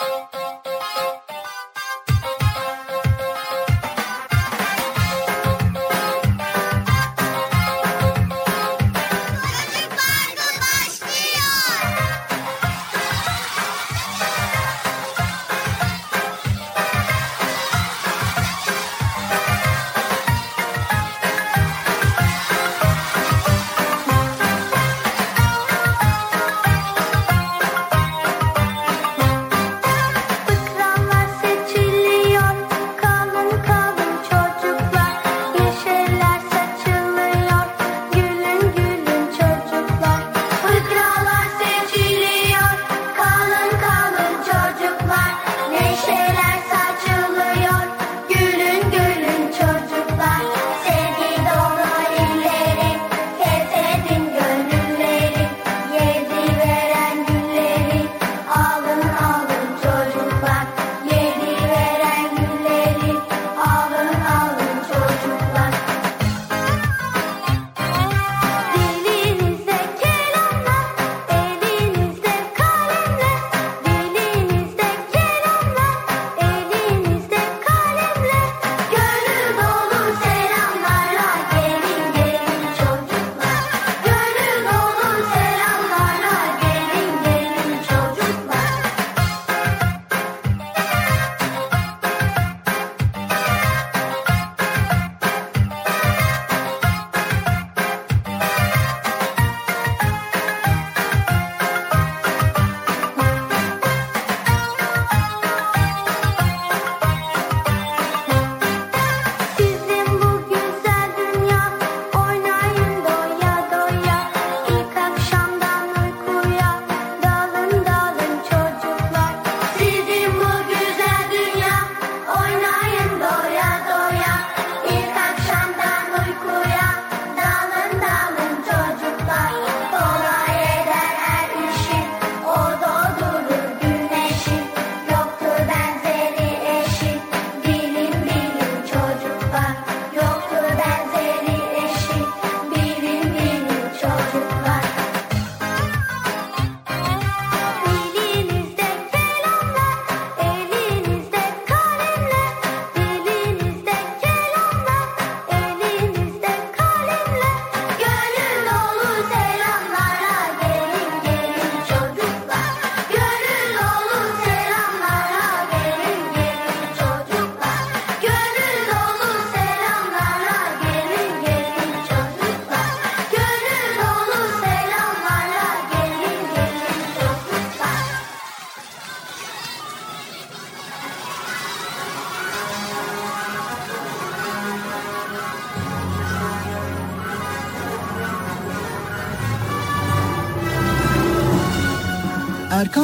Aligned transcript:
Thank 0.00 0.34
you. 0.34 0.49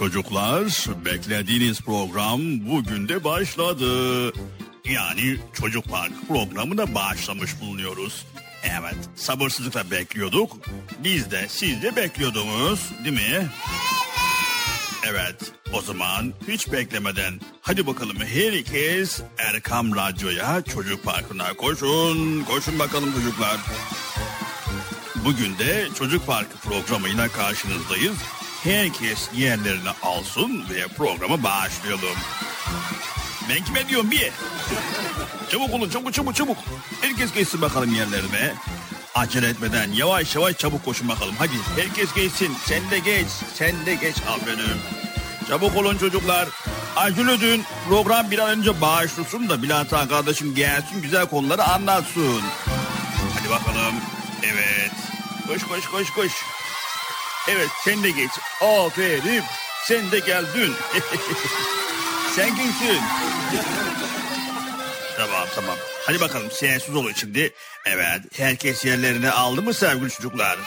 Çocuklar 0.00 0.86
beklediğiniz 1.04 1.80
program 1.80 2.40
bugün 2.70 3.08
de 3.08 3.24
başladı. 3.24 4.32
Yani 4.84 5.36
Çocuk 5.54 5.84
Park 5.84 6.12
programına 6.28 6.94
başlamış 6.94 7.60
bulunuyoruz. 7.60 8.26
Evet 8.64 8.96
sabırsızlıkla 9.16 9.90
bekliyorduk. 9.90 10.56
Biz 11.04 11.30
de 11.30 11.46
siz 11.48 11.82
de 11.82 11.96
bekliyordunuz 11.96 12.90
değil 13.04 13.14
mi? 13.14 13.48
Evet 15.10 15.52
o 15.72 15.82
zaman 15.82 16.32
hiç 16.48 16.72
beklemeden 16.72 17.40
hadi 17.60 17.86
bakalım 17.86 18.16
herkes 18.16 19.20
Erkam 19.38 19.96
Radyo'ya 19.96 20.62
Çocuk 20.62 21.04
Parkı'na 21.04 21.54
koşun. 21.54 22.44
Koşun 22.44 22.78
bakalım 22.78 23.12
çocuklar. 23.12 23.56
Bugün 25.24 25.58
de 25.58 25.88
Çocuk 25.98 26.26
Parkı 26.26 26.58
programıyla 26.58 27.28
karşınızdayız. 27.28 28.16
Herkes 28.64 29.28
yerlerini 29.36 29.90
alsın 30.02 30.64
ve 30.70 30.86
programa 30.96 31.42
başlayalım. 31.42 32.16
Ben 33.48 33.64
kime 33.64 33.88
diyorum 33.88 34.10
bir? 34.10 34.32
Çabuk 35.50 35.74
olun 35.74 35.90
çabuk 35.90 36.14
çabuk 36.14 36.36
çabuk. 36.36 36.56
Herkes 37.00 37.32
geçsin 37.32 37.60
bakalım 37.62 37.94
yerlerine. 37.94 38.54
Acele 39.14 39.48
etmeden 39.48 39.92
yavaş 39.92 40.34
yavaş 40.34 40.56
çabuk 40.58 40.84
koşun 40.84 41.08
bakalım. 41.08 41.34
Hadi 41.38 41.52
herkes 41.76 42.14
geçsin. 42.14 42.56
Sen 42.64 42.90
de 42.90 42.98
geç. 42.98 43.28
Sen 43.54 43.86
de 43.86 43.94
geç 43.94 44.16
aferin. 44.16 44.80
Çabuk 45.48 45.76
olun 45.76 45.98
çocuklar. 45.98 46.48
Acele 46.96 47.32
edin. 47.32 47.64
Program 47.88 48.30
bir 48.30 48.38
an 48.38 48.50
önce 48.58 48.80
başlasın 48.80 49.48
da 49.48 49.78
Han 49.90 50.08
kardeşim 50.08 50.54
gelsin 50.54 51.02
güzel 51.02 51.26
konuları 51.26 51.64
anlatsın. 51.64 52.42
Hadi 53.34 53.50
bakalım. 53.50 53.94
Evet. 54.44 54.92
Koş 55.48 55.62
koş 55.62 55.86
koş 55.86 56.10
koş. 56.10 56.32
Evet 57.50 57.68
sen 57.84 58.02
de 58.02 58.10
geç. 58.10 58.30
Aferin. 58.60 59.42
Sen 59.84 60.10
de 60.10 60.18
geldin. 60.18 60.72
sen 62.36 62.48
kimsin? 62.56 63.00
Tamam 65.16 65.48
tamam. 65.54 65.76
Hadi 66.06 66.20
bakalım 66.20 66.50
sessiz 66.50 66.94
olun 66.96 67.12
şimdi. 67.16 67.52
Evet 67.86 68.20
herkes 68.36 68.84
yerlerini 68.84 69.30
aldı 69.30 69.62
mı 69.62 69.74
sevgili 69.74 70.10
çocuklar? 70.10 70.58
Evet. 70.58 70.64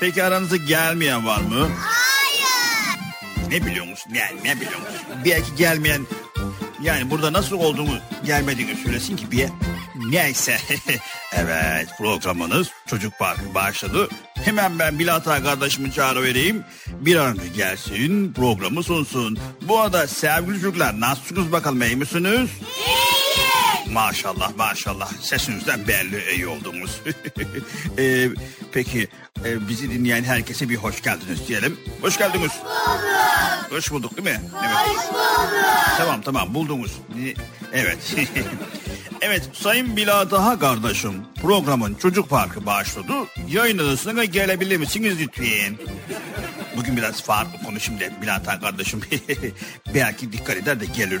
Peki 0.00 0.24
aranızda 0.24 0.56
gelmeyen 0.56 1.26
var 1.26 1.40
mı? 1.40 1.70
Hayır. 1.78 3.50
Ne 3.50 3.66
biliyor 3.66 3.86
musun? 3.86 4.12
Yani 4.14 4.44
ne 4.44 4.56
biliyor 4.56 4.80
musun? 4.80 4.94
Belki 5.24 5.54
gelmeyen 5.56 6.06
yani 6.82 7.10
burada 7.10 7.32
nasıl 7.32 7.56
olduğunu 7.56 7.98
gelmediğini 8.24 8.76
söylesin 8.76 9.16
ki 9.16 9.30
bir 9.30 9.48
Neyse. 10.08 10.56
evet 11.32 11.88
programınız 11.98 12.68
Çocuk 12.86 13.18
Parkı 13.18 13.54
başladı. 13.54 14.08
Hemen 14.34 14.78
ben 14.78 14.98
Bilata 14.98 15.42
kardeşimi 15.42 15.92
çağrı 15.92 16.22
vereyim. 16.22 16.64
Bir 16.86 17.16
an 17.16 17.38
önce 17.38 17.48
gelsin 17.48 18.32
programı 18.32 18.82
sunsun. 18.82 19.38
Bu 19.62 19.80
arada 19.80 20.06
sevgili 20.06 20.60
çocuklar 20.60 21.00
nasılsınız 21.00 21.52
bakalım 21.52 21.82
iyi 21.82 21.96
misiniz? 21.96 22.50
İyi. 22.86 23.00
Maşallah 23.92 24.56
maşallah 24.56 25.12
sesinizden 25.20 25.88
belli 25.88 26.34
iyi 26.34 26.46
oldunuz. 26.46 27.00
ee, 27.98 28.28
peki 28.72 29.08
e, 29.44 29.68
bizi 29.68 29.90
dinleyen 29.90 30.24
herkese 30.24 30.68
bir 30.68 30.76
hoş 30.76 31.02
geldiniz 31.02 31.48
diyelim. 31.48 31.80
Hoş 32.00 32.18
geldiniz. 32.18 32.52
Bulduk. 32.64 33.49
Hoş 33.70 33.90
bulduk 33.90 34.16
değil 34.16 34.36
mi? 34.36 34.42
Evet. 34.66 34.76
Hoş 34.76 35.08
bulduk. 35.08 35.50
Tamam 35.96 36.22
tamam 36.22 36.54
buldunuz. 36.54 36.98
Evet. 37.72 38.14
evet 39.20 39.48
Sayın 39.52 39.96
Biladaha 39.96 40.58
kardeşim 40.58 41.14
programın 41.42 41.94
Çocuk 41.94 42.30
Parkı 42.30 42.66
başladı. 42.66 43.12
Yayın 43.48 43.78
odasına 43.78 44.24
gelebilir 44.24 44.76
misiniz 44.76 45.16
lütfen? 45.20 45.78
Bugün 46.76 46.96
biraz 46.96 47.22
farklı 47.22 47.64
konuşayım 47.64 48.00
da 48.00 48.22
Biladaha 48.22 48.60
kardeşim 48.60 49.00
belki 49.94 50.32
dikkat 50.32 50.56
eder 50.56 50.80
de 50.80 50.84
gelir. 50.96 51.20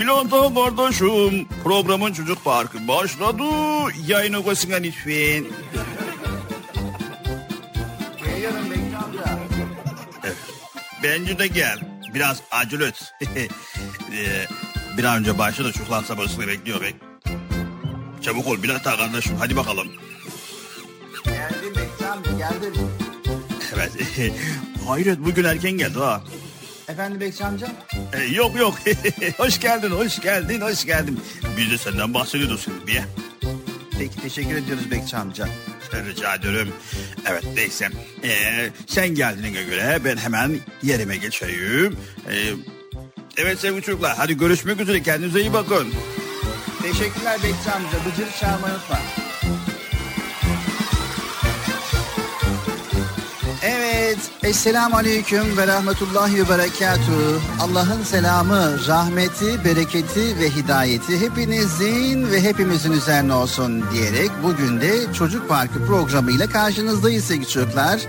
Biladaha 0.00 0.54
kardeşim 0.76 1.48
programın 1.64 2.12
Çocuk 2.12 2.44
Parkı 2.44 2.88
başladı. 2.88 3.44
Yayın 4.06 4.32
odasına 4.32 4.76
lütfen. 4.76 5.44
Bence 11.04 11.38
de 11.38 11.46
gel. 11.46 11.78
Biraz 12.14 12.42
acele 12.50 12.86
et. 12.86 13.12
Ee, 14.14 14.46
bir 14.98 15.04
an 15.04 15.18
önce 15.18 15.38
başladı 15.38 15.72
çocuklar 15.72 16.04
sabırsızlıkla 16.04 16.48
bekliyor 16.48 16.80
bek. 16.80 16.94
Çabuk 18.22 18.46
ol 18.46 18.62
biraz 18.62 18.84
daha 18.84 18.96
kardeşim 18.96 19.36
hadi 19.38 19.56
bakalım. 19.56 19.88
Geldim 21.24 21.74
Bekçi 21.76 22.38
geldim. 22.38 22.74
Evet. 23.74 23.92
Hayret 24.86 25.18
bugün 25.18 25.44
erken 25.44 25.72
geldi 25.72 25.98
ha. 25.98 26.22
Efendim 26.88 27.20
Bekçi 27.20 27.44
amca? 27.44 27.72
Ee, 28.12 28.24
yok 28.24 28.56
yok. 28.58 28.74
hoş 29.36 29.60
geldin 29.60 29.90
hoş 29.90 30.20
geldin 30.20 30.60
hoş 30.60 30.86
geldin. 30.86 31.20
Biz 31.56 31.70
de 31.70 31.78
senden 31.78 32.14
bahsediyoruz 32.14 32.64
şimdi. 32.64 33.04
Peki 33.98 34.20
teşekkür 34.20 34.54
ediyoruz 34.54 34.90
Bekçi 34.90 35.16
amca. 35.16 35.48
Rica 36.02 36.34
ederim. 36.34 36.68
Evet 37.26 37.44
neyse. 37.54 37.88
Ee, 38.24 38.70
sen 38.86 39.08
geldiğine 39.14 39.62
göre 39.62 39.98
ben 40.04 40.16
hemen 40.16 40.56
yerime 40.82 41.16
geçeyim. 41.16 41.96
Ee, 42.30 42.50
evet 43.36 43.58
sevgili 43.60 43.82
çocuklar 43.82 44.16
hadi 44.16 44.36
görüşmek 44.36 44.80
üzere 44.80 45.02
kendinize 45.02 45.40
iyi 45.40 45.52
bakın. 45.52 45.88
Teşekkürler 46.82 47.38
Bekçi 47.42 47.70
amca. 47.70 47.98
Bıcırı 48.12 48.30
çağırmayı 48.40 48.74
unutma. 48.74 48.98
Evet. 54.14 54.30
Esselamu 54.42 54.96
Aleyküm 54.96 55.56
ve 55.56 55.66
Rahmetullahi 55.66 56.44
ve 56.44 56.48
Berekatuhu. 56.48 57.40
Allah'ın 57.60 58.02
selamı, 58.02 58.86
rahmeti, 58.88 59.64
bereketi 59.64 60.40
ve 60.40 60.50
hidayeti 60.50 61.20
hepinizin 61.20 62.30
ve 62.30 62.42
hepimizin 62.42 62.92
üzerine 62.92 63.32
olsun 63.32 63.84
diyerek 63.92 64.30
bugün 64.42 64.80
de 64.80 65.12
Çocuk 65.12 65.48
Parkı 65.48 65.86
programıyla 65.86 66.46
karşınızdayız 66.46 67.24
sevgili 67.24 67.48
çocuklar. 67.48 68.00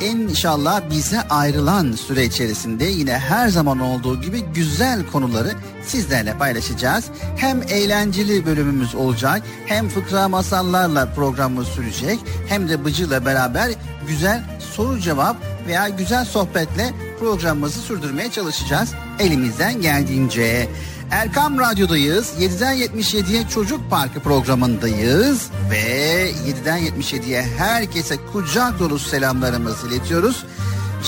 İnşallah 0.00 0.90
bize 0.90 1.20
ayrılan 1.20 1.92
süre 1.92 2.24
içerisinde 2.24 2.84
yine 2.84 3.18
her 3.18 3.48
zaman 3.48 3.78
olduğu 3.78 4.20
gibi 4.20 4.40
güzel 4.40 5.06
konuları 5.12 5.52
sizlerle 5.86 6.38
paylaşacağız. 6.38 7.04
Hem 7.36 7.62
eğlenceli 7.62 8.46
bölümümüz 8.46 8.94
olacak 8.94 9.42
hem 9.66 9.88
fıkra 9.88 10.28
masallarla 10.28 11.06
programımız 11.14 11.68
sürecek 11.68 12.18
hem 12.48 12.68
de 12.68 12.84
Bıcı'la 12.84 13.24
beraber 13.24 13.70
güzel 14.08 14.42
soru 14.76 15.00
cevap 15.00 15.36
veya 15.66 15.88
güzel 15.88 16.24
sohbetle 16.24 16.92
programımızı 17.20 17.80
sürdürmeye 17.80 18.30
çalışacağız 18.30 18.94
elimizden 19.18 19.80
geldiğince. 19.80 20.68
Erkam 21.10 21.58
Radyo'dayız. 21.58 22.32
7'den 22.40 22.76
77'ye 22.76 23.48
Çocuk 23.48 23.90
Parkı 23.90 24.20
programındayız. 24.20 25.50
Ve 25.70 26.30
7'den 26.30 26.78
77'ye 26.78 27.42
herkese 27.42 28.16
kucak 28.32 28.78
dolusu 28.78 29.08
selamlarımızı 29.08 29.88
iletiyoruz. 29.88 30.44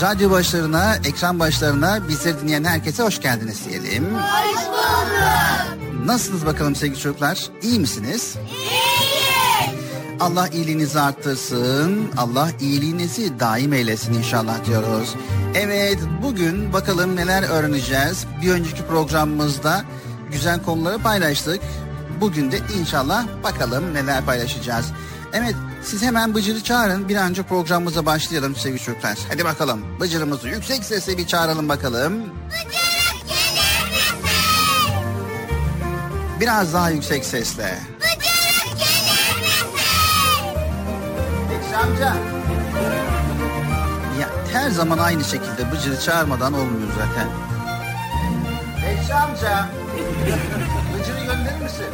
Radyo 0.03 0.31
başlarına, 0.31 0.97
ekran 0.97 1.41
başlarına 1.41 2.09
bizleri 2.09 2.41
dinleyen 2.41 2.65
herkese 2.65 3.03
hoş 3.03 3.21
geldiniz 3.21 3.65
diyelim. 3.69 4.05
Hoş 4.15 4.67
bulduk. 4.67 6.07
Nasılsınız 6.07 6.47
bakalım 6.47 6.75
sevgili 6.75 7.01
çocuklar? 7.01 7.47
İyi 7.63 7.81
misiniz? 7.81 8.35
İyi. 8.37 8.98
Allah 10.21 10.49
iyiliğinizi 10.49 11.01
arttırsın. 11.01 12.11
Allah 12.17 12.51
iyiliğinizi 12.61 13.41
daim 13.41 13.73
eylesin 13.73 14.15
inşallah 14.15 14.65
diyoruz. 14.65 15.15
Evet 15.55 15.99
bugün 16.23 16.73
bakalım 16.73 17.17
neler 17.17 17.43
öğreneceğiz. 17.43 18.27
Bir 18.43 18.51
önceki 18.51 18.87
programımızda 18.87 19.85
güzel 20.33 20.63
konuları 20.63 20.99
paylaştık. 20.99 21.61
Bugün 22.21 22.53
de 22.53 22.59
inşallah 22.81 23.27
bakalım 23.45 23.95
neler 23.95 24.25
paylaşacağız. 24.25 24.87
Evet 25.33 25.55
siz 25.83 26.03
hemen 26.03 26.35
Bıcır'ı 26.35 26.63
çağırın. 26.63 27.09
Bir 27.09 27.17
an 27.17 27.31
önce 27.31 27.43
programımıza 27.43 28.07
başlayalım 28.07 28.57
sevgili 28.57 28.83
çocuklar. 28.83 29.19
Hadi 29.29 29.45
bakalım 29.45 30.01
Bıcır'ımızı 30.01 30.49
yüksek 30.49 30.85
sesle 30.85 31.19
bir 31.19 31.27
çağıralım 31.27 31.69
bakalım. 31.69 32.13
Bıcırık 32.49 33.29
gelir 33.29 33.91
misin? 33.91 34.19
Biraz 36.41 36.75
daha 36.75 36.91
yüksek 36.91 37.25
sesle. 37.25 37.79
Amca. 41.79 42.15
Ya 44.21 44.29
her 44.53 44.71
zaman 44.71 44.99
aynı 44.99 45.25
şekilde 45.25 45.73
Bıcır'ı 45.73 46.01
çağırmadan 46.01 46.53
olmuyor 46.53 46.89
zaten. 46.99 47.29
Bekçi 48.87 49.15
amca. 49.15 49.69
Bıcır'ı 50.95 51.25
gönderir 51.25 51.63
misin? 51.63 51.87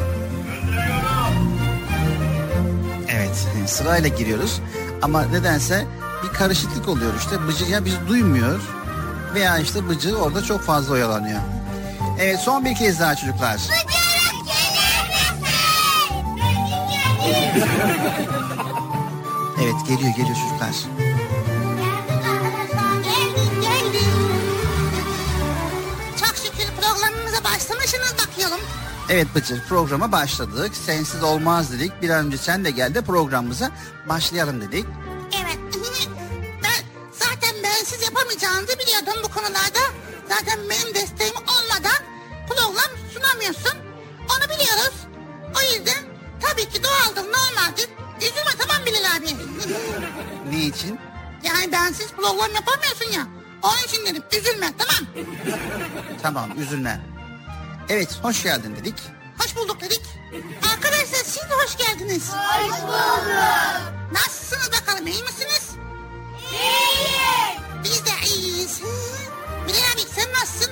Evet 3.09 3.47
sırayla 3.65 4.09
giriyoruz. 4.09 4.61
Ama 5.01 5.21
nedense 5.23 5.85
bir 6.23 6.33
karışıklık 6.33 6.87
oluyor 6.87 7.13
işte. 7.19 7.47
Bıcır 7.47 7.67
ya 7.67 7.85
bizi 7.85 8.07
duymuyor. 8.07 8.61
Veya 9.33 9.57
işte 9.57 9.89
Bıcır 9.89 10.13
orada 10.13 10.43
çok 10.43 10.61
fazla 10.61 10.93
oyalanıyor. 10.93 11.39
Evet 12.19 12.39
son 12.39 12.65
bir 12.65 12.75
kez 12.75 12.99
daha 12.99 13.15
çocuklar. 13.15 13.57
Bıcırık 16.75 17.25
gelir 17.25 17.53
misin? 17.53 18.34
Evet 19.61 19.75
geliyor 19.87 20.15
geliyor 20.15 20.35
çocuklar. 20.35 20.75
Geldik 23.03 23.61
geldik. 23.61 24.07
Çok 26.19 26.35
şükür 26.37 26.81
programımıza 26.81 27.43
başlamışsınız 27.43 28.15
bakıyorum. 28.27 28.59
Evet 29.09 29.27
Bıcır 29.35 29.61
programa 29.69 30.11
başladık. 30.11 30.75
Sensiz 30.85 31.23
olmaz 31.23 31.71
dedik. 31.71 32.01
Bir 32.01 32.09
an 32.09 32.25
önce 32.25 32.37
sen 32.37 32.65
de 32.65 32.71
gel 32.71 32.95
de 32.95 33.01
programımıza 33.01 33.71
başlayalım 34.09 34.61
dedik. 34.61 34.85
Evet. 35.43 35.57
Ben 36.63 36.85
zaten 37.11 37.63
bensiz 37.63 38.01
yapamayacağınızı 38.01 38.79
biliyordum 38.79 39.21
bu 39.23 39.27
konularda. 39.33 39.79
Zaten 40.29 40.59
benim 40.69 40.95
desteğim 40.95 41.35
olmadan 41.35 42.01
program 42.49 42.91
sunamıyorsun. 43.13 43.77
Onu 44.19 44.43
biliyoruz. 44.49 44.93
O 45.57 45.61
yüzden 45.75 46.03
tabii 46.41 46.69
ki 46.69 46.83
doğaldır, 46.83 47.23
normaldir. 47.31 47.89
Üzülme 48.25 48.51
tamam 48.59 48.85
Bilal 48.85 49.15
abi. 49.17 49.27
Ne 50.51 50.65
için? 50.65 50.99
yani 51.43 51.71
bensiz 51.71 52.11
program 52.11 52.55
yapamıyorsun 52.55 53.11
ya. 53.11 53.27
Onun 53.63 53.77
için 53.87 54.05
dedim 54.05 54.23
üzülme 54.39 54.73
tamam. 54.77 55.25
Tamam 56.21 56.49
üzülme. 56.59 57.01
Evet 57.89 58.19
hoş 58.21 58.43
geldin 58.43 58.75
dedik. 58.75 58.95
Hoş 59.39 59.55
bulduk 59.55 59.81
dedik. 59.81 60.01
Arkadaşlar 60.73 61.23
siz 61.25 61.35
de 61.35 61.53
hoş 61.65 61.77
geldiniz. 61.77 62.29
Hoş 62.29 62.81
bulduk. 62.81 63.25
Nasılsınız 64.11 64.69
bakalım 64.81 65.07
iyi 65.07 65.23
misiniz? 65.23 65.69
İyiyiz. 66.51 67.59
Biz 67.83 68.05
de 68.05 68.35
iyiyiz. 68.35 68.81
Bilal 69.67 69.77
abi 69.93 70.01
sen 70.15 70.33
nasılsın? 70.33 70.71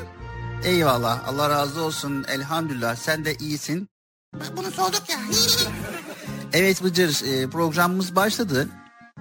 Eyvallah 0.63 1.27
Allah 1.27 1.49
razı 1.49 1.81
olsun 1.81 2.25
elhamdülillah 2.27 2.95
sen 2.95 3.25
de 3.25 3.35
iyisin. 3.35 3.89
Bunu 4.57 4.71
sorduk 4.71 5.09
ya. 5.09 5.17
Evet 6.53 6.83
Bıcır 6.83 7.23
e, 7.25 7.49
programımız 7.49 8.15
başladı. 8.15 8.69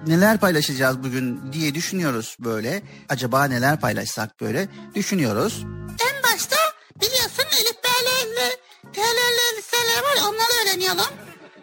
Neler 0.07 0.37
paylaşacağız 0.39 1.03
bugün 1.03 1.53
diye 1.53 1.75
düşünüyoruz 1.75 2.37
böyle. 2.39 2.83
Acaba 3.09 3.45
neler 3.45 3.79
paylaşsak 3.79 4.41
böyle 4.41 4.67
düşünüyoruz. 4.95 5.63
en 6.09 6.23
başta 6.23 6.55
biliyorsun 7.01 7.45
Elif 7.61 7.83
Bey'le 7.83 8.57
TLL'ler 8.93 10.03
var 10.03 10.15
ya 10.17 10.23
onları 10.29 10.51
öğreniyorum. 10.63 11.13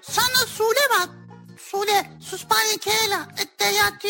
Sonra 0.02 0.46
Sule 0.46 1.00
var. 1.00 1.08
Sule, 1.58 2.10
Suspanya 2.20 2.76
Kela, 2.80 3.28
Etteyatü, 3.38 4.08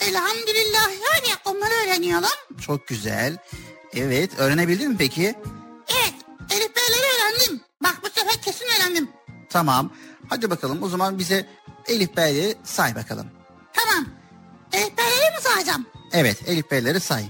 Elhamdülillah 0.00 0.86
var 0.88 1.22
ya 1.30 1.36
onları 1.44 1.72
öğreniyorum. 1.84 2.60
Çok 2.66 2.86
güzel. 2.88 3.36
Evet 3.94 4.30
öğrenebildin 4.38 4.90
mi 4.90 4.96
peki? 4.98 5.34
Evet, 5.88 6.14
Elif 6.50 6.76
Bey'leri 6.76 7.06
öğrendim. 7.14 7.60
Bak 7.82 7.96
bu 8.02 8.20
sefer 8.20 8.42
kesin 8.42 8.64
öğrendim. 8.64 9.08
Tamam. 9.50 9.92
Hadi 10.28 10.50
bakalım 10.50 10.82
o 10.82 10.88
zaman 10.88 11.18
bize 11.18 11.46
Elif 11.86 12.16
Bey'leri 12.16 12.54
say 12.64 12.94
bakalım. 12.94 13.26
Tamam. 13.72 14.06
Elif 14.72 14.98
Bey'leri 14.98 15.36
mi 15.36 15.42
sayacağım? 15.42 15.86
Evet 16.12 16.48
Elif 16.48 16.70
Bey'leri 16.70 17.00
say. 17.00 17.24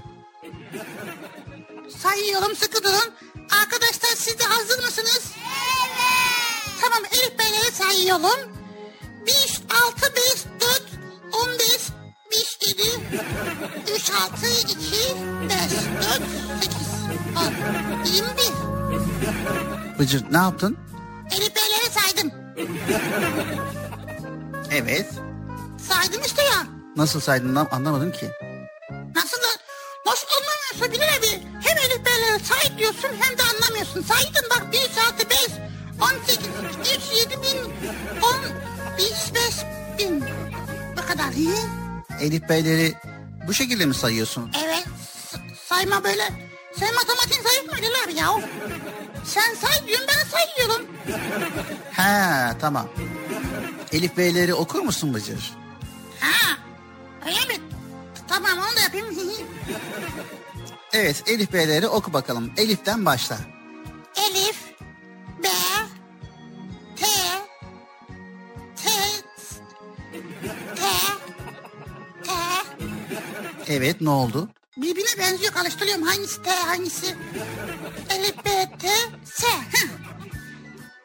Sayıyorum 2.03 2.55
sıkı 2.55 2.83
durun. 2.83 3.13
Arkadaşlar 3.61 4.09
siz 4.15 4.39
de 4.39 4.43
hazır 4.43 4.83
mısınız? 4.83 5.31
Evet. 5.35 5.95
Tamam 6.81 6.99
Elif 7.11 7.39
Bey'leri 7.39 7.71
sayıyorum. 7.71 8.55
5, 9.27 9.61
6, 9.87 10.15
5, 10.15 10.45
4, 10.61 10.83
15, 11.43 11.89
5, 12.31 12.57
7, 12.67 12.81
3, 13.95 14.11
6, 14.11 14.47
2, 14.47 14.75
5, 15.49 15.59
4, 15.61 16.21
8, 16.61 16.77
10, 17.37 18.13
21. 18.13 19.99
Bıcır 19.99 20.23
ne 20.31 20.37
yaptın? 20.37 20.77
Elif 21.31 21.55
Bey'leri 21.55 21.91
saydım. 21.91 22.44
Evet. 24.71 25.09
Saydım 25.89 26.21
işte 26.25 26.41
ya. 26.43 26.63
Nasıl 26.95 27.19
saydın 27.19 27.55
lan? 27.55 27.67
anlamadım 27.71 28.11
ki. 28.11 28.29
Nasıl 29.15 29.37
da 29.37 29.47
nasıl 30.05 30.27
anlamıyorsun 30.37 30.91
Bilal 30.91 31.17
abi? 31.17 31.43
Hem 31.67 31.77
Elif 31.77 32.05
Bey'leri 32.05 32.39
say 32.45 32.77
diyorsun 32.77 33.09
hem 33.21 33.37
de 33.37 33.41
anlamıyorsun. 33.43 34.01
Saydın 34.01 34.49
bak 34.49 34.71
1, 34.71 34.77
6, 34.77 35.29
5, 35.29 35.37
18, 36.01 36.47
3, 37.13 37.17
7 37.19 37.31
bin, 37.41 37.57
10, 38.21 38.35
5 38.97 39.99
bin. 39.99 40.23
Bu 40.97 41.07
kadar. 41.07 41.25
Hı? 41.27 42.21
Elif 42.21 42.49
Bey'leri 42.49 42.93
bu 43.47 43.53
şekilde 43.53 43.85
mi 43.85 43.93
sayıyorsun? 43.95 44.51
Evet. 44.65 44.83
s- 45.31 45.37
sayma 45.69 46.03
böyle. 46.03 46.23
Sen 46.79 46.93
matematik 46.95 47.41
zayıf 47.49 47.65
mı 47.67 47.77
Bilal 47.77 48.03
abi 48.05 48.13
ya? 48.19 48.49
Sen 49.25 49.55
say 49.55 49.87
diyorsun 49.87 50.07
ben 50.07 50.29
sayıyorum. 50.29 50.87
He 51.91 52.57
tamam. 52.59 52.87
Elif 53.91 54.17
Bey'leri 54.17 54.53
okur 54.53 54.79
musun 54.81 55.13
Bıcır? 55.13 55.53
Ha. 56.19 56.57
Öyle 57.25 57.39
mi? 57.39 57.63
Tamam 58.27 58.51
onu 58.57 58.77
da 58.77 58.81
yapayım. 58.81 59.07
Evet 60.93 61.23
Elif 61.27 61.53
Bey'leri 61.53 61.87
oku 61.87 62.13
bakalım. 62.13 62.51
Elif'ten 62.57 63.05
başla. 63.05 63.37
Elif, 64.29 64.57
B, 65.43 65.47
T, 66.95 67.05
T, 68.75 68.83
T, 68.83 68.89
T. 70.75 70.81
Evet 73.67 74.01
ne 74.01 74.09
oldu? 74.09 74.49
Birbirine 74.77 75.17
benziyor 75.19 75.53
karıştırıyorum. 75.53 76.03
Hangisi 76.03 76.41
T 76.43 76.49
hangisi? 76.49 77.15
Elif, 78.09 78.37
B, 78.45 78.49
T, 78.79 78.87
S. 79.25 79.47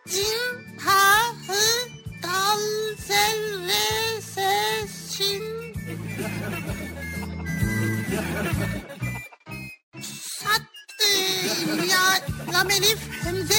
Cim, 0.09 0.79
ha, 0.85 1.29
hı, 1.47 1.89
dal, 2.23 2.61
zel, 3.07 3.67
re, 3.69 4.21
se, 4.35 4.87
şin. 5.17 5.43
Sat, 10.03 10.63
e, 11.07 11.13
ya, 11.87 12.01
lam, 12.53 12.71
elif, 12.71 12.99
hemze. 13.25 13.55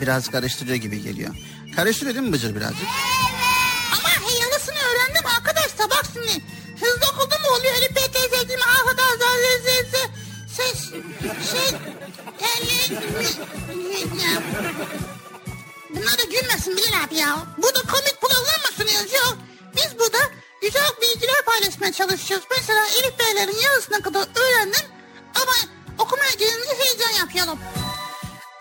Biraz 0.00 0.30
karıştırıyor 0.30 0.76
gibi 0.76 1.02
geliyor. 1.02 1.34
Karıştırıyor 1.76 2.14
değil 2.16 2.26
mi 2.26 2.32
Bıcır 2.32 2.56
birazcık? 2.56 2.88
Ama 3.98 4.08
yarısını 4.40 4.74
öğrendim 4.76 5.26
arkadaşlar 5.36 5.90
bak 5.90 6.04
şimdi. 6.12 6.44
Hızlı 6.80 7.06
oluyor? 7.52 7.74
Elif, 7.74 7.90
B, 7.96 8.00
T, 8.00 8.18
Z, 8.18 8.48
Cim, 8.48 8.60
A, 8.62 8.74
H, 8.86 8.96
D, 8.96 9.02
Z, 9.02 9.22
Z, 9.22 9.66
Z, 9.66 9.68
Z, 9.92 9.96
ses, 10.56 10.90
şey, 11.50 11.68
telli, 12.38 12.98
mi, 13.76 14.22
ya. 14.22 14.42
Bunlar 15.90 16.18
da 16.18 16.22
gülmesin 16.22 16.76
Bilal 16.76 17.04
abi 17.04 17.14
ya. 17.14 17.38
Burada 17.58 17.80
komik 17.80 18.20
program 18.20 18.60
mı 18.62 18.70
sunuyoruz 18.76 19.12
yok. 19.12 19.38
Biz 19.76 19.98
burada 19.98 20.18
güzel 20.62 20.90
bilgiler 21.02 21.44
paylaşmaya 21.46 21.92
çalışıyoruz. 21.92 22.46
Mesela 22.50 22.86
Elif 22.86 23.18
Beylerin 23.18 23.62
yarısına 23.64 24.00
kadar 24.00 24.20
öğrendim. 24.34 24.86
Ama 25.34 25.52
okumaya 25.98 26.32
gelince 26.38 26.70
heyecan 26.78 27.18
yapıyorum. 27.18 27.58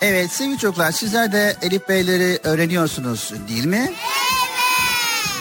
Evet 0.02 0.32
sevgili 0.32 0.58
çocuklar 0.58 0.92
sizler 0.92 1.32
de 1.32 1.58
Elif 1.62 1.90
Bey'leri 1.90 2.40
öğreniyorsunuz 2.44 3.32
değil 3.50 3.66
mi? 3.66 3.94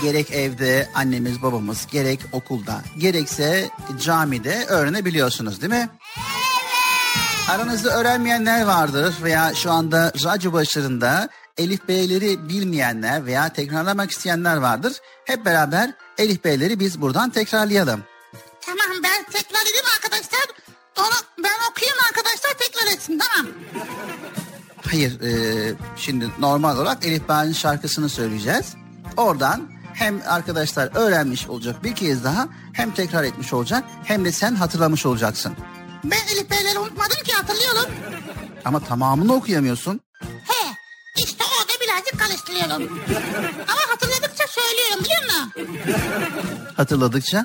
Gerek 0.02 0.30
evde 0.30 0.88
annemiz 0.94 1.42
babamız 1.42 1.86
gerek 1.92 2.20
okulda 2.32 2.82
gerekse 2.98 3.70
camide 4.00 4.64
öğrenebiliyorsunuz 4.68 5.60
değil 5.60 5.72
mi? 5.72 5.88
Aranızda 7.50 8.00
öğrenmeyenler 8.00 8.62
vardır 8.62 9.14
veya 9.22 9.54
şu 9.54 9.70
anda 9.70 10.12
radyo 10.24 10.52
başlarında 10.52 11.28
Elif 11.58 11.88
Bey'leri 11.88 12.48
bilmeyenler 12.48 13.26
veya 13.26 13.48
tekrarlamak 13.48 14.10
isteyenler 14.10 14.56
vardır. 14.56 14.92
Hep 15.24 15.44
beraber 15.44 15.90
Elif 16.18 16.44
Bey'leri 16.44 16.80
biz 16.80 17.00
buradan 17.00 17.30
tekrarlayalım. 17.30 18.04
Tamam 18.60 19.02
ben 19.02 19.24
tekrar 19.32 19.62
edeyim 19.62 19.86
arkadaşlar. 19.96 20.42
Onu 20.98 21.44
ben 21.44 21.70
okuyayım 21.70 21.98
arkadaşlar 22.08 22.52
tekrar 22.58 22.92
etsin 22.92 23.18
tamam. 23.18 23.52
Hayır, 24.90 25.20
e, 25.20 25.74
şimdi 25.96 26.30
normal 26.38 26.76
olarak 26.76 27.06
Elif 27.06 27.28
Bey'in 27.28 27.52
şarkısını 27.52 28.08
söyleyeceğiz. 28.08 28.74
Oradan 29.16 29.79
hem 29.94 30.22
arkadaşlar 30.26 30.90
öğrenmiş 30.94 31.46
olacak 31.48 31.84
bir 31.84 31.94
kez 31.94 32.24
daha 32.24 32.48
hem 32.72 32.94
tekrar 32.94 33.24
etmiş 33.24 33.52
olacak 33.52 33.84
hem 34.04 34.24
de 34.24 34.32
sen 34.32 34.54
hatırlamış 34.54 35.06
olacaksın. 35.06 35.56
Ben 36.04 36.34
Elif 36.34 36.50
Beyleri 36.50 36.78
unutmadım 36.78 37.22
ki 37.24 37.32
hatırlıyorum. 37.32 37.90
Ama 38.64 38.80
tamamını 38.80 39.34
okuyamıyorsun. 39.34 40.00
He 40.22 40.70
işte 41.16 41.44
orada 41.44 41.72
birazcık 41.80 42.20
karıştırıyorum. 42.20 43.00
Ama 43.68 43.80
hatırladıkça 43.88 44.44
söylüyorum 44.48 45.04
biliyor 45.04 45.22
musun? 45.24 45.52
Hatırladıkça. 46.76 47.44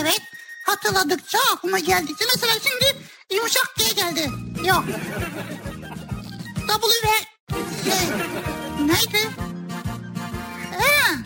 Evet 0.00 0.20
hatırladıkça 0.66 1.38
aklıma 1.54 1.78
geldikçe 1.78 2.24
mesela 2.34 2.52
şimdi 2.52 2.96
yumuşak 3.34 3.74
diye 3.78 3.88
geldi. 3.88 4.30
Yok. 4.64 4.84
W 6.68 7.08
ve 7.08 7.26
şey, 7.84 8.08
neydi? 8.86 9.28
Ha, 10.80 11.16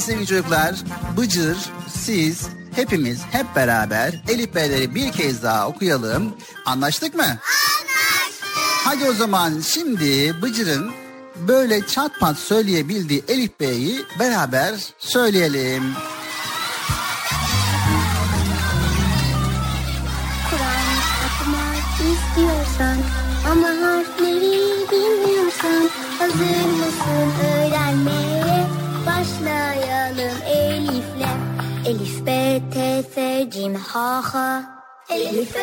Evet 0.00 0.08
sevgili 0.08 0.26
çocuklar, 0.26 0.74
Bıcır, 1.16 1.56
siz, 1.88 2.48
hepimiz 2.74 3.20
hep 3.30 3.46
beraber 3.56 4.22
Elif 4.28 4.54
Bey'leri 4.54 4.94
bir 4.94 5.12
kez 5.12 5.42
daha 5.42 5.68
okuyalım. 5.68 6.34
Anlaştık 6.66 7.14
mı? 7.14 7.22
Anlaştık. 7.22 7.44
Hadi 8.84 9.10
o 9.10 9.12
zaman 9.12 9.60
şimdi 9.60 10.42
Bıcır'ın 10.42 10.90
böyle 11.48 11.86
çat 11.86 12.20
pat 12.20 12.38
söyleyebildiği 12.38 13.24
Elif 13.28 13.60
Bey'i 13.60 14.04
beraber 14.18 14.74
söyleyelim. 14.98 15.82
Kur'an 20.50 20.96
okumak 21.26 22.12
istiyorsan 22.12 22.96
ama 23.50 23.68
harfleri 23.68 24.90
bilmiyorsan 24.92 25.90
hazır 26.18 26.68
mısın 26.70 27.32
öğrenmeye? 27.44 28.29
T, 33.20 33.22
S, 33.22 33.52
Cim, 33.52 33.74
ha, 33.74 34.22
ha. 34.32 34.46
Elif, 35.10 35.54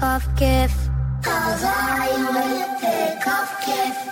pick 0.00 0.08
off 0.08 0.26
gift. 0.36 0.80
Cause 1.22 1.64
I 1.64 2.08
will 2.32 2.68
pick 2.80 3.26
off 3.26 3.50
gift. 3.66 4.02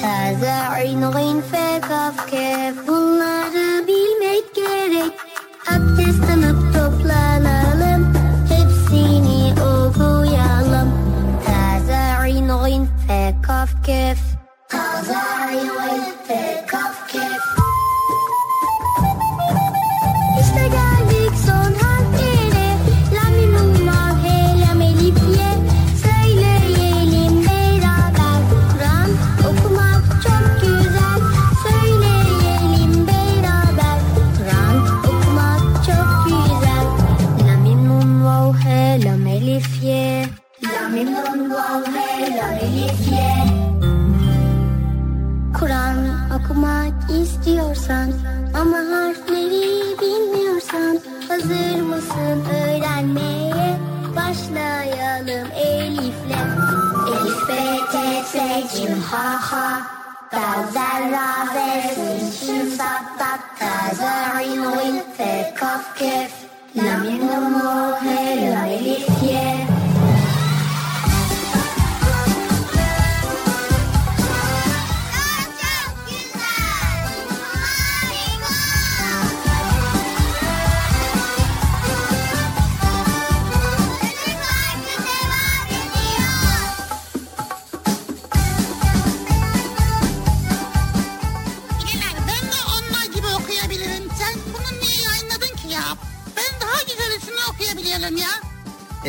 Taza'in 0.00 1.00
gın 1.00 1.42
pick 1.50 1.90
off 1.90 2.30
gift. 2.30 2.88
Bunları 2.88 3.86
bilmek 3.86 4.54
gerek. 4.54 5.12
Abdest 5.70 6.24
alıp 6.30 6.74
toplanalım. 6.74 8.14
Hepsini 8.48 9.52
okuyalım. 9.52 10.90
Taza'in 11.46 12.48
gın 12.48 12.88
pick 13.06 13.50
off 13.50 13.86
gift. 13.86 14.24
Cause 14.70 15.10
I 15.10 15.54
will 15.54 15.83
T, 58.34 58.40
S, 58.40 58.74
Cim, 58.74 59.00
ha, 59.08 59.26
ha. 59.48 59.66
Gazel, 60.32 61.02
ra, 61.12 61.28
ve, 61.54 61.68
sin, 61.94 62.30
şin, 62.36 62.70
sat, 62.76 63.04
tat, 63.18 63.42
ta, 63.58 63.94
za, 63.98 64.14
rin, 64.38 64.62
vin, 64.74 64.96
fe, 65.16 65.54
kaf, 65.58 65.84
kef. 65.98 66.32
La, 66.74 66.96
mi, 67.02 67.14
mi, 67.26 67.36
mo, 67.54 67.94
he, 68.02 68.50
la, 68.50 69.63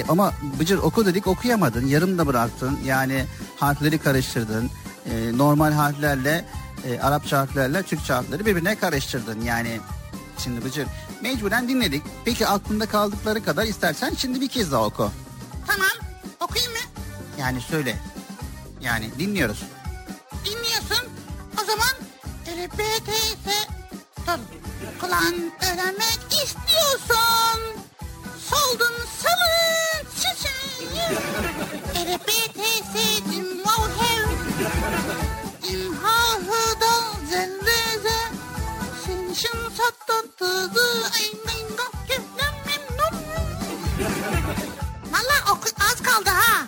ama 0.09 0.33
Bıcır 0.59 0.77
oku 0.77 1.05
dedik 1.05 1.27
okuyamadın. 1.27 1.85
Yarım 1.87 2.17
da 2.17 2.27
bıraktın. 2.27 2.79
Yani 2.85 3.25
harfleri 3.57 3.97
karıştırdın. 3.97 4.69
E, 5.11 5.37
normal 5.37 5.71
harflerle 5.71 6.45
e, 6.87 6.99
Arapça 6.99 7.39
harflerle 7.39 7.83
Türkçe 7.83 8.13
harfleri 8.13 8.45
birbirine 8.45 8.75
karıştırdın. 8.75 9.41
Yani 9.41 9.79
şimdi 10.37 10.65
Bıcır 10.65 10.87
mecburen 11.21 11.69
dinledik. 11.69 12.03
Peki 12.25 12.47
aklında 12.47 12.85
kaldıkları 12.85 13.43
kadar 13.43 13.63
istersen 13.65 14.13
şimdi 14.17 14.41
bir 14.41 14.47
kez 14.47 14.71
daha 14.71 14.85
oku. 14.85 15.11
Tamam 15.67 15.87
okuyayım 16.41 16.71
mı? 16.71 16.79
Yani 17.39 17.61
söyle. 17.61 17.97
Yani 18.81 19.09
dinliyoruz. 19.19 19.63
Dinliyorsun. 20.45 21.07
O 21.61 21.65
zaman 21.65 21.95
RPTS 22.47 23.67
dur. 24.27 24.39
Kulağın 25.01 25.51
öğrenmek 25.61 26.19
istiyorsun. 26.31 27.61
Soldun 28.49 28.95
salın 29.23 29.94
Valla 45.11 45.59
az 45.91 46.01
kaldı 46.01 46.29
ha. 46.29 46.65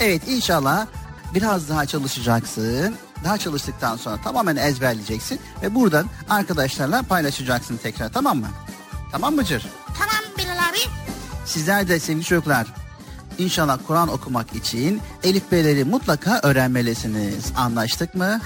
Evet 0.00 0.22
inşallah 0.28 0.86
biraz 1.34 1.68
daha 1.68 1.86
çalışacaksın. 1.86 2.96
Daha 3.24 3.38
çalıştıktan 3.38 3.96
sonra 3.96 4.22
tamamen 4.22 4.56
ezberleyeceksin. 4.56 5.40
Ve 5.62 5.74
buradan 5.74 6.06
arkadaşlarla 6.30 7.02
paylaşacaksın 7.02 7.76
tekrar 7.76 8.12
tamam 8.12 8.38
mı? 8.38 8.48
Tamam 9.12 9.34
mı 9.34 9.44
Cır? 9.44 9.66
Tamam 9.98 10.24
Bilal 10.38 10.68
abi. 10.70 10.78
Sizler 11.46 11.88
de 11.88 12.00
sevgili 12.00 12.24
çocuklar 12.24 12.66
İnşallah 13.38 13.78
Kur'an 13.86 14.08
okumak 14.08 14.56
için 14.56 15.00
Elif 15.22 15.52
B'leri 15.52 15.84
mutlaka 15.84 16.40
öğrenmelisiniz. 16.42 17.52
Anlaştık 17.56 18.14
mı? 18.14 18.40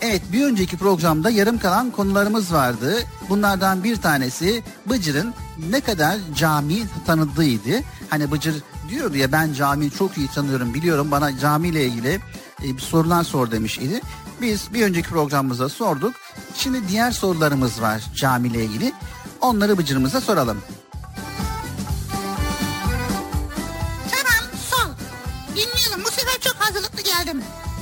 Evet 0.00 0.22
bir 0.32 0.44
önceki 0.44 0.76
programda 0.76 1.30
yarım 1.30 1.58
kalan 1.58 1.90
konularımız 1.90 2.52
vardı. 2.52 2.94
Bunlardan 3.28 3.84
bir 3.84 3.96
tanesi 3.96 4.62
Bıcır'ın 4.86 5.34
ne 5.70 5.80
kadar 5.80 6.16
cami 6.36 6.82
tanıdığıydı. 7.06 7.82
Hani 8.10 8.30
Bıcır 8.30 8.62
diyordu 8.88 9.16
ya 9.16 9.32
ben 9.32 9.52
camiyi 9.52 9.90
çok 9.90 10.18
iyi 10.18 10.28
tanıyorum 10.28 10.74
biliyorum 10.74 11.10
bana 11.10 11.38
camiyle 11.38 11.86
ilgili 11.86 12.20
e, 12.64 12.76
bir 12.76 12.82
sorular 12.82 13.24
sor 13.24 13.50
demiş 13.50 13.78
idi. 13.78 14.00
Biz 14.40 14.74
bir 14.74 14.82
önceki 14.82 15.08
programımızda 15.08 15.68
sorduk. 15.68 16.14
Şimdi 16.54 16.88
diğer 16.88 17.10
sorularımız 17.10 17.82
var 17.82 18.02
camiyle 18.14 18.64
ilgili. 18.64 18.92
Onları 19.40 19.78
Bıcır'ımıza 19.78 20.20
soralım. 20.20 20.62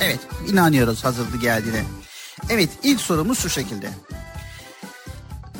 Evet 0.00 0.18
inanıyoruz 0.48 1.04
hazırdı 1.04 1.36
geldiğine. 1.36 1.84
Evet 2.50 2.70
ilk 2.82 3.00
sorumuz 3.00 3.38
şu 3.38 3.50
şekilde. 3.50 3.90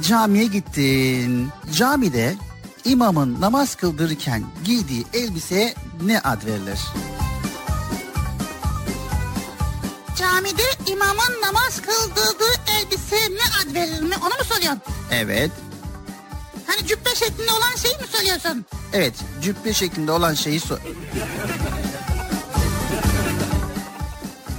Camiye 0.03 0.45
gittin. 0.45 1.49
Camide 1.75 2.35
imamın 2.85 3.41
namaz 3.41 3.75
kıldırırken 3.75 4.45
giydiği 4.65 5.07
elbiseye 5.13 5.75
ne 6.03 6.21
ad 6.21 6.47
verilir? 6.47 6.79
Camide 10.19 10.63
imamın 10.87 11.43
namaz 11.43 11.81
kıldırdığı 11.83 12.61
elbise 12.81 13.17
ne 13.17 13.45
ad 13.63 13.75
verilir 13.75 14.03
mi 14.03 14.15
onu 14.21 14.29
mu 14.29 14.45
soruyorsun? 14.45 14.83
Evet. 15.11 15.51
Hani 16.67 16.87
cübbe 16.87 17.15
şeklinde 17.15 17.51
olan 17.53 17.77
şeyi 17.77 17.95
mi 17.97 18.07
soruyorsun? 18.13 18.65
Evet 18.93 19.15
cübbe 19.43 19.73
şeklinde 19.73 20.13
olan 20.13 20.35
şeyi 20.35 20.61
sor. 20.61 20.79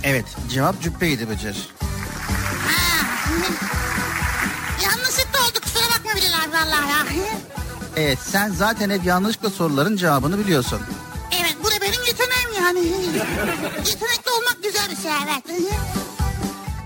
Evet 0.05 0.25
cevap 0.49 0.81
cübbeydi 0.81 1.29
Bıcır. 1.29 1.69
Ha. 2.67 3.05
Yanlışlıkla 4.83 5.39
oldu 5.39 5.59
kusura 5.63 5.83
bakma 5.83 6.11
Bilal 6.15 6.43
abi 6.43 6.51
vallahi 6.53 7.17
ya. 7.17 7.25
Evet 7.97 8.19
sen 8.19 8.49
zaten 8.51 8.89
hep 8.89 9.05
yanlışlıkla 9.05 9.49
soruların 9.49 9.97
cevabını 9.97 10.39
biliyorsun. 10.39 10.79
Evet 11.41 11.55
bu 11.63 11.67
da 11.67 11.75
benim 11.81 12.03
yeteneğim 12.07 12.63
yani. 12.63 12.79
Yetenekli 13.77 14.31
olmak 14.37 14.57
güzel 14.63 14.89
bir 14.91 14.95
şey 14.95 15.11
evet. 15.23 15.71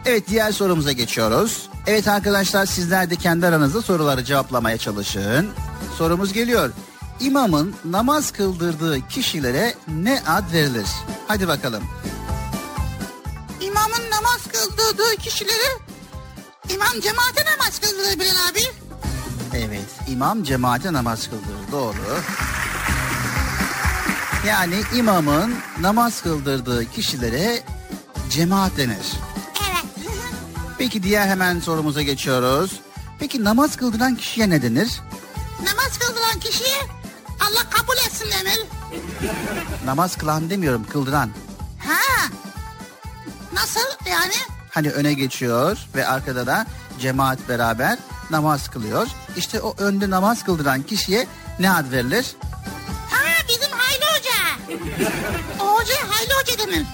Evet 0.05 0.23
diğer 0.27 0.51
sorumuza 0.51 0.91
geçiyoruz. 0.91 1.69
Evet 1.87 2.07
arkadaşlar 2.07 2.65
sizler 2.65 3.09
de 3.09 3.15
kendi 3.15 3.47
aranızda 3.47 3.81
soruları 3.81 4.23
cevaplamaya 4.25 4.77
çalışın. 4.77 5.49
Sorumuz 5.97 6.33
geliyor. 6.33 6.71
İmamın 7.19 7.75
namaz 7.85 8.31
kıldırdığı 8.31 9.07
kişilere 9.07 9.73
ne 9.87 10.21
ad 10.27 10.53
verilir? 10.53 10.87
Hadi 11.27 11.47
bakalım. 11.47 11.83
Namaz 14.19 14.41
kıldırdığı 14.53 15.15
kişileri 15.15 15.77
imam 16.69 17.01
cemaate 17.01 17.45
namaz 17.45 17.79
kıldırır 17.79 18.19
Bilal 18.19 18.49
abi. 18.51 18.63
Evet 19.53 19.85
imam 20.07 20.43
cemaate 20.43 20.93
namaz 20.93 21.29
kıldırır 21.29 21.71
doğru. 21.71 22.19
Yani 24.47 24.81
imamın 24.95 25.55
namaz 25.81 26.21
kıldırdığı 26.21 26.91
kişilere 26.91 27.63
cemaat 28.29 28.77
denir. 28.77 29.07
Evet. 29.69 29.85
Peki 30.77 31.03
diğer 31.03 31.27
hemen 31.27 31.59
sorumuza 31.59 32.01
geçiyoruz. 32.01 32.79
Peki 33.19 33.43
namaz 33.43 33.75
kıldıran 33.77 34.15
kişiye 34.15 34.49
ne 34.49 34.61
denir? 34.61 35.01
namaz 35.59 35.97
kıldıran 35.97 36.39
kişiye 36.39 36.79
Allah 37.41 37.69
kabul 37.69 37.97
etsin 38.07 38.27
denir. 38.31 38.65
Namaz 39.85 40.17
kılan 40.17 40.49
demiyorum 40.49 40.85
kıldıran. 40.89 41.29
Ha. 41.87 42.27
Nasıl 43.59 44.09
yani? 44.09 44.33
Hani 44.71 44.91
öne 44.91 45.13
geçiyor 45.13 45.77
ve 45.95 46.07
arkada 46.07 46.47
da 46.47 46.65
cemaat 46.99 47.49
beraber 47.49 47.97
namaz 48.29 48.69
kılıyor. 48.69 49.07
İşte 49.37 49.61
o 49.61 49.75
önde 49.77 50.09
namaz 50.09 50.43
kıldıran 50.43 50.81
kişiye 50.83 51.27
ne 51.59 51.71
ad 51.71 51.91
verilir? 51.91 52.35
Ha 53.09 53.43
bizim 53.49 53.71
Hayli 53.71 54.05
Hoca. 54.05 54.79
O 55.63 55.79
hoca 55.79 55.95
Hayli 56.09 56.33
Hoca 56.33 56.67
denir. 56.67 56.85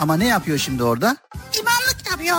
Ama 0.00 0.16
ne 0.16 0.26
yapıyor 0.26 0.58
şimdi 0.58 0.82
orada? 0.82 1.16
İmamlık 1.60 2.10
yapıyor. 2.10 2.36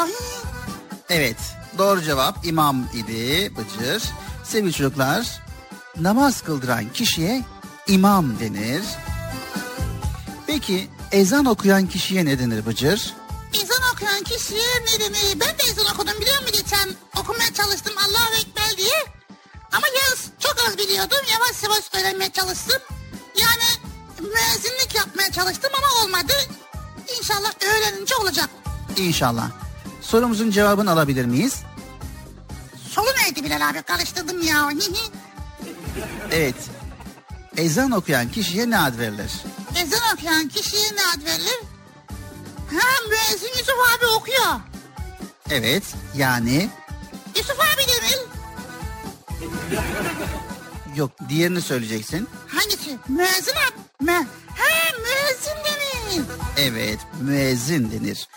Evet 1.10 1.38
doğru 1.78 2.02
cevap 2.02 2.46
imam 2.46 2.88
idi 2.94 3.52
Bıcır. 3.58 4.04
Sevgili 4.44 4.74
çocuklar 4.74 5.42
namaz 6.00 6.42
kıldıran 6.42 6.90
kişiye 6.94 7.42
imam 7.88 8.40
denir. 8.40 8.84
Peki 10.48 10.88
ezan 11.12 11.46
okuyan 11.46 11.88
kişiye 11.88 12.26
ne 12.26 12.40
denir 12.40 12.66
Bıcır? 12.66 13.14
Okuyan 14.02 14.24
kişiye 14.24 14.60
ne 14.86 15.00
denir? 15.00 15.40
Ben 15.40 15.50
de 15.50 15.64
ezan 15.72 15.86
okudum 15.86 16.22
biliyor 16.22 16.42
musun 16.42 16.52
geçen? 16.58 16.90
Okumaya 17.18 17.54
çalıştım 17.54 17.94
Allahu 17.98 18.36
Ekber 18.36 18.78
diye. 18.78 19.06
Ama 19.72 19.88
yaz 19.88 20.26
çok 20.40 20.56
az 20.68 20.78
biliyordum. 20.78 21.18
Yavaş 21.34 21.64
yavaş 21.64 21.84
öğrenmeye 21.94 22.32
çalıştım. 22.32 22.82
Yani 23.38 23.92
müezzinlik 24.20 24.96
yapmaya 24.96 25.32
çalıştım 25.32 25.72
ama 25.78 26.04
olmadı. 26.04 26.34
İnşallah 27.20 27.52
öğrenince 27.62 28.16
olacak. 28.16 28.50
İnşallah. 28.98 29.52
Sorumuzun 30.02 30.52
cevabını 30.52 30.92
alabilir 30.92 31.26
miyiz? 31.26 31.62
Solu 32.90 33.10
neydi 33.24 33.44
Bilal 33.44 33.70
abi 33.70 33.82
karıştırdım 33.82 34.42
ya. 34.42 34.70
Evet. 36.32 36.56
Ezan 37.58 37.92
okuyan 37.92 38.32
kişiye 38.32 38.70
ne 38.70 38.80
ad 38.80 38.98
verilir? 38.98 39.32
Ezan 39.76 40.14
okuyan 40.14 40.48
kişiye 40.48 40.84
ne 40.96 41.02
ad 41.16 41.26
verilir? 41.26 41.60
Ha 42.72 43.08
müezzin 43.10 43.48
Yusuf 43.48 43.76
abi 43.98 44.06
okuyor. 44.06 44.60
Evet 45.50 45.84
yani 46.16 46.70
Yok 50.96 51.12
diğerini 51.30 51.62
söyleyeceksin. 51.62 52.28
Hangisi? 52.48 52.98
Müezzin 53.08 53.52
abi. 53.52 54.06
Me 54.06 54.14
ha 54.48 54.98
müezzin 55.02 55.52
denir. 55.66 56.26
Evet 56.58 57.00
müezzin 57.22 57.92
denir. 57.92 58.28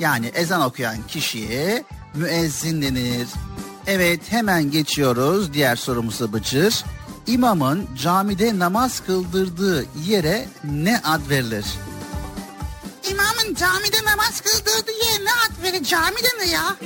Yani 0.00 0.26
ezan 0.26 0.60
okuyan 0.62 0.96
kişiye 1.08 1.84
müezzin 2.14 2.82
denir. 2.82 3.28
Evet 3.86 4.20
hemen 4.28 4.70
geçiyoruz 4.70 5.52
diğer 5.52 5.76
sorumuza 5.76 6.32
Bıcır. 6.32 6.84
İmamın 7.26 7.88
camide 8.02 8.58
namaz 8.58 9.00
kıldırdığı 9.06 9.86
yere 10.06 10.48
ne 10.64 11.00
ad 11.04 11.30
verilir? 11.30 11.64
İmamın 13.10 13.54
camide 13.54 14.04
namaz 14.04 14.40
kıldırdığı 14.40 15.06
yerine 15.10 15.30
ad 15.30 15.62
verir. 15.62 15.84
Cami 15.84 16.16
denir 16.16 16.52
ya. 16.52 16.76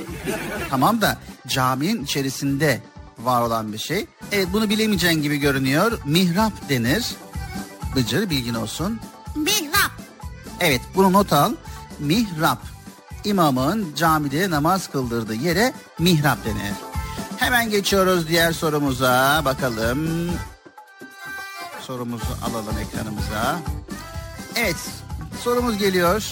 Tamam 0.69 1.01
da 1.01 1.17
caminin 1.47 2.03
içerisinde 2.03 2.81
var 3.19 3.41
olan 3.41 3.73
bir 3.73 3.77
şey. 3.77 4.05
Evet 4.31 4.47
bunu 4.53 4.69
bilemeyeceğin 4.69 5.21
gibi 5.21 5.37
görünüyor. 5.37 5.99
Mihrap 6.05 6.69
denir. 6.69 7.05
Bıcır 7.95 8.29
bilgin 8.29 8.53
olsun. 8.53 8.99
Mihrap. 9.35 9.91
Evet 10.59 10.81
bunu 10.95 11.13
not 11.13 11.33
al. 11.33 11.53
Mihrap. 11.99 12.59
İmamın 13.23 13.95
camide 13.95 14.49
namaz 14.49 14.87
kıldırdığı 14.91 15.35
yere 15.35 15.73
mihrap 15.99 16.45
denir. 16.45 16.73
Hemen 17.37 17.69
geçiyoruz 17.69 18.27
diğer 18.27 18.51
sorumuza. 18.51 19.41
Bakalım. 19.45 20.31
Sorumuzu 21.81 22.37
alalım 22.45 22.75
ekranımıza. 22.77 23.59
Evet 24.55 24.75
sorumuz 25.43 25.77
geliyor. 25.77 26.23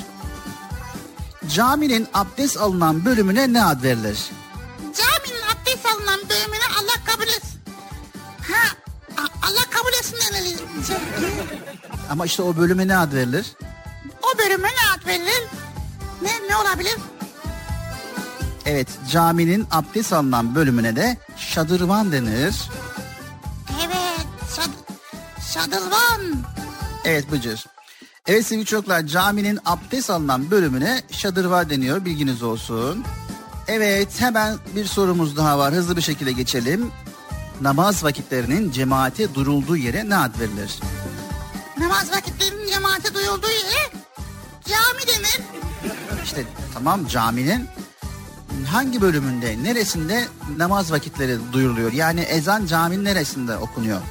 Caminin 1.48 2.08
abdest 2.14 2.58
alınan 2.58 3.06
bölümüne 3.06 3.54
ne 3.54 3.64
ad 3.64 3.84
verilir? 3.84 4.20
Caminin 4.80 5.44
abdest 5.52 5.86
alınan 5.86 6.20
bölümüne 6.30 6.66
Allah 6.80 7.06
kabul 7.06 7.28
etsin. 7.28 7.60
Ha 8.52 8.68
Allah 9.18 9.64
kabul 9.72 9.94
etsin 10.00 10.18
denir. 10.34 10.60
Ama 12.10 12.26
işte 12.26 12.44
o 12.44 12.58
bölüme 12.58 12.88
ne 12.88 12.98
ad 12.98 13.14
verilir? 13.14 13.46
o 14.22 14.38
bölüme 14.38 14.68
ne 14.68 14.92
ad 14.96 15.08
verilir? 15.08 15.44
Ne, 16.22 16.32
ne 16.50 16.56
olabilir? 16.56 16.96
Evet 18.66 18.88
caminin 19.12 19.68
abdest 19.72 20.14
alınan 20.14 20.56
bölümüne 20.56 20.96
de 20.96 21.18
şadırvan 21.38 22.12
denir. 22.12 22.56
Evet. 23.86 24.26
Şad 24.56 24.70
Şadılvan. 25.54 26.22
Evet 27.06 27.32
Bıcır. 27.32 27.66
Evet 28.28 28.46
sevgili 28.46 28.66
çocuklar 28.66 29.02
caminin 29.02 29.60
abdest 29.66 30.10
alınan 30.10 30.52
bölümüne 30.52 31.02
şadırvan 31.12 31.70
deniyor 31.70 32.06
bilginiz 32.06 32.44
olsun. 32.44 33.04
Evet 33.68 34.22
hemen 34.22 34.58
bir 34.76 34.86
sorumuz 34.86 35.38
daha 35.38 35.58
var 35.60 35.74
hızlı 35.74 35.98
bir 35.98 36.02
şekilde 36.02 36.32
geçelim. 36.32 36.92
Namaz 37.62 38.04
vakitlerinin 38.04 38.72
cemaate 38.72 39.36
durulduğu 39.36 39.78
yere 39.78 40.10
ne 40.10 40.18
ad 40.18 40.40
verilir? 40.40 40.80
Namaz 41.78 42.12
vakitlerinin 42.12 42.68
cemaate 42.72 43.14
duyulduğu 43.14 43.52
yere 43.52 43.92
cami 44.66 45.08
denir. 45.08 45.42
İşte 46.24 46.46
tamam 46.74 47.08
caminin 47.08 47.68
hangi 48.72 49.02
bölümünde 49.02 49.64
neresinde 49.64 50.28
namaz 50.58 50.92
vakitleri 50.92 51.38
duyuruluyor? 51.54 51.94
Yani 51.94 52.22
ezan 52.22 52.66
caminin 52.66 53.06
neresinde 53.06 53.58
okunuyor? 53.58 54.02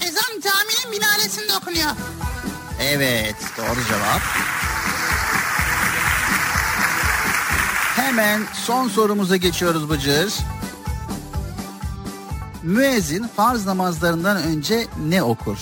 Ezan 0.00 0.40
caminin 0.40 0.90
minaresinde 0.90 1.56
okunuyor. 1.56 1.90
Evet 2.80 3.36
doğru 3.58 3.84
cevap. 3.88 4.22
Hemen 7.96 8.42
son 8.54 8.88
sorumuza 8.88 9.36
geçiyoruz 9.36 9.90
Bıcır. 9.90 10.34
Müezzin 12.62 13.28
farz 13.36 13.66
namazlarından 13.66 14.36
önce 14.36 14.86
ne 15.08 15.22
okur? 15.22 15.58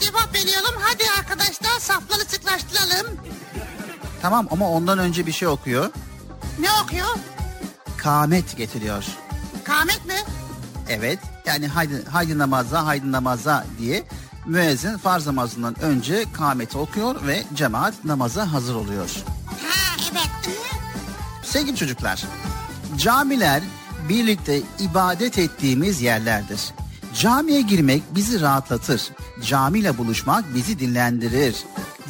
Cevap 0.00 0.34
veriyorum. 0.34 0.74
Hadi 0.80 1.04
arkadaşlar 1.18 1.80
safları 1.80 2.24
sıklaştıralım. 2.24 3.06
Tamam 4.22 4.46
ama 4.50 4.70
ondan 4.70 4.98
önce 4.98 5.26
bir 5.26 5.32
şey 5.32 5.48
okuyor. 5.48 5.90
Ne 6.58 6.68
okuyor? 6.84 7.08
Kamet 7.96 8.56
getiriyor. 8.56 9.04
Kamet 9.64 10.06
mi? 10.06 10.14
Evet 10.88 11.18
yani 11.46 11.68
haydi, 11.68 12.04
haydi 12.12 12.38
namaza 12.38 12.86
haydi 12.86 13.12
namaza 13.12 13.66
diye 13.78 14.04
müezzin 14.46 14.96
farz 14.96 15.26
namazından 15.26 15.80
önce 15.80 16.24
kameti 16.32 16.78
okuyor 16.78 17.26
ve 17.26 17.44
cemaat 17.54 18.04
namaza 18.04 18.52
hazır 18.52 18.74
oluyor. 18.74 19.10
Ha 19.46 19.96
evet. 20.12 20.56
Sevgili 21.44 21.76
çocuklar, 21.76 22.24
camiler 22.96 23.62
birlikte 24.08 24.60
ibadet 24.78 25.38
ettiğimiz 25.38 26.02
yerlerdir. 26.02 26.60
Camiye 27.20 27.60
girmek 27.60 28.02
bizi 28.14 28.40
rahatlatır. 28.40 29.02
Camiyle 29.42 29.98
buluşmak 29.98 30.54
bizi 30.54 30.78
dinlendirir. 30.78 31.56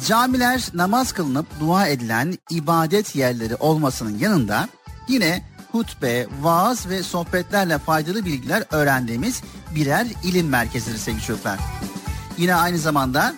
Camiler 0.05 0.69
namaz 0.73 1.11
kılınıp 1.11 1.45
dua 1.59 1.87
edilen 1.87 2.37
ibadet 2.49 3.15
yerleri 3.15 3.55
olmasının 3.55 4.17
yanında 4.17 4.69
yine 5.07 5.43
hutbe, 5.71 6.27
vaaz 6.41 6.89
ve 6.89 7.03
sohbetlerle 7.03 7.77
faydalı 7.77 8.25
bilgiler 8.25 8.63
öğrendiğimiz 8.71 9.41
birer 9.75 10.07
ilim 10.23 10.47
merkezidir 10.49 10.97
sevgili 10.97 11.23
çocuklar. 11.23 11.59
Yine 12.37 12.55
aynı 12.55 12.77
zamanda 12.77 13.35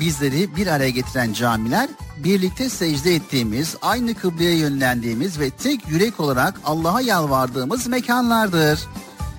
bizleri 0.00 0.56
bir 0.56 0.66
araya 0.66 0.90
getiren 0.90 1.32
camiler 1.32 1.88
birlikte 2.16 2.68
secde 2.68 3.14
ettiğimiz, 3.14 3.76
aynı 3.82 4.14
kıbleye 4.14 4.56
yönlendiğimiz 4.56 5.40
ve 5.40 5.50
tek 5.50 5.88
yürek 5.88 6.20
olarak 6.20 6.60
Allah'a 6.64 7.00
yalvardığımız 7.00 7.86
mekanlardır. 7.86 8.80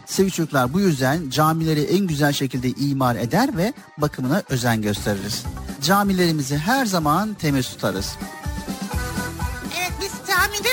Sevgili 0.06 0.34
çocuklar 0.34 0.74
bu 0.74 0.80
yüzden 0.80 1.30
camileri 1.30 1.82
en 1.82 2.08
güzel 2.08 2.34
şekilde 2.34 2.70
imar 2.70 3.16
eder 3.16 3.58
ve 3.58 3.74
bakımına 3.98 4.44
özen 4.50 4.82
gösteririz. 4.82 5.44
Camilerimizi 5.84 6.58
her 6.58 6.86
zaman 6.86 7.34
temiz 7.34 7.70
tutarız. 7.70 8.16
Evet 9.78 9.92
biz 10.02 10.12
camide 10.28 10.70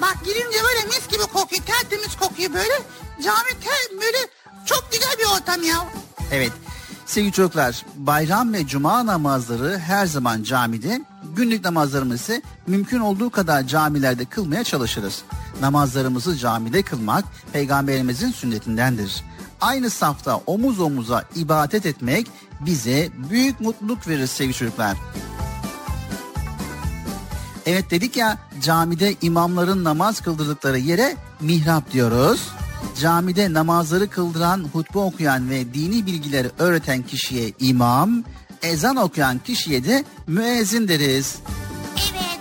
bak 0.00 0.16
girince 0.24 0.58
böyle 0.64 0.86
mis 0.86 1.08
gibi 1.08 1.22
kokuyor. 1.22 1.62
Tertemiz 1.66 2.16
kokuyor 2.16 2.54
böyle. 2.54 2.82
Cami 3.24 3.48
ter, 3.64 4.00
böyle 4.00 4.18
çok 4.66 4.88
güzel 4.92 5.14
bir 5.18 5.40
ortam 5.40 5.62
ya. 5.62 5.86
Evet 6.32 6.52
sevgili 7.08 7.32
çocuklar 7.32 7.84
bayram 7.96 8.52
ve 8.52 8.66
cuma 8.66 9.06
namazları 9.06 9.78
her 9.78 10.06
zaman 10.06 10.42
camide 10.42 11.00
günlük 11.36 11.64
namazlarımızı 11.64 12.42
mümkün 12.66 13.00
olduğu 13.00 13.30
kadar 13.30 13.66
camilerde 13.66 14.24
kılmaya 14.24 14.64
çalışırız. 14.64 15.22
Namazlarımızı 15.60 16.36
camide 16.36 16.82
kılmak 16.82 17.24
peygamberimizin 17.52 18.30
sünnetindendir. 18.30 19.24
Aynı 19.60 19.90
safta 19.90 20.36
omuz 20.36 20.80
omuza 20.80 21.24
ibadet 21.34 21.86
etmek 21.86 22.26
bize 22.60 23.08
büyük 23.30 23.60
mutluluk 23.60 24.08
verir 24.08 24.26
sevgili 24.26 24.54
çocuklar. 24.54 24.96
Evet 27.66 27.90
dedik 27.90 28.16
ya 28.16 28.38
camide 28.62 29.14
imamların 29.22 29.84
namaz 29.84 30.20
kıldırdıkları 30.20 30.78
yere 30.78 31.16
mihrap 31.40 31.92
diyoruz. 31.92 32.48
Camide 33.00 33.52
namazları 33.52 34.10
kıldıran, 34.10 34.64
hutbe 34.72 34.98
okuyan 34.98 35.50
ve 35.50 35.74
dini 35.74 36.06
bilgileri 36.06 36.50
öğreten 36.58 37.02
kişiye 37.02 37.52
imam, 37.60 38.24
ezan 38.62 38.96
okuyan 38.96 39.38
kişiye 39.38 39.84
de 39.84 40.04
müezzin 40.26 40.88
deriz. 40.88 41.38
Evet. 42.12 42.38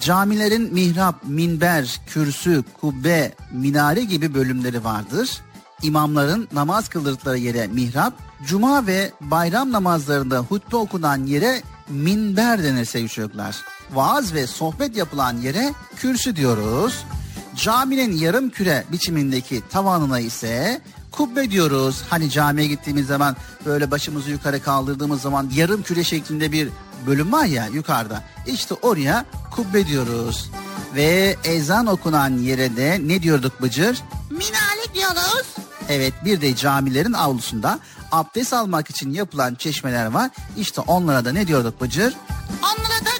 Camilerin 0.00 0.74
mihrap, 0.74 1.24
minber, 1.24 2.00
kürsü, 2.06 2.64
kubbe, 2.80 3.34
minare 3.52 4.04
gibi 4.04 4.34
bölümleri 4.34 4.84
vardır. 4.84 5.40
İmamların 5.82 6.48
namaz 6.52 6.88
kıldırdıkları 6.88 7.38
yere 7.38 7.66
mihrap, 7.66 8.14
cuma 8.46 8.86
ve 8.86 9.12
bayram 9.20 9.72
namazlarında 9.72 10.38
hutbe 10.38 10.76
okunan 10.76 11.26
yere 11.26 11.62
minber 11.88 12.62
denir 12.62 12.84
sevgili 12.84 13.10
çocuklar. 13.10 13.56
Vaaz 13.92 14.34
ve 14.34 14.46
sohbet 14.46 14.96
yapılan 14.96 15.36
yere 15.36 15.72
kürsü 15.96 16.36
diyoruz. 16.36 17.04
Caminin 17.60 18.16
yarım 18.16 18.50
küre 18.50 18.84
biçimindeki 18.92 19.62
tavanına 19.70 20.20
ise 20.20 20.80
kubbe 21.10 21.50
diyoruz. 21.50 22.02
Hani 22.10 22.30
camiye 22.30 22.68
gittiğimiz 22.68 23.06
zaman 23.06 23.36
böyle 23.66 23.90
başımızı 23.90 24.30
yukarı 24.30 24.62
kaldırdığımız 24.62 25.22
zaman 25.22 25.50
yarım 25.54 25.82
küre 25.82 26.04
şeklinde 26.04 26.52
bir 26.52 26.68
bölüm 27.06 27.32
var 27.32 27.44
ya 27.44 27.66
yukarıda. 27.66 28.22
İşte 28.46 28.74
oraya 28.74 29.24
kubbe 29.50 29.86
diyoruz. 29.86 30.50
Ve 30.94 31.36
ezan 31.44 31.86
okunan 31.86 32.38
yere 32.38 32.76
de 32.76 33.00
ne 33.04 33.22
diyorduk 33.22 33.62
Bıcır? 33.62 34.02
Minare 34.30 34.94
diyoruz. 34.94 35.46
Evet 35.88 36.12
bir 36.24 36.40
de 36.40 36.56
camilerin 36.56 37.12
avlusunda 37.12 37.78
abdest 38.12 38.52
almak 38.52 38.90
için 38.90 39.12
yapılan 39.12 39.54
çeşmeler 39.54 40.06
var. 40.06 40.30
İşte 40.56 40.80
onlara 40.80 41.24
da 41.24 41.32
ne 41.32 41.46
diyorduk 41.46 41.80
Bıcır? 41.80 42.14
Onlara 42.62 43.04
da 43.04 43.19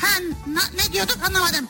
Ha 0.00 0.08
ne 0.74 0.92
diyorduk 0.92 1.18
anlamadım. 1.28 1.68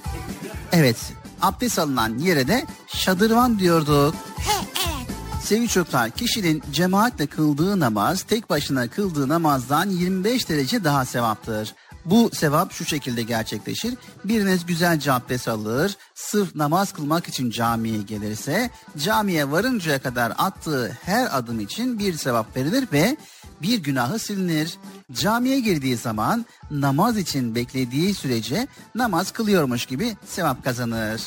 Evet 0.72 0.96
abdest 1.42 1.78
alınan 1.78 2.18
yere 2.18 2.48
de 2.48 2.66
şadırvan 2.86 3.58
diyorduk. 3.58 4.14
He 4.38 4.66
evet. 4.76 5.16
Sevgili 5.42 5.68
çocuklar 5.68 6.10
kişinin 6.10 6.62
cemaatle 6.72 7.26
kıldığı 7.26 7.80
namaz 7.80 8.22
tek 8.22 8.50
başına 8.50 8.88
kıldığı 8.88 9.28
namazdan 9.28 9.90
25 9.90 10.48
derece 10.48 10.84
daha 10.84 11.04
sevaptır. 11.04 11.74
Bu 12.10 12.30
sevap 12.32 12.72
şu 12.72 12.84
şekilde 12.84 13.22
gerçekleşir. 13.22 13.94
Biriniz 14.24 14.66
güzelce 14.66 15.12
abdest 15.12 15.48
alır, 15.48 15.96
sırf 16.14 16.54
namaz 16.54 16.92
kılmak 16.92 17.28
için 17.28 17.50
camiye 17.50 18.02
gelirse 18.02 18.70
camiye 18.98 19.50
varıncaya 19.50 20.02
kadar 20.02 20.32
attığı 20.38 20.98
her 21.02 21.38
adım 21.38 21.60
için 21.60 21.98
bir 21.98 22.14
sevap 22.14 22.56
verilir 22.56 22.88
ve 22.92 23.16
bir 23.62 23.78
günahı 23.78 24.18
silinir. 24.18 24.78
Camiye 25.12 25.60
girdiği 25.60 25.96
zaman 25.96 26.46
namaz 26.70 27.18
için 27.18 27.54
beklediği 27.54 28.14
sürece 28.14 28.66
namaz 28.94 29.30
kılıyormuş 29.30 29.86
gibi 29.86 30.16
sevap 30.26 30.64
kazanır. 30.64 31.22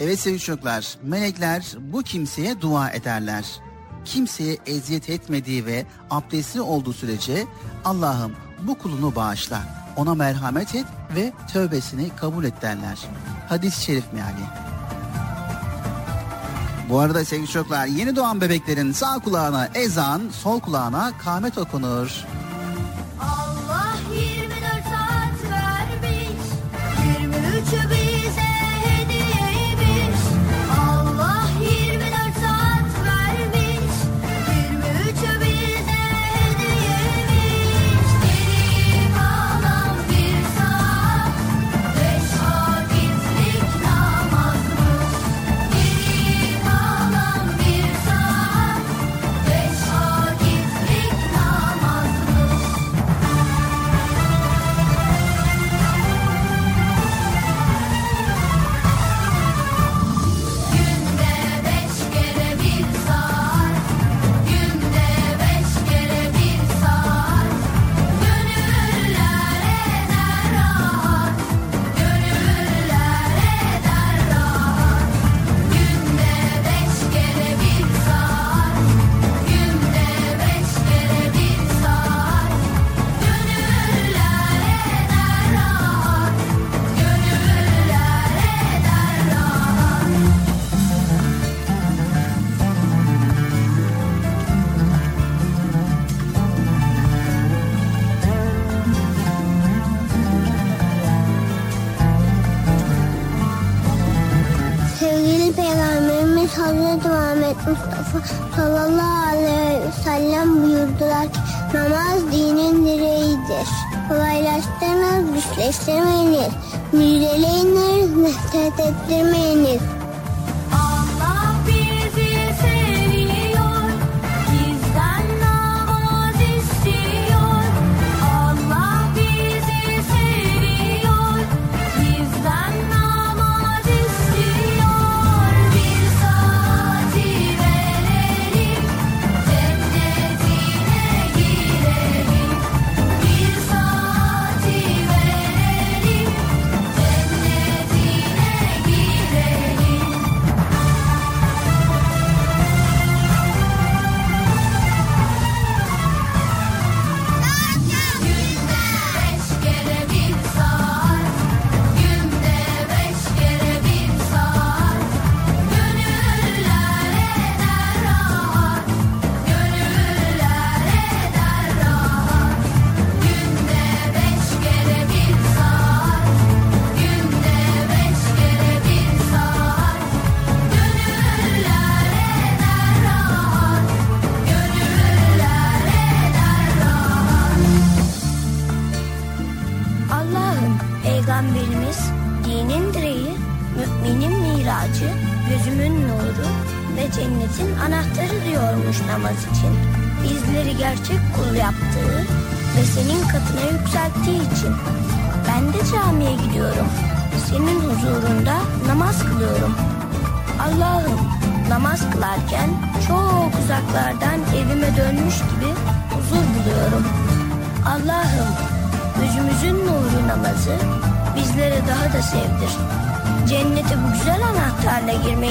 Evet 0.00 0.20
sevgili 0.20 0.40
çocuklar, 0.40 0.98
melekler 1.02 1.74
bu 1.80 2.02
kimseye 2.02 2.60
dua 2.60 2.90
ederler. 2.90 3.44
Kimseye 4.04 4.58
eziyet 4.66 5.10
etmediği 5.10 5.66
ve 5.66 5.86
abdestli 6.10 6.60
olduğu 6.60 6.92
sürece 6.92 7.46
Allah'ım 7.84 8.32
bu 8.62 8.78
kulunu 8.78 9.14
bağışla, 9.14 9.62
ona 9.96 10.14
merhamet 10.14 10.74
et 10.74 10.86
ve 11.16 11.32
tövbesini 11.52 12.10
kabul 12.16 12.44
et 12.44 12.62
derler. 12.62 12.98
Hadis-i 13.48 13.84
şerif 13.84 14.12
meali. 14.12 14.46
Bu 16.88 17.00
arada 17.00 17.24
sevgili 17.24 17.48
çocuklar 17.48 17.86
yeni 17.86 18.16
doğan 18.16 18.40
bebeklerin 18.40 18.92
sağ 18.92 19.18
kulağına 19.18 19.68
ezan, 19.74 20.22
sol 20.32 20.60
kulağına 20.60 21.12
kâmet 21.18 21.58
okunur. 21.58 22.24
Allah 23.20 23.55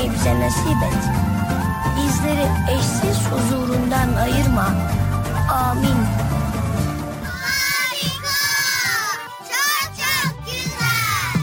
girmeyi 0.06 0.14
bize 0.14 0.40
nasip 0.40 0.84
et. 0.84 1.04
Bizleri 1.98 2.48
eşsiz 2.72 3.28
huzurundan 3.28 4.14
ayırma. 4.14 4.68
Amin. 5.52 6.06
Harika! 7.24 8.40
Çok 9.50 9.96
çok 9.98 10.46
güzel! 10.46 11.36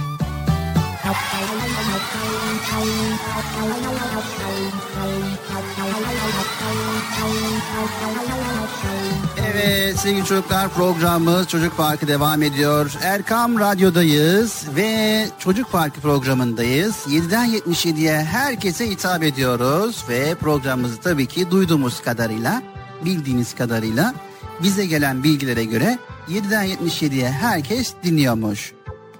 Evet 9.46 9.98
sevgili 9.98 10.26
çocuklar 10.26 10.68
programımız 10.68 11.48
Çocuk 11.48 11.76
Parkı 11.76 12.08
devam 12.08 12.42
ediyor. 12.42 12.96
Erkam 13.02 13.58
Radyo'dayız 13.60 14.64
ve 14.76 15.26
Çocuk 15.38 15.72
Parkı 15.72 16.00
programındayız. 16.00 16.96
7'den 17.08 17.48
77'ye 17.48 18.24
herkese 18.24 18.90
hitap 18.90 19.22
ediyoruz 19.22 20.04
ve 20.08 20.34
programımızı 20.34 21.00
tabii 21.00 21.26
ki 21.26 21.50
duyduğumuz 21.50 22.02
kadarıyla, 22.02 22.62
bildiğiniz 23.04 23.54
kadarıyla 23.54 24.14
bize 24.62 24.86
gelen 24.86 25.22
bilgilere 25.22 25.64
göre 25.64 25.98
7'den 26.28 26.66
77'ye 26.66 27.30
herkes 27.30 27.94
dinliyormuş. 28.04 28.72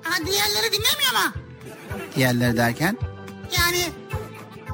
Ha 0.02 0.16
diğerleri 0.26 0.72
dinlemiyor 0.72 1.12
mu? 1.12 1.32
Diğerleri 2.16 2.56
derken 2.56 2.98
Yani 3.58 4.01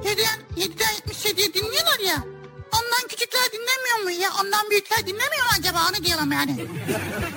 7'den, 0.04 0.38
7'den 0.56 0.94
77'ye 1.08 1.54
dinliyorlar 1.54 1.98
ya. 2.06 2.24
ondan 2.72 3.08
küçükler 3.08 3.42
dinlemiyor 3.52 4.04
mu 4.04 4.22
ya? 4.22 4.30
Ondan 4.44 4.70
büyükler 4.70 4.98
dinlemiyor 4.98 5.44
mu 5.44 5.50
acaba? 5.58 5.78
Onu 5.90 6.04
diyorum 6.04 6.32
yani. 6.32 6.56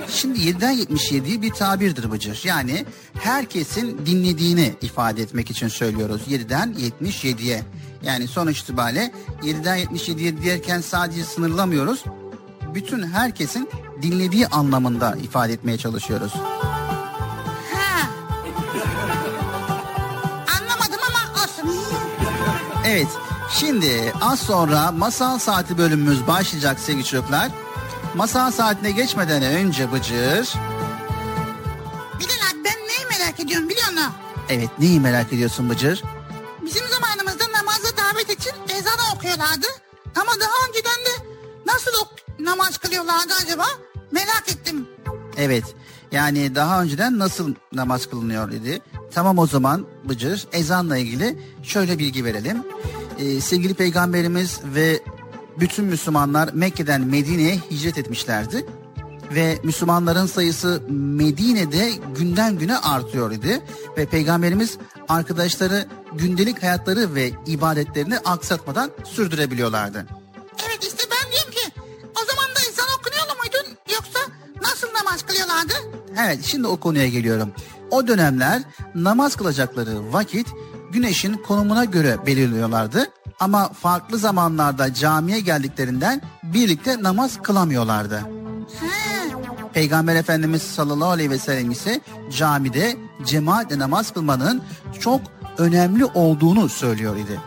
Şimdi 0.10 0.40
7'den 0.40 0.72
77 0.72 1.42
bir 1.42 1.52
tabirdir 1.52 2.12
Bıcır. 2.12 2.42
Yani 2.44 2.86
herkesin 3.20 4.06
dinlediğini 4.06 4.74
ifade 4.82 5.22
etmek 5.22 5.52
için 5.52 5.68
söylüyoruz. 5.68 6.22
7'den 6.30 6.76
77'ye. 7.04 7.64
Yani 8.04 8.28
sonuç 8.28 8.60
itibariyle 8.60 9.12
7'den 9.42 9.80
77'ye 9.80 10.44
derken 10.44 10.82
sadece 10.82 11.24
sınırlamıyoruz. 11.24 12.04
Bütün 12.74 13.08
herkesin 13.08 13.70
dinlediği 14.02 14.48
anlamında 14.48 15.16
ifade 15.24 15.54
etmeye 15.54 15.78
çalışıyoruz. 15.78 16.34
Evet 22.92 23.08
şimdi 23.52 24.14
az 24.22 24.40
sonra 24.40 24.92
masal 24.92 25.40
saati 25.40 25.78
bölümümüz 25.78 26.28
başlayacak 26.28 26.80
sevgili 26.80 27.06
çocuklar. 27.06 27.52
Masal 28.16 28.52
saatine 28.52 28.92
geçmeden 28.92 29.44
önce 29.44 29.92
Bıcır... 29.92 30.54
Bilal 32.20 32.42
abi 32.52 32.64
ben 32.66 32.78
neyi 32.88 33.06
merak 33.20 33.40
ediyorum 33.40 33.70
biliyor 33.70 33.88
musun? 33.92 34.14
Evet 34.50 34.70
neyi 34.80 35.00
merak 35.00 35.34
ediyorsun 35.34 35.70
Bıcır? 35.70 36.04
Bizim 36.66 36.88
zamanımızda 36.88 37.44
namaza 37.58 37.98
davet 37.98 38.30
için 38.40 38.54
ezanı 38.78 39.16
okuyorlardı. 39.16 39.68
Ama 40.16 40.32
daha 40.40 40.68
önceden 40.68 41.06
de 41.06 41.26
nasıl 41.66 41.92
ok- 42.02 42.40
namaz 42.40 42.78
kılıyorlardı 42.78 43.34
acaba? 43.44 43.66
Merak 44.12 44.44
ettim. 44.50 44.88
Evet. 45.38 45.64
Yani 46.12 46.56
daha 46.56 46.82
önceden 46.82 47.20
nasıl 47.20 47.54
namaz 47.74 48.06
kılınıyor 48.06 48.52
idi. 48.52 48.82
Tamam 49.14 49.38
o 49.38 49.48
zaman 49.48 49.86
Bıcır 50.10 50.48
ezanla 50.54 50.98
ilgili 50.98 51.40
şöyle 51.64 52.00
bilgi 52.00 52.26
verelim. 52.26 52.64
Ee, 53.20 53.42
sevgili 53.42 53.74
peygamberimiz 53.74 54.60
ve 54.76 55.00
bütün 55.60 55.86
Müslümanlar 55.86 56.50
Mekke'den 56.54 57.02
Medine'ye 57.02 57.60
hicret 57.72 57.98
etmişlerdi. 57.98 58.66
Ve 59.36 59.60
Müslümanların 59.64 60.26
sayısı 60.26 60.84
Medine'de 60.90 61.92
günden 62.18 62.58
güne 62.58 62.78
artıyor 62.78 63.32
idi. 63.32 63.62
Ve 63.98 64.06
peygamberimiz 64.06 64.78
arkadaşları 65.10 65.86
gündelik 66.14 66.64
hayatları 66.64 67.16
ve 67.16 67.32
ibadetlerini 67.48 68.18
aksatmadan 68.18 68.92
sürdürebiliyorlardı. 69.04 70.21
Namaz 75.12 75.26
kılıyorlardı? 75.26 75.74
Evet 76.26 76.40
şimdi 76.44 76.68
o 76.68 76.78
konuya 76.78 77.08
geliyorum. 77.08 77.52
O 77.92 78.08
dönemler 78.08 78.62
namaz 78.96 79.36
kılacakları 79.36 80.14
vakit 80.14 80.48
güneşin 80.92 81.34
konumuna 81.34 81.86
göre 81.86 82.26
belirliyorlardı. 82.26 83.06
Ama 83.40 83.70
farklı 83.70 84.18
zamanlarda 84.18 84.94
camiye 84.94 85.40
geldiklerinden 85.40 86.22
birlikte 86.44 87.04
namaz 87.04 87.42
kılamıyorlardı. 87.42 88.18
He. 88.80 89.36
Peygamber 89.74 90.16
Efendimiz 90.16 90.62
sallallahu 90.62 91.10
aleyhi 91.10 91.30
ve 91.30 91.38
sellem 91.38 91.72
ise 91.72 92.02
camide 92.38 92.98
cemaatle 93.26 93.80
namaz 93.80 94.14
kılmanın 94.14 94.64
çok 95.00 95.22
önemli 95.58 96.06
olduğunu 96.06 96.70
söylüyor 96.70 97.16
idi. 97.16 97.40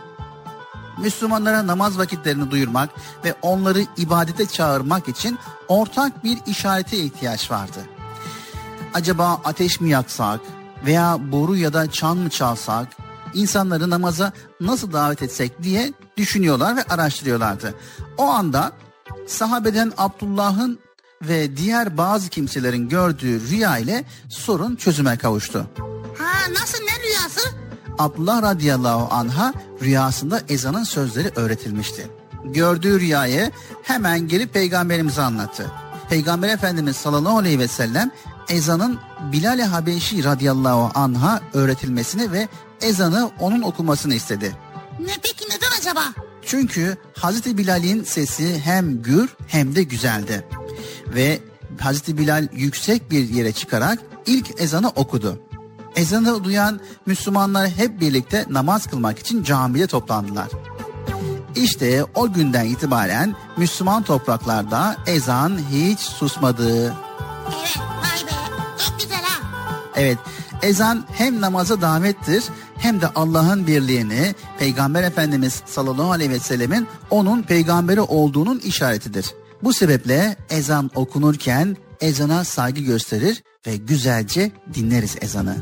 Müslümanlara 0.97 1.67
namaz 1.67 1.97
vakitlerini 1.97 2.51
duyurmak 2.51 2.89
ve 3.25 3.35
onları 3.41 3.85
ibadete 3.97 4.45
çağırmak 4.45 5.07
için 5.07 5.39
ortak 5.67 6.23
bir 6.23 6.37
işarete 6.47 6.97
ihtiyaç 6.97 7.51
vardı. 7.51 7.79
Acaba 8.93 9.41
ateş 9.43 9.81
mi 9.81 9.89
yaksak 9.89 10.39
veya 10.85 11.17
boru 11.31 11.55
ya 11.55 11.73
da 11.73 11.91
çan 11.91 12.17
mı 12.17 12.29
çalsak, 12.29 12.87
insanları 13.33 13.89
namaza 13.89 14.31
nasıl 14.61 14.93
davet 14.93 15.23
etsek 15.23 15.63
diye 15.63 15.93
düşünüyorlar 16.17 16.75
ve 16.75 16.83
araştırıyorlardı. 16.83 17.73
O 18.17 18.23
anda 18.23 18.71
sahabeden 19.27 19.93
Abdullah'ın 19.97 20.79
ve 21.21 21.57
diğer 21.57 21.97
bazı 21.97 22.29
kimselerin 22.29 22.89
gördüğü 22.89 23.49
rüya 23.49 23.77
ile 23.77 24.05
sorun 24.29 24.75
çözüme 24.75 25.17
kavuştu. 25.17 25.67
Ha 26.17 26.53
nasıl 26.53 26.83
ne? 26.83 26.94
Abdullah 27.97 28.41
radıyallahu 28.41 29.13
anha 29.13 29.53
rüyasında 29.81 30.41
ezanın 30.49 30.83
sözleri 30.83 31.31
öğretilmişti. 31.35 32.07
Gördüğü 32.45 32.99
rüyayı 32.99 33.51
hemen 33.83 34.27
gelip 34.27 34.53
peygamberimize 34.53 35.21
anlattı. 35.21 35.71
Peygamber 36.09 36.49
Efendimiz 36.49 36.95
sallallahu 36.95 37.37
aleyhi 37.37 37.59
ve 37.59 37.67
sellem 37.67 38.11
ezanın 38.49 38.99
Bilal-i 39.31 39.63
Habeşi 39.63 40.23
radıyallahu 40.23 40.99
anha 40.99 41.41
öğretilmesini 41.53 42.31
ve 42.31 42.47
ezanı 42.81 43.31
onun 43.39 43.61
okumasını 43.61 44.15
istedi. 44.15 44.55
Ne 44.99 45.13
peki 45.23 45.45
neden 45.45 45.79
acaba? 45.79 46.03
Çünkü 46.45 46.97
Hazreti 47.17 47.57
Bilal'in 47.57 48.03
sesi 48.03 48.59
hem 48.59 49.01
gür 49.01 49.29
hem 49.47 49.75
de 49.75 49.83
güzeldi. 49.83 50.45
Ve 51.07 51.39
Hazreti 51.79 52.17
Bilal 52.17 52.47
yüksek 52.53 53.11
bir 53.11 53.29
yere 53.29 53.51
çıkarak 53.51 53.99
ilk 54.25 54.61
ezanı 54.61 54.89
okudu. 54.89 55.39
Ezanı 55.95 56.43
duyan 56.43 56.79
Müslümanlar 57.05 57.69
hep 57.69 58.01
birlikte 58.01 58.45
namaz 58.49 58.87
kılmak 58.87 59.19
için 59.19 59.43
camide 59.43 59.87
toplandılar. 59.87 60.47
İşte 61.55 62.03
o 62.15 62.33
günden 62.33 62.65
itibaren 62.65 63.35
Müslüman 63.57 64.03
topraklarda 64.03 64.97
ezan 65.07 65.59
hiç 65.71 65.99
susmadı. 65.99 66.93
Evet 67.57 67.77
vay 67.77 68.27
be 68.27 68.31
çok 68.85 68.99
güzel 68.99 69.23
ha. 69.23 69.43
Evet, 69.95 70.17
ezan 70.61 71.05
hem 71.13 71.41
namaza 71.41 71.81
davettir 71.81 72.43
hem 72.77 73.01
de 73.01 73.07
Allah'ın 73.07 73.67
birliğini, 73.67 74.35
Peygamber 74.59 75.03
Efendimiz 75.03 75.61
sallallahu 75.65 76.11
aleyhi 76.11 76.31
ve 76.31 76.39
sellemin 76.39 76.87
onun 77.09 77.41
peygamberi 77.41 78.01
olduğunun 78.01 78.59
işaretidir. 78.59 79.33
Bu 79.63 79.73
sebeple 79.73 80.35
ezan 80.49 80.91
okunurken 80.95 81.77
ezana 82.01 82.43
saygı 82.43 82.81
gösterir 82.81 83.43
ve 83.67 83.75
güzelce 83.75 84.51
dinleriz 84.73 85.15
ezanı. 85.21 85.55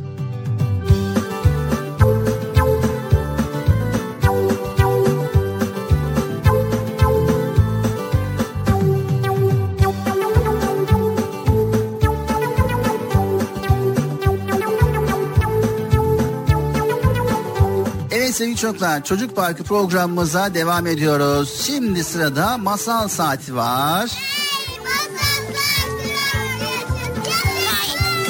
Evet 18.33 18.39
sevgili 18.39 18.57
çocuklar, 18.57 19.03
Çocuk 19.03 19.35
Parkı 19.35 19.63
programımıza 19.63 20.53
devam 20.53 20.87
ediyoruz. 20.87 21.61
Şimdi 21.65 22.03
sırada 22.03 22.57
masal 22.57 23.07
saati 23.07 23.55
var. 23.55 24.11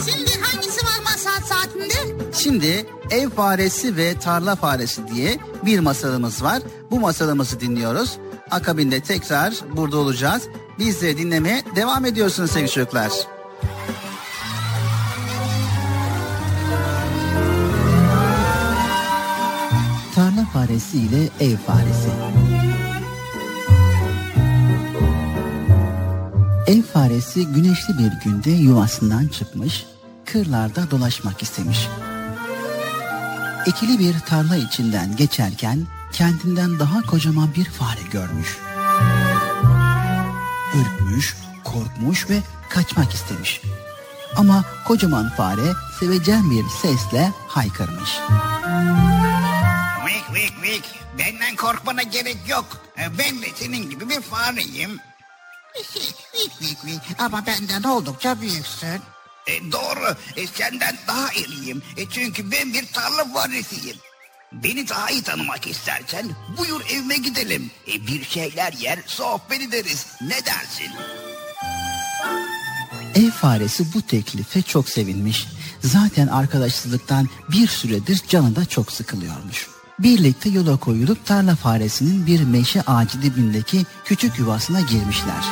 Şimdi 0.06 0.32
hangisi 0.42 0.86
var 0.86 1.00
masal 1.04 1.48
saatinde? 1.48 1.94
Şimdi 2.34 2.86
ev 3.12 3.30
faresi 3.30 3.98
ve 3.98 4.20
tarla 4.20 4.56
faresi 4.56 5.08
diye 5.08 5.38
bir 5.66 5.80
masalımız 5.80 6.44
var. 6.44 6.62
Bu 6.92 7.00
masalımızı 7.00 7.60
dinliyoruz. 7.60 8.18
Akabinde 8.52 9.00
tekrar 9.00 9.54
burada 9.76 9.98
olacağız. 9.98 10.44
Biz 10.80 11.02
de 11.02 11.18
dinlemeye 11.18 11.64
devam 11.76 12.06
ediyorsunuz 12.06 12.52
sevgili 12.52 12.72
çocuklar. 12.72 13.12
Faresi 20.74 20.98
ile 20.98 21.30
ev 21.40 21.58
faresi. 21.58 22.10
Ev 26.68 26.82
faresi 26.82 27.48
güneşli 27.48 27.98
bir 27.98 28.12
günde 28.24 28.52
yuvasından 28.52 29.28
çıkmış, 29.28 29.86
kırlarda 30.26 30.92
dolaşmak 30.92 31.44
istemiş. 31.44 31.88
Ekili 33.68 34.00
bir 34.00 34.20
tarla 34.20 34.56
içinden 34.56 35.16
geçerken 35.16 35.88
kendinden 36.14 36.80
daha 36.80 37.02
kocaman 37.02 37.50
bir 37.56 37.66
fare 37.66 38.08
görmüş. 38.12 38.58
Ürkmüş, 40.76 41.36
korkmuş 41.64 42.30
ve 42.30 42.40
kaçmak 42.70 43.14
istemiş. 43.14 43.62
Ama 44.36 44.64
kocaman 44.88 45.30
fare 45.30 45.74
sevecen 46.00 46.52
bir 46.52 46.64
sesle 46.82 47.32
haykırmış. 47.48 48.20
Vik 50.34 50.54
vik. 50.64 50.84
Benden 51.20 51.56
korkmana 51.56 52.04
gerek 52.04 52.38
yok. 52.48 52.66
E, 52.98 53.18
Ben 53.18 53.42
de 53.42 53.48
senin 53.56 53.90
gibi 53.90 54.10
bir 54.10 54.22
fareyim. 54.22 55.00
Vik 56.36 56.62
vik 56.62 56.86
vik 56.86 57.02
ama 57.20 57.46
benden 57.46 57.84
oldukça 57.84 58.42
büyüksün. 58.42 59.02
E, 59.48 59.72
doğru. 59.72 60.16
E, 60.36 60.48
senden 60.48 60.98
daha 61.08 61.34
iriyim. 61.34 61.84
E, 61.98 62.10
çünkü 62.10 62.52
ben 62.52 62.74
bir 62.74 62.86
tarla 62.88 63.34
faresiyim. 63.34 63.98
Beni 64.52 64.90
daha 64.90 65.10
iyi 65.10 65.24
tanımak 65.24 65.68
istersen 65.68 66.30
buyur 66.58 66.82
evime 66.90 67.18
gidelim. 67.18 67.72
E, 67.88 68.08
bir 68.08 68.24
şeyler 68.26 68.74
yer 68.74 69.00
sohbet 69.06 69.62
ederiz. 69.62 70.06
Ne 70.22 70.46
dersin? 70.46 70.92
Ev 73.16 73.32
faresi 73.32 73.94
bu 73.94 74.02
teklife 74.02 74.62
çok 74.62 74.90
sevinmiş. 74.90 75.46
Zaten 75.82 76.28
arkadaşsızlıktan 76.28 77.30
bir 77.52 77.68
süredir 77.68 78.22
canı 78.28 78.56
da 78.56 78.66
çok 78.66 78.92
sıkılıyormuş. 78.92 79.68
Birlikte 80.00 80.50
yola 80.50 80.78
koyulup 80.78 81.26
tarla 81.26 81.56
faresinin 81.56 82.26
bir 82.26 82.44
meşe 82.44 82.82
ağacı 82.82 83.22
dibindeki 83.22 83.86
küçük 84.06 84.40
yuvasına 84.40 84.82
girmişler. 84.82 85.44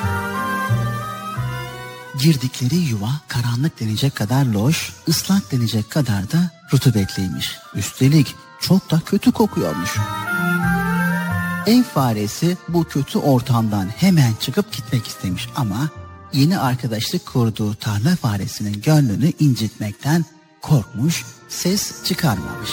Girdikleri 2.20 2.76
yuva 2.76 3.12
karanlık 3.28 3.80
denecek 3.80 4.16
kadar 4.16 4.46
loş, 4.46 4.94
ıslak 5.08 5.52
denecek 5.52 5.90
kadar 5.90 6.32
da 6.32 6.52
rutubetliymiş. 6.74 7.58
Üstelik 7.76 8.36
çok 8.60 8.92
da 8.92 9.02
kötü 9.06 9.32
kokuyormuş. 9.32 9.98
Ev 11.68 11.84
faresi 11.84 12.58
bu 12.68 12.84
kötü 12.84 13.20
ortamdan 13.20 13.88
hemen 13.98 14.34
çıkıp 14.40 14.72
gitmek 14.72 15.08
istemiş 15.08 15.48
ama 15.56 15.90
yeni 16.34 16.60
arkadaşlık 16.60 17.26
kurduğu 17.26 17.76
tarla 17.76 18.16
faresinin 18.16 18.82
gönlünü 18.82 19.32
incitmekten 19.40 20.26
korkmuş, 20.62 21.26
ses 21.50 22.04
çıkarmamış. 22.04 22.70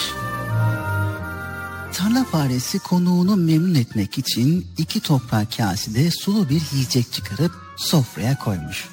Tarla 1.93 2.23
faresi 2.23 2.79
konuğunu 2.79 3.35
memnun 3.35 3.75
etmek 3.75 4.17
için 4.17 4.67
iki 4.77 4.99
toprak 4.99 5.57
kasede 5.57 6.11
sulu 6.11 6.49
bir 6.49 6.61
yiyecek 6.71 7.13
çıkarıp 7.13 7.51
sofraya 7.77 8.37
koymuş. 8.37 8.87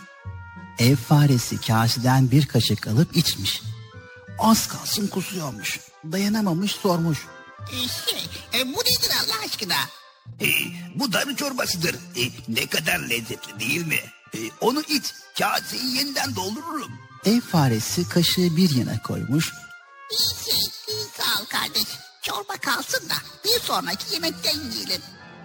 Ev 0.78 0.96
faresi 0.96 1.60
kaseden 1.60 2.30
bir 2.30 2.46
kaşık 2.46 2.86
alıp 2.86 3.16
içmiş. 3.16 3.62
Az 4.38 4.68
kalsın 4.68 5.06
kusuyormuş. 5.06 5.80
Dayanamamış 6.12 6.72
sormuş. 6.72 7.18
E, 7.72 7.76
şey, 8.10 8.60
e, 8.60 8.66
bu 8.74 8.80
nedir 8.80 9.10
Allah 9.24 9.46
aşkına? 9.46 9.76
E, 10.40 10.48
bu 10.94 11.12
darı 11.12 11.36
çorbasıdır. 11.36 11.94
E, 11.94 12.22
ne 12.48 12.66
kadar 12.66 12.98
lezzetli 12.98 13.60
değil 13.60 13.86
mi? 13.86 14.00
E, 14.34 14.38
onu 14.60 14.80
iç. 14.80 15.04
Kaseyi 15.38 15.96
yeniden 15.96 16.36
doldururum. 16.36 16.92
Ev 17.24 17.40
faresi 17.40 18.08
kaşığı 18.08 18.56
bir 18.56 18.76
yana 18.76 19.02
koymuş. 19.02 19.52
İyi 20.10 20.44
şey, 20.44 20.60
iyi 20.88 21.06
sağ 21.16 21.42
ol 21.42 21.46
kardeş. 21.46 21.86
Çorba 22.26 22.52
kalsın 22.60 23.08
da 23.08 23.14
bir 23.44 23.60
sonraki 23.60 24.14
yemekten 24.14 24.60
yiyelim. 24.70 25.02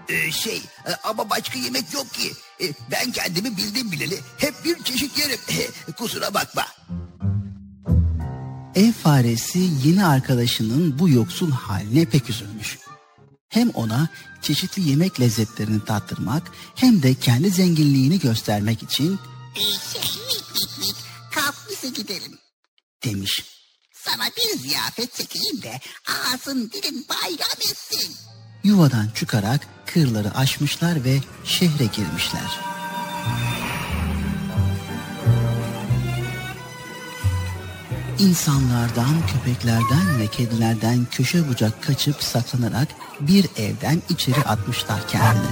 E, 0.10 0.32
şey 0.32 0.58
e, 0.58 0.92
ama 1.04 1.30
başka 1.30 1.60
yemek 1.60 1.94
yok 1.94 2.14
ki. 2.14 2.34
E, 2.62 2.74
ben 2.92 3.12
kendimi 3.12 3.58
bildim 3.58 3.92
bileli 3.92 4.20
hep 4.38 4.54
bir 4.66 4.84
çeşit 4.84 5.18
yerim. 5.18 5.40
E, 5.50 5.92
kusura 5.98 6.34
bakma. 6.34 6.66
Ev 8.76 8.92
faresi 8.92 9.60
yeni 9.60 10.06
arkadaşının 10.06 11.00
bu 11.00 11.10
yoksul 11.10 11.52
haline 11.52 12.06
pek 12.06 12.30
üzülmüş. 12.30 12.80
Hem 13.50 13.70
ona 13.70 14.10
çeşitli 14.42 14.90
yemek 14.90 15.20
lezzetlerini 15.20 15.86
tattırmak 15.86 16.52
hem 16.76 17.04
de 17.04 17.14
kendi 17.14 17.50
zenginliğini 17.50 18.20
göstermek 18.20 18.84
için 18.84 19.20
İyi 19.56 19.76
şey, 19.94 20.02
vik. 20.80 20.96
Kalk 21.36 21.56
bize 21.70 21.90
gidelim. 21.90 22.40
demiş. 23.04 23.51
Sana 24.06 24.30
bir 24.38 24.60
ziyafet 24.60 25.14
çekeyim 25.14 25.62
de 25.62 25.80
ağzın 26.08 26.72
dilin 26.72 27.06
bayram 27.10 27.72
etsin. 27.72 28.16
Yuvadan 28.64 29.08
çıkarak 29.16 29.68
kırları 29.86 30.36
aşmışlar 30.36 31.04
ve 31.04 31.20
şehre 31.44 31.86
girmişler. 31.86 32.60
İnsanlardan, 38.20 39.16
köpeklerden 39.34 40.20
ve 40.20 40.28
kedilerden 40.28 41.08
köşe 41.12 41.50
bucak 41.50 41.84
kaçıp 41.84 42.24
saklanarak 42.24 42.88
bir 43.20 43.46
evden 43.58 44.02
içeri 44.10 44.42
atmışlar 44.42 45.08
kendini. 45.08 45.52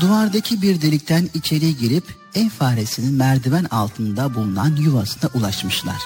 Duvardaki 0.00 0.62
bir 0.62 0.82
delikten 0.82 1.28
içeri 1.34 1.76
girip 1.76 2.04
ev 2.34 2.48
faresinin 2.48 3.14
merdiven 3.14 3.64
altında 3.64 4.34
bulunan 4.34 4.76
yuvasına 4.76 5.30
ulaşmışlar. 5.34 5.96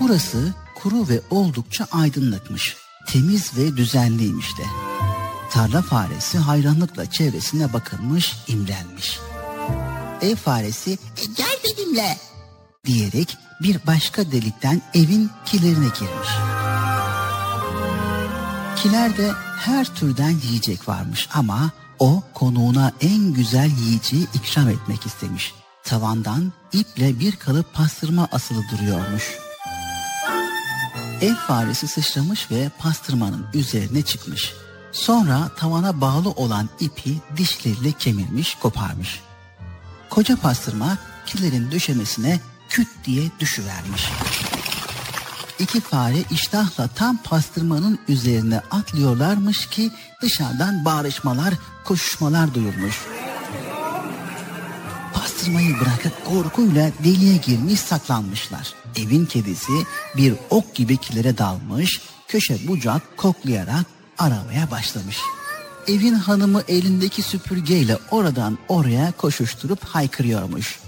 Burası 0.00 0.54
kuru 0.82 1.08
ve 1.08 1.20
oldukça 1.30 1.86
aydınlıkmış. 1.92 2.76
Temiz 3.06 3.56
ve 3.58 3.76
düzenliymiş 3.76 4.58
de. 4.58 4.62
Tarla 5.50 5.82
faresi 5.82 6.38
hayranlıkla 6.38 7.10
çevresine 7.10 7.72
bakılmış, 7.72 8.36
imrenmiş. 8.48 9.18
Ev 10.22 10.36
faresi 10.36 10.90
E, 10.92 11.24
gel 11.36 11.56
benimle. 11.64 12.18
diyerek 12.86 13.36
bir 13.62 13.78
başka 13.86 14.32
delikten 14.32 14.82
evin 14.94 15.30
kilerine 15.46 15.84
girmiş. 15.84 16.28
Kilerde 18.76 19.32
her 19.58 19.94
türden 19.94 20.34
yiyecek 20.48 20.88
varmış 20.88 21.28
ama 21.34 21.70
o 22.00 22.22
konuğuna 22.34 22.92
en 23.00 23.32
güzel 23.32 23.70
yiyeceği 23.78 24.26
ikram 24.34 24.68
etmek 24.68 25.06
istemiş. 25.06 25.54
Tavandan 25.84 26.52
iple 26.72 27.20
bir 27.20 27.36
kalıp 27.36 27.74
pastırma 27.74 28.28
asılı 28.32 28.62
duruyormuş. 28.72 29.38
Ev 31.20 31.34
faresi 31.34 31.88
sıçramış 31.88 32.50
ve 32.50 32.70
pastırmanın 32.78 33.46
üzerine 33.54 34.02
çıkmış. 34.02 34.54
Sonra 34.92 35.50
tavana 35.56 36.00
bağlı 36.00 36.30
olan 36.30 36.68
ipi 36.80 37.18
dişleriyle 37.36 37.92
kemirmiş, 37.92 38.54
koparmış. 38.54 39.20
Koca 40.10 40.36
pastırma 40.36 40.98
kilerin 41.26 41.70
döşemesine 41.70 42.40
küt 42.68 42.88
diye 43.04 43.30
düşüvermiş. 43.40 44.10
İki 45.58 45.80
fare 45.80 46.18
iştahla 46.30 46.88
tam 46.88 47.16
pastırmanın 47.16 47.98
üzerine 48.08 48.60
atlıyorlarmış 48.70 49.66
ki 49.66 49.90
dışarıdan 50.22 50.84
bağrışmalar, 50.84 51.54
koşuşmalar 51.90 52.54
duyulmuş. 52.54 52.96
Pastırmayı 55.14 55.80
bırakıp 55.80 56.24
korkuyla 56.24 56.90
deliğe 57.04 57.36
girmiş 57.36 57.80
saklanmışlar. 57.80 58.74
Evin 58.96 59.26
kedisi 59.26 59.72
bir 60.16 60.34
ok 60.50 60.74
gibi 60.74 60.96
kilere 60.96 61.38
dalmış, 61.38 62.00
köşe 62.28 62.68
bucak 62.68 63.16
koklayarak 63.16 63.86
aramaya 64.18 64.70
başlamış. 64.70 65.18
Evin 65.88 66.14
hanımı 66.14 66.62
elindeki 66.68 67.22
süpürgeyle 67.22 67.98
oradan 68.10 68.58
oraya 68.68 69.12
koşuşturup 69.12 69.84
haykırıyormuş. 69.84 70.80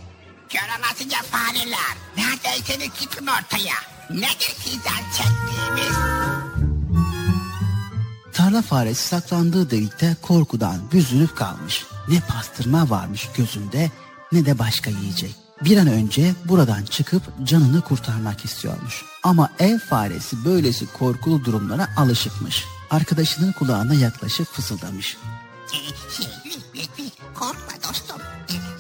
Olasıca 1.03 1.23
fareler. 1.23 1.97
Neredeyseniz 2.17 2.91
çıkın 3.01 3.27
ortaya. 3.27 3.75
Nedir 4.11 4.55
sizden 4.65 5.03
çektiğimiz? 5.17 5.97
Tarla 8.33 8.63
faresi 8.63 9.09
saklandığı 9.09 9.71
delikte 9.71 10.17
korkudan 10.23 10.93
büzülüp 10.93 11.37
kalmış. 11.37 11.87
Ne 12.09 12.21
pastırma 12.21 12.91
varmış 12.91 13.29
gözünde 13.37 13.91
ne 14.33 14.47
de 14.47 14.59
başka 14.59 14.91
yiyecek. 14.91 15.35
Bir 15.65 15.77
an 15.77 15.87
önce 15.87 16.35
buradan 16.45 16.83
çıkıp 16.83 17.23
canını 17.45 17.81
kurtarmak 17.81 18.45
istiyormuş. 18.45 19.05
Ama 19.23 19.51
ev 19.59 19.79
faresi 19.79 20.45
böylesi 20.45 20.87
korkulu 20.87 21.45
durumlara 21.45 21.89
alışıkmış. 21.97 22.65
Arkadaşının 22.91 23.53
kulağına 23.53 23.95
yaklaşıp 23.95 24.47
fısıldamış. 24.47 25.17
Korkma 27.35 27.89
dostum. 27.89 28.19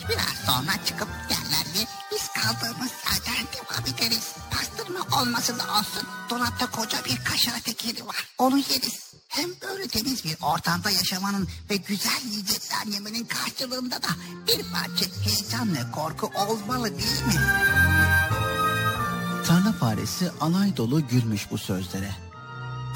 Biraz 0.09 0.47
sonra 0.47 0.85
çıkıp 0.85 1.09
yerlerdi. 1.31 1.91
Biz 2.13 2.29
kaldığımız 2.29 2.91
yerden 3.07 3.47
devam 3.53 3.95
ederiz. 3.95 4.35
Pastırma 4.51 5.21
olması 5.21 5.59
da 5.59 5.63
olsun. 5.63 6.09
Dolapta 6.31 6.71
koca 6.71 7.05
bir 7.05 7.25
kaşar 7.25 7.61
tekeri 7.61 8.07
var. 8.07 8.29
Onu 8.39 8.59
yeriz. 8.59 9.12
Hem 9.33 9.51
böyle 9.63 9.89
temiz 9.89 10.25
bir 10.25 10.37
ortamda 10.43 10.91
yaşamanın 10.91 11.49
ve 11.71 11.77
güzel 11.77 12.23
yiyecekler 12.31 12.87
yemenin 12.87 13.25
karşılığında 13.25 14.03
da 14.03 14.09
bir 14.49 14.73
parça 14.73 15.07
heyecan 15.25 15.75
ve 15.75 15.91
korku 15.93 16.31
olmalı 16.37 16.99
değil 16.99 17.23
mi? 17.27 17.35
Tarla 19.47 19.73
faresi 19.81 20.31
alay 20.41 20.77
dolu 20.77 21.09
gülmüş 21.09 21.51
bu 21.51 21.59
sözlere. 21.59 22.11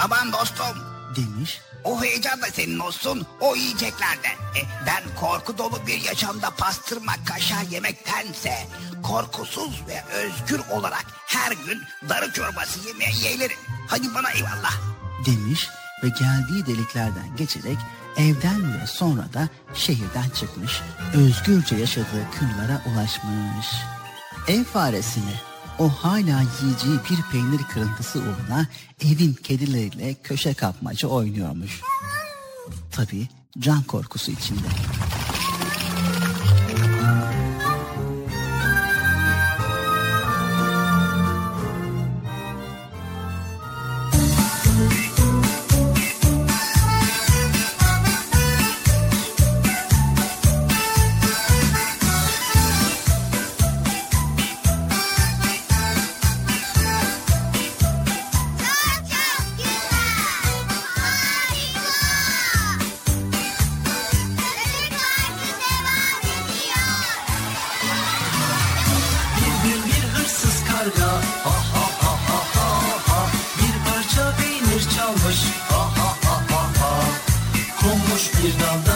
Aman 0.05 0.33
dostum 0.33 0.97
Demiş 1.17 1.61
o 1.85 2.03
heyecan 2.03 2.43
da 2.43 2.47
senin 2.47 2.79
olsun 2.79 3.27
o 3.41 3.57
yiyeceklerde. 3.57 4.29
E, 4.29 4.61
ben 4.87 5.03
korku 5.21 5.59
dolu 5.59 5.87
bir 5.87 6.03
yaşamda 6.03 6.51
pastırma 6.51 7.13
kaşar 7.25 7.63
yemektense 7.63 8.67
korkusuz 9.03 9.83
ve 9.89 10.05
özgür 10.15 10.61
olarak 10.71 11.07
her 11.27 11.53
gün 11.53 11.83
darı 12.09 12.33
çorbası 12.33 12.89
yemeye 12.89 13.11
yeğlerim. 13.23 13.59
Hadi 13.89 14.15
bana 14.15 14.31
eyvallah. 14.31 14.75
demiş 15.27 15.69
ve 16.05 16.09
geldiği 16.09 16.67
deliklerden 16.67 17.37
geçerek 17.37 17.79
evden 18.17 18.75
ve 18.75 18.87
sonra 18.87 19.33
da 19.35 19.49
şehirden 19.75 20.29
çıkmış, 20.35 20.81
özgürce 21.15 21.77
yaşadığı 21.77 22.31
kırlara 22.39 22.83
ulaşmış. 22.87 23.67
Ev 24.49 24.65
faresi 24.65 25.21
mi? 25.21 25.41
O 25.79 25.89
hala 25.89 26.43
yiyeceği 26.63 26.99
bir 27.11 27.23
peynir 27.33 27.63
kırıntısı 27.63 28.19
uğruna 28.19 28.67
evin 29.05 29.35
kedileriyle 29.35 30.15
köşe 30.23 30.55
kapmaca 30.55 31.09
oynuyormuş. 31.09 31.81
Tabii 32.93 33.29
can 33.59 33.83
korkusu 33.83 34.31
içinde. 34.31 34.69
karga 70.87 71.11
Ha 71.45 71.55
ha 71.73 71.85
ha 72.03 72.13
ha 72.27 72.39
ha 72.55 72.69
ha. 73.07 73.19
Bir 73.59 73.77
parça 73.87 74.37
peynir 74.39 74.83
çalmış 74.97 75.41
Ha 75.69 75.83
ha 75.99 76.17
ha 76.25 76.37
ha 76.51 76.63
ha. 76.81 76.91
Konmuş 77.81 78.25
bir 78.35 78.53
dalda 78.61 78.96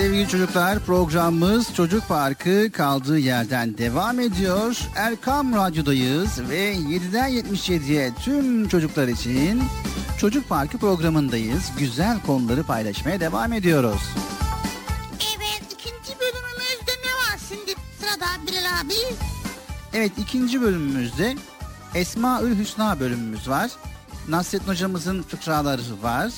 sevgili 0.00 0.28
çocuklar 0.28 0.78
programımız 0.78 1.74
Çocuk 1.74 2.08
Parkı 2.08 2.72
kaldığı 2.72 3.18
yerden 3.18 3.78
devam 3.78 4.20
ediyor. 4.20 4.78
Erkam 4.96 5.54
Radyo'dayız 5.54 6.48
ve 6.48 6.74
7'den 6.74 7.30
77'ye 7.30 8.14
tüm 8.14 8.68
çocuklar 8.68 9.08
için 9.08 9.62
Çocuk 10.18 10.48
Parkı 10.48 10.78
programındayız. 10.78 11.72
Güzel 11.78 12.20
konuları 12.26 12.62
paylaşmaya 12.62 13.20
devam 13.20 13.52
ediyoruz. 13.52 14.00
Evet 15.36 15.62
ikinci 15.72 16.20
bölümümüzde 16.20 16.92
ne 17.04 17.12
var 17.12 17.40
şimdi 17.48 17.74
sırada 18.00 18.26
Bilal 18.46 18.80
abi? 18.84 18.94
Evet 19.92 20.12
ikinci 20.18 20.60
bölümümüzde 20.60 21.36
Esmaül 21.94 22.58
Hüsna 22.58 23.00
bölümümüz 23.00 23.48
var. 23.48 23.70
Nasrettin 24.28 24.68
hocamızın 24.68 25.22
fıkraları 25.22 26.02
var. 26.02 26.30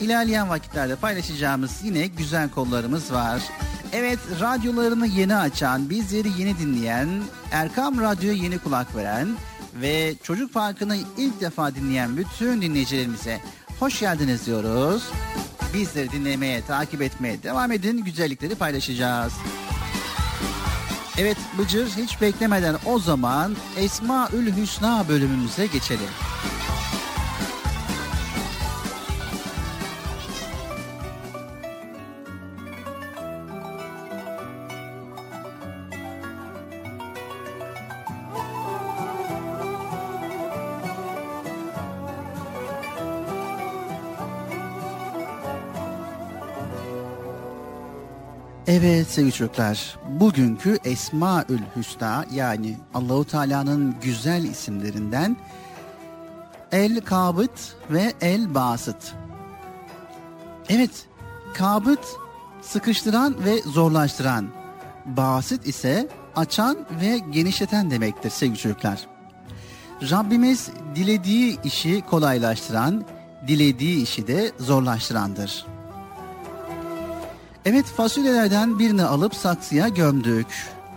İlerleyen 0.00 0.48
vakitlerde 0.48 0.96
paylaşacağımız 0.96 1.80
yine 1.84 2.06
güzel 2.06 2.50
konularımız 2.50 3.12
var. 3.12 3.42
Evet 3.92 4.18
radyolarını 4.40 5.06
yeni 5.06 5.36
açan, 5.36 5.90
bizleri 5.90 6.28
yeni 6.38 6.58
dinleyen, 6.58 7.08
Erkam 7.52 8.00
Radyo'ya 8.00 8.34
yeni 8.34 8.58
kulak 8.58 8.96
veren 8.96 9.28
ve 9.74 10.14
Çocuk 10.22 10.54
Parkı'nı 10.54 10.96
ilk 11.18 11.40
defa 11.40 11.74
dinleyen 11.74 12.16
bütün 12.16 12.62
dinleyicilerimize 12.62 13.40
hoş 13.80 14.00
geldiniz 14.00 14.46
diyoruz. 14.46 15.02
Bizleri 15.74 16.12
dinlemeye, 16.12 16.62
takip 16.64 17.02
etmeye 17.02 17.42
devam 17.42 17.72
edin. 17.72 18.04
Güzellikleri 18.04 18.54
paylaşacağız. 18.54 19.32
Evet 21.18 21.36
Bıcır 21.58 21.86
hiç 21.86 22.20
beklemeden 22.20 22.76
o 22.86 22.98
zaman 22.98 23.56
Esmaül 23.76 24.56
Hüsna 24.56 25.04
bölümümüze 25.08 25.66
geçelim. 25.66 26.08
Sevgili 49.10 49.32
çocuklar, 49.32 49.98
bugünkü 50.08 50.78
Esmaül 50.84 51.60
Hüsna 51.76 52.24
yani 52.32 52.76
Allahu 52.94 53.24
Teala'nın 53.24 53.94
güzel 54.02 54.44
isimlerinden 54.44 55.36
El 56.72 57.00
Kabıt 57.00 57.76
ve 57.90 58.12
El 58.20 58.54
Basıt. 58.54 59.14
Evet, 60.68 61.06
Kabıt 61.54 62.06
sıkıştıran 62.62 63.44
ve 63.44 63.58
zorlaştıran, 63.62 64.48
Basit 65.06 65.66
ise 65.66 66.08
açan 66.36 66.78
ve 67.00 67.18
genişleten 67.18 67.90
demektir 67.90 68.30
sevgili 68.30 68.58
çocuklar. 68.58 69.06
Rabbimiz 70.10 70.68
dilediği 70.94 71.58
işi 71.64 72.02
kolaylaştıran, 72.10 73.04
dilediği 73.48 74.02
işi 74.02 74.26
de 74.26 74.52
zorlaştırandır. 74.58 75.66
Evet 77.64 77.86
fasulyelerden 77.86 78.78
birini 78.78 79.02
alıp 79.02 79.34
saksıya 79.34 79.88
gömdük. 79.88 80.46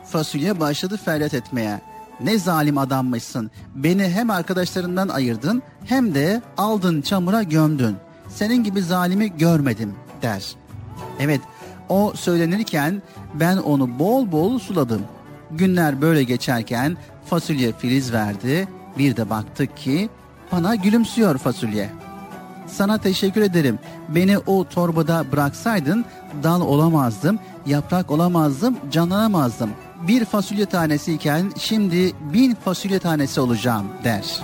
Fasulye 0.05 0.59
başladı 0.59 0.99
feryat 1.05 1.33
etmeye. 1.33 1.81
Ne 2.19 2.37
zalim 2.37 2.77
adammışsın. 2.77 3.51
Beni 3.75 4.09
hem 4.09 4.29
arkadaşlarından 4.29 5.07
ayırdın 5.07 5.63
hem 5.85 6.15
de 6.15 6.41
aldın 6.57 7.01
çamura 7.01 7.43
gömdün. 7.43 7.95
Senin 8.27 8.63
gibi 8.63 8.81
zalimi 8.81 9.37
görmedim 9.37 9.95
der. 10.21 10.55
Evet 11.19 11.41
o 11.89 12.13
söylenirken 12.15 13.01
ben 13.33 13.57
onu 13.57 13.99
bol 13.99 14.31
bol 14.31 14.59
suladım. 14.59 15.01
Günler 15.51 16.01
böyle 16.01 16.23
geçerken 16.23 16.97
fasulye 17.25 17.71
filiz 17.71 18.13
verdi. 18.13 18.67
Bir 18.97 19.15
de 19.15 19.29
baktık 19.29 19.77
ki 19.77 20.09
bana 20.51 20.75
gülümsüyor 20.75 21.37
fasulye. 21.37 21.89
Sana 22.67 22.97
teşekkür 22.97 23.41
ederim. 23.41 23.79
Beni 24.09 24.37
o 24.37 24.63
torbada 24.69 25.25
bıraksaydın 25.31 26.05
dal 26.43 26.61
olamazdım, 26.61 27.39
yaprak 27.65 28.11
olamazdım, 28.11 28.77
canlanamazdım. 28.91 29.69
Bir 30.07 30.25
fasulye 30.25 30.65
tanesiyken 30.65 31.51
şimdi 31.57 32.11
bin 32.33 32.55
fasulye 32.55 32.99
tanesi 32.99 33.41
olacağım 33.41 33.87
der. 34.03 34.41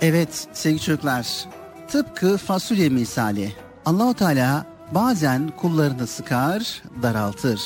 Evet 0.00 0.48
sevgili 0.52 0.80
çocuklar, 0.80 1.44
tıpkı 1.88 2.36
fasulye 2.36 2.88
misali 2.88 3.52
Allahu 3.86 4.14
Teala 4.14 4.66
bazen 4.94 5.52
kullarını 5.56 6.06
sıkar, 6.06 6.82
daraltır. 7.02 7.60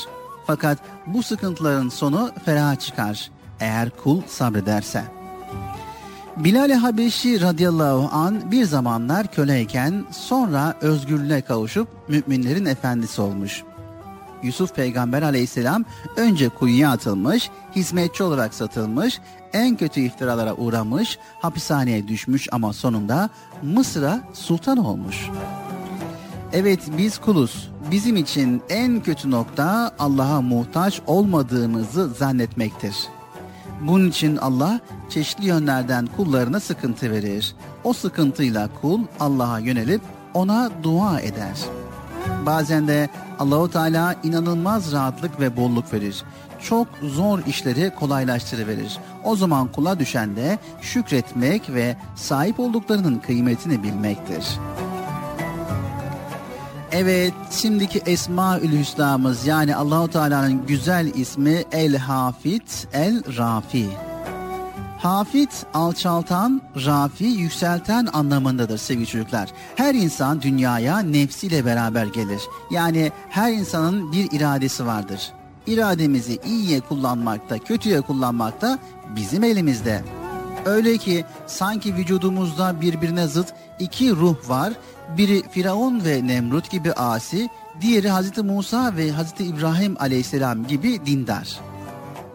Fakat 0.47 0.77
bu 1.07 1.23
sıkıntıların 1.23 1.89
sonu 1.89 2.31
ferah 2.45 2.79
çıkar 2.79 3.31
eğer 3.59 3.89
kul 3.89 4.21
sabrederse. 4.27 5.16
Bilal-i 6.37 6.73
Habeşi 6.73 7.41
radıyallahu 7.41 8.09
an 8.11 8.51
bir 8.51 8.65
zamanlar 8.65 9.27
köleyken 9.27 10.05
sonra 10.11 10.75
özgürlüğe 10.81 11.41
kavuşup 11.41 11.87
müminlerin 12.07 12.65
efendisi 12.65 13.21
olmuş. 13.21 13.63
Yusuf 14.43 14.75
peygamber 14.75 15.21
aleyhisselam 15.21 15.85
önce 16.17 16.49
kuyuya 16.49 16.91
atılmış, 16.91 17.49
hizmetçi 17.75 18.23
olarak 18.23 18.53
satılmış, 18.53 19.19
en 19.53 19.75
kötü 19.75 20.01
iftiralara 20.01 20.53
uğramış, 20.53 21.19
hapishaneye 21.39 22.07
düşmüş 22.07 22.47
ama 22.51 22.73
sonunda 22.73 23.29
Mısır'a 23.61 24.21
sultan 24.33 24.77
olmuş. 24.77 25.29
Evet 26.53 26.79
biz 26.97 27.17
kuluz. 27.17 27.71
Bizim 27.91 28.15
için 28.15 28.61
en 28.69 29.03
kötü 29.03 29.31
nokta 29.31 29.91
Allah'a 29.99 30.41
muhtaç 30.41 31.01
olmadığımızı 31.07 32.09
zannetmektir.'' 32.09 33.16
Bunun 33.81 34.09
için 34.09 34.37
Allah 34.37 34.79
çeşitli 35.09 35.47
yönlerden 35.47 36.07
kullarına 36.17 36.59
sıkıntı 36.59 37.11
verir. 37.11 37.55
O 37.83 37.93
sıkıntıyla 37.93 38.69
kul 38.81 39.01
Allah'a 39.19 39.59
yönelip 39.59 40.01
ona 40.33 40.69
dua 40.83 41.19
eder. 41.19 41.57
Bazen 42.45 42.87
de 42.87 43.09
Allahu 43.39 43.71
Teala 43.71 44.15
inanılmaz 44.23 44.91
rahatlık 44.91 45.39
ve 45.39 45.57
bolluk 45.57 45.93
verir. 45.93 46.23
Çok 46.61 46.87
zor 47.03 47.39
işleri 47.47 47.91
kolaylaştırıverir. 47.99 48.97
O 49.23 49.35
zaman 49.35 49.71
kula 49.71 49.99
düşen 49.99 50.35
de 50.35 50.59
şükretmek 50.81 51.69
ve 51.69 51.97
sahip 52.15 52.59
olduklarının 52.59 53.19
kıymetini 53.19 53.83
bilmektir.'' 53.83 54.96
Evet, 56.99 57.33
şimdiki 57.51 58.01
Esmaül 58.05 58.79
Hüsna'mız 58.79 59.47
yani 59.47 59.75
Allahu 59.75 60.07
Teala'nın 60.07 60.65
güzel 60.65 61.13
ismi 61.15 61.63
El 61.71 61.97
Hafit 61.97 62.87
El 62.93 63.37
Rafi. 63.37 63.85
Hafit 64.99 65.65
alçaltan, 65.73 66.61
rafi 66.85 67.23
yükselten 67.25 68.07
anlamındadır 68.13 68.77
sevgili 68.77 69.07
çocuklar. 69.07 69.49
Her 69.75 69.95
insan 69.95 70.41
dünyaya 70.41 70.99
nefsiyle 70.99 71.65
beraber 71.65 72.05
gelir. 72.05 72.41
Yani 72.71 73.11
her 73.29 73.51
insanın 73.51 74.11
bir 74.11 74.31
iradesi 74.31 74.85
vardır. 74.85 75.31
İrademizi 75.67 76.39
iyiye 76.45 76.79
kullanmakta, 76.79 77.57
kötüye 77.57 78.01
kullanmakta 78.01 78.79
bizim 79.15 79.43
elimizde. 79.43 80.01
Öyle 80.65 80.97
ki 80.97 81.25
sanki 81.47 81.95
vücudumuzda 81.95 82.81
birbirine 82.81 83.27
zıt 83.27 83.53
iki 83.79 84.11
ruh 84.11 84.49
var 84.49 84.73
biri 85.17 85.43
Firavun 85.51 86.05
ve 86.05 86.27
Nemrut 86.27 86.71
gibi 86.71 86.93
asi, 86.93 87.49
diğeri 87.81 88.09
Hazreti 88.09 88.41
Musa 88.41 88.95
ve 88.97 89.11
Hazreti 89.11 89.45
İbrahim 89.45 89.95
aleyhisselam 89.99 90.67
gibi 90.67 91.05
dindar. 91.05 91.59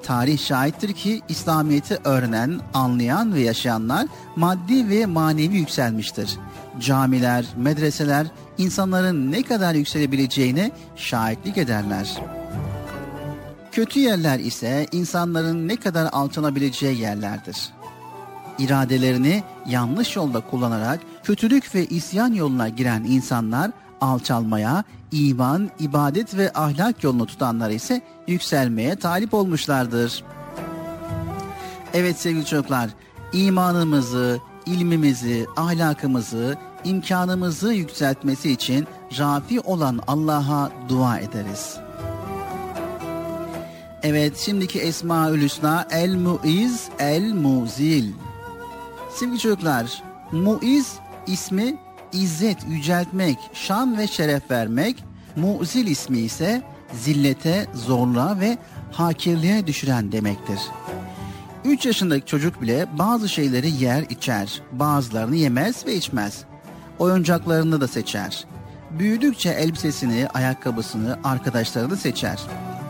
Tarih 0.03 0.39
şahittir 0.39 0.93
ki 0.93 1.21
İslamiyet'i 1.29 1.99
öğrenen, 2.05 2.61
anlayan 2.75 3.35
ve 3.35 3.41
yaşayanlar 3.41 4.07
maddi 4.37 4.89
ve 4.89 5.07
manevi 5.07 5.57
yükselmiştir. 5.57 6.39
Camiler, 6.81 7.45
medreseler 7.57 8.27
insanların 8.59 9.33
ne 9.33 9.43
kadar 9.43 9.75
yükselebileceğine 9.75 10.71
şahitlik 10.97 11.59
ederler. 11.59 12.17
Kötü 13.73 14.01
yerler 14.01 14.39
ise 14.39 14.87
insanların 14.93 15.69
ne 15.69 15.77
kadar 15.77 16.09
alçalabileceği 16.13 17.01
yerlerdir 17.01 17.73
iradelerini 18.59 19.43
yanlış 19.67 20.17
yolda 20.17 20.41
kullanarak 20.41 21.01
kötülük 21.23 21.75
ve 21.75 21.87
isyan 21.87 22.33
yoluna 22.33 22.69
giren 22.69 23.05
insanlar 23.05 23.71
alçalmaya, 24.01 24.85
iman, 25.13 25.71
ibadet 25.79 26.37
ve 26.37 26.53
ahlak 26.55 27.05
yolunu 27.05 27.27
tutanlar 27.27 27.71
ise 27.71 28.03
yükselmeye 28.27 28.97
talip 28.97 29.35
olmuşlardır. 29.35 30.25
Evet 31.95 32.19
sevgili 32.19 32.47
çocuklar, 32.47 32.91
imanımızı, 33.33 34.41
ilmimizi, 34.67 35.47
ahlakımızı, 35.57 36.57
imkanımızı 36.85 37.73
yükseltmesi 37.73 38.51
için 38.51 38.87
rafi 39.19 39.61
olan 39.61 40.01
Allah'a 40.07 40.71
dua 40.89 41.19
ederiz. 41.19 41.77
Evet 44.03 44.39
şimdiki 44.39 44.81
Esmaül 44.81 45.43
Hüsna 45.43 45.87
El 45.91 46.15
Muiz 46.15 46.89
El 46.99 47.33
Muzil. 47.33 48.13
Sevgili 49.15 49.39
çocuklar, 49.39 50.03
Muiz 50.33 50.95
ismi 51.27 51.77
izzet, 52.13 52.59
yüceltmek, 52.69 53.39
şan 53.53 53.99
ve 53.99 54.07
şeref 54.07 54.51
vermek. 54.51 55.05
Muzil 55.37 55.87
ismi 55.87 56.19
ise 56.19 56.63
zillete, 56.93 57.67
zorluğa 57.75 58.41
ve 58.41 58.59
hakirliğe 58.93 59.67
düşüren 59.67 60.13
demektir. 60.13 60.61
3 61.65 61.87
yaşındaki 61.87 62.27
çocuk 62.27 62.63
bile 62.63 62.87
bazı 62.99 63.29
şeyleri 63.29 63.71
yer 63.71 64.03
içer, 64.03 64.63
bazılarını 64.73 65.37
yemez 65.37 65.87
ve 65.87 65.95
içmez. 65.95 66.45
Oyuncaklarını 66.99 67.81
da 67.81 67.89
seçer. 67.89 68.45
Büyüdükçe 68.91 69.51
elbisesini, 69.51 70.29
ayakkabısını, 70.35 71.19
arkadaşlarını 71.25 71.97
seçer. 71.97 72.41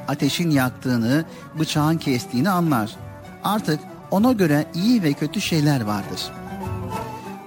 Ateşin 0.09 0.51
yaktığını, 0.51 1.25
bıçağın 1.59 1.99
kestiğini 1.99 2.51
anlar. 2.51 2.97
Artık 3.45 3.81
ona 4.13 4.33
göre 4.33 4.67
iyi 4.75 5.03
ve 5.03 5.13
kötü 5.13 5.41
şeyler 5.41 5.81
vardır. 5.81 6.33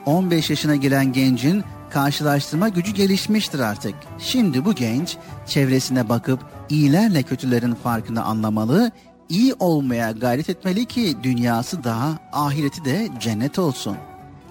15 0.06 0.50
yaşına 0.50 0.76
gelen 0.76 1.14
gencin 1.14 1.64
karşılaştırma 1.90 2.70
gücü 2.70 2.92
gelişmiştir 2.94 3.60
artık. 3.60 3.96
Şimdi 4.20 4.66
bu 4.66 4.74
genç 4.76 5.18
çevresine 5.48 6.10
bakıp 6.10 6.40
iyilerle 6.70 7.24
kötülerin 7.24 7.76
farkını 7.76 8.24
anlamalı, 8.24 8.92
iyi 9.30 9.54
olmaya 9.60 10.12
gayret 10.12 10.50
etmeli 10.50 10.86
ki 10.86 11.16
dünyası 11.24 11.84
daha 11.84 12.20
ahireti 12.34 12.86
de 12.86 13.10
cennet 13.20 13.60
olsun. 13.60 13.98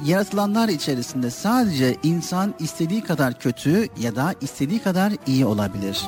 Yaratılanlar 0.05 0.69
içerisinde 0.69 1.31
sadece 1.31 1.97
insan 2.03 2.55
istediği 2.59 3.01
kadar 3.01 3.39
kötü 3.39 3.89
ya 4.01 4.17
da 4.17 4.35
istediği 4.41 4.79
kadar 4.79 5.12
iyi 5.27 5.47
olabilir. 5.47 6.03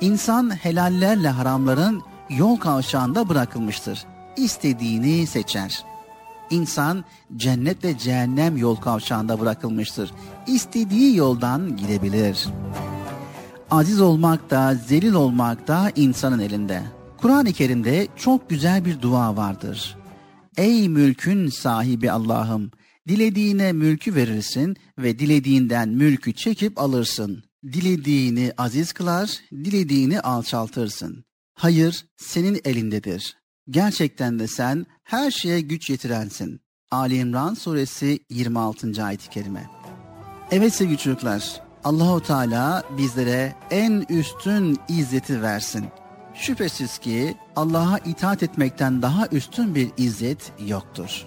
İnsan 0.00 0.50
helallerle 0.50 1.28
haramların 1.28 2.02
yol 2.30 2.56
kavşağında 2.56 3.28
bırakılmıştır. 3.28 4.06
İstediğini 4.38 5.26
seçer. 5.26 5.84
İnsan 6.50 7.04
cennet 7.36 7.84
ve 7.84 7.98
cehennem 7.98 8.56
yol 8.56 8.76
kavşağında 8.76 9.40
bırakılmıştır. 9.40 10.10
İstediği 10.46 11.16
yoldan 11.16 11.76
gidebilir. 11.76 12.46
Aziz 13.70 14.00
olmak 14.00 14.50
da 14.50 14.74
zelil 14.74 15.12
olmak 15.12 15.68
da 15.68 15.92
insanın 15.96 16.38
elinde. 16.38 16.82
Kur'an-ı 17.16 17.52
Kerim'de 17.52 18.08
çok 18.16 18.50
güzel 18.50 18.84
bir 18.84 19.02
dua 19.02 19.36
vardır. 19.36 19.96
Ey 20.56 20.88
mülkün 20.88 21.48
sahibi 21.48 22.10
Allah'ım, 22.10 22.70
dilediğine 23.08 23.72
mülkü 23.72 24.14
verirsin 24.14 24.76
ve 24.98 25.18
dilediğinden 25.18 25.88
mülkü 25.88 26.32
çekip 26.32 26.78
alırsın. 26.78 27.44
Dilediğini 27.64 28.52
aziz 28.58 28.92
kılar, 28.92 29.38
dilediğini 29.52 30.20
alçaltırsın. 30.20 31.24
Hayır 31.54 32.06
senin 32.16 32.60
elindedir. 32.64 33.37
Gerçekten 33.70 34.38
de 34.38 34.46
sen 34.46 34.86
her 35.04 35.30
şeye 35.30 35.60
güç 35.60 35.90
yetirensin. 35.90 36.60
Ali 36.90 37.16
İmran 37.16 37.54
suresi 37.54 38.18
26. 38.30 39.04
ayet-i 39.04 39.30
kerime. 39.30 39.66
Evet 40.50 40.74
sevgili 40.74 40.98
çocuklar, 40.98 41.60
Allahu 41.84 42.22
Teala 42.22 42.82
bizlere 42.98 43.54
en 43.70 44.04
üstün 44.08 44.78
izzeti 44.88 45.42
versin. 45.42 45.84
Şüphesiz 46.34 46.98
ki 46.98 47.36
Allah'a 47.56 47.98
itaat 47.98 48.42
etmekten 48.42 49.02
daha 49.02 49.26
üstün 49.32 49.74
bir 49.74 49.90
izzet 49.96 50.52
yoktur. 50.66 51.26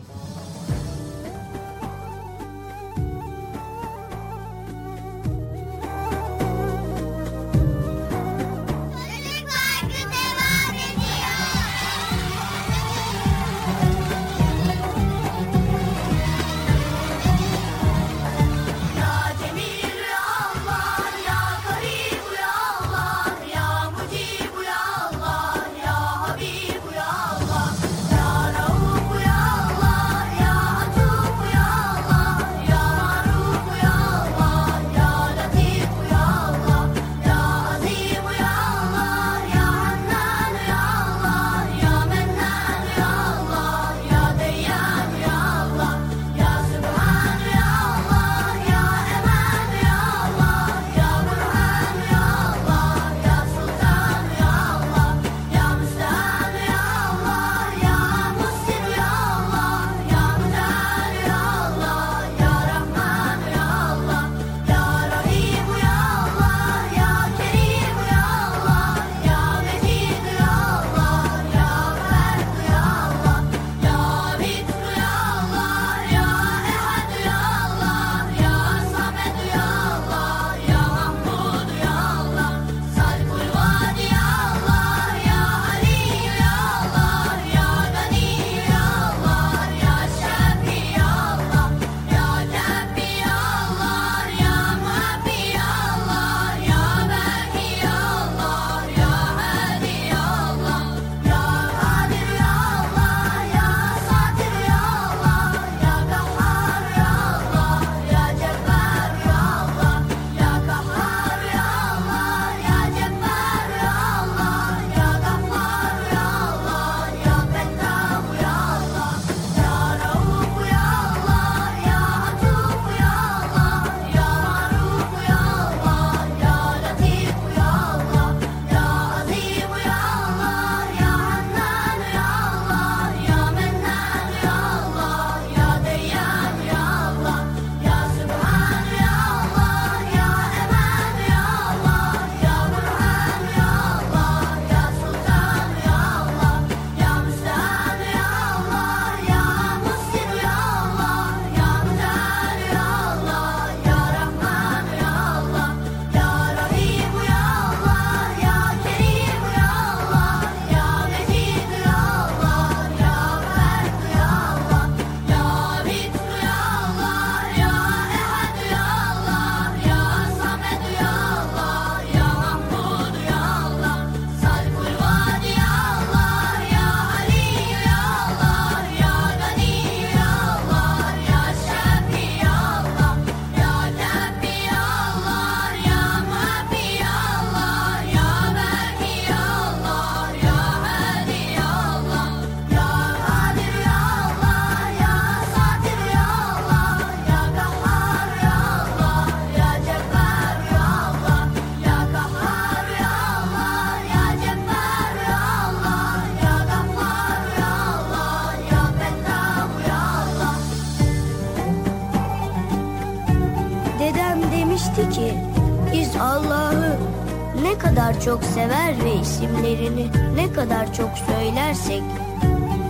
Çok 218.26 218.43
sever 218.43 218.93
ve 219.05 219.15
isimlerini 219.22 220.07
ne 220.36 220.53
kadar 220.53 220.93
çok 220.93 221.09
söylersek 221.17 222.03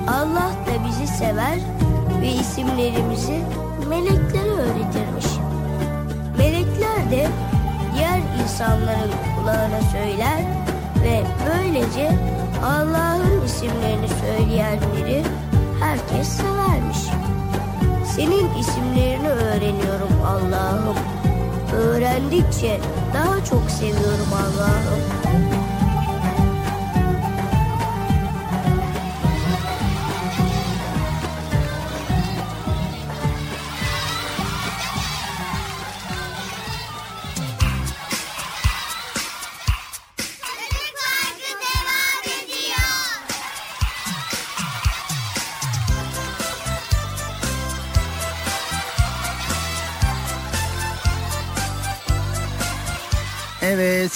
Allah 0.07 0.51
da 0.67 0.87
bizi 0.87 1.07
sever 1.07 1.59
ve 2.21 2.27
isimlerimizi 2.27 3.41
meleklere 3.89 4.49
öğretirmiş. 4.49 5.25
Melekler 6.37 7.11
de 7.11 7.27
diğer 7.95 8.19
insanların 8.43 9.11
kulağına 9.35 9.81
söyler 9.91 10.41
ve 11.03 11.23
böylece 11.49 12.11
Allah'ın 12.63 13.45
isimlerini 13.45 14.07
söyleyenleri 14.07 15.23
herkes 15.79 16.27
severmiş. 16.27 16.99
Senin 18.15 18.57
isimlerini 18.59 19.29
öğreniyorum 19.29 20.25
Allah'ım. 20.25 20.97
Öğrendikçe 21.75 22.79
daha 23.13 23.45
çok 23.45 23.71
seviyorum 23.71 24.33
Allah'ım. 24.33 25.10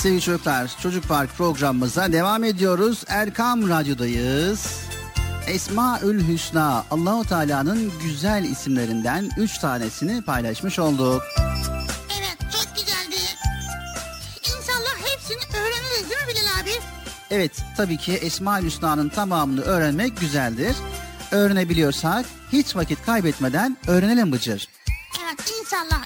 Sevgili 0.05 0.21
çocuklar 0.21 0.71
Çocuk 0.81 1.07
Park 1.07 1.37
programımıza 1.37 2.11
devam 2.11 2.43
ediyoruz. 2.43 3.03
Erkam 3.07 3.69
Radyo'dayız. 3.69 4.79
Esmaül 5.47 6.27
Hüsna 6.27 6.85
Allahu 6.91 7.23
Teala'nın 7.23 7.91
güzel 8.03 8.43
isimlerinden 8.43 9.29
üç 9.37 9.57
tanesini 9.57 10.21
paylaşmış 10.21 10.79
olduk. 10.79 11.21
Evet 12.19 12.37
çok 12.41 12.75
güzeldi. 12.75 13.21
İnşallah 14.41 15.13
hepsini 15.13 15.59
öğreniriz 15.61 16.09
değil 16.09 16.21
mi 16.21 16.27
Bilal 16.29 16.61
abi? 16.61 16.81
Evet 17.31 17.51
tabii 17.77 17.97
ki 17.97 18.13
Esmaül 18.13 18.65
Hüsna'nın 18.65 19.09
tamamını 19.09 19.61
öğrenmek 19.61 20.19
güzeldir. 20.19 20.75
Öğrenebiliyorsak 21.31 22.25
hiç 22.51 22.75
vakit 22.75 23.05
kaybetmeden 23.05 23.77
öğrenelim 23.87 24.31
Bıcır. 24.31 24.67
Evet 25.23 25.51
inşallah. 25.61 26.05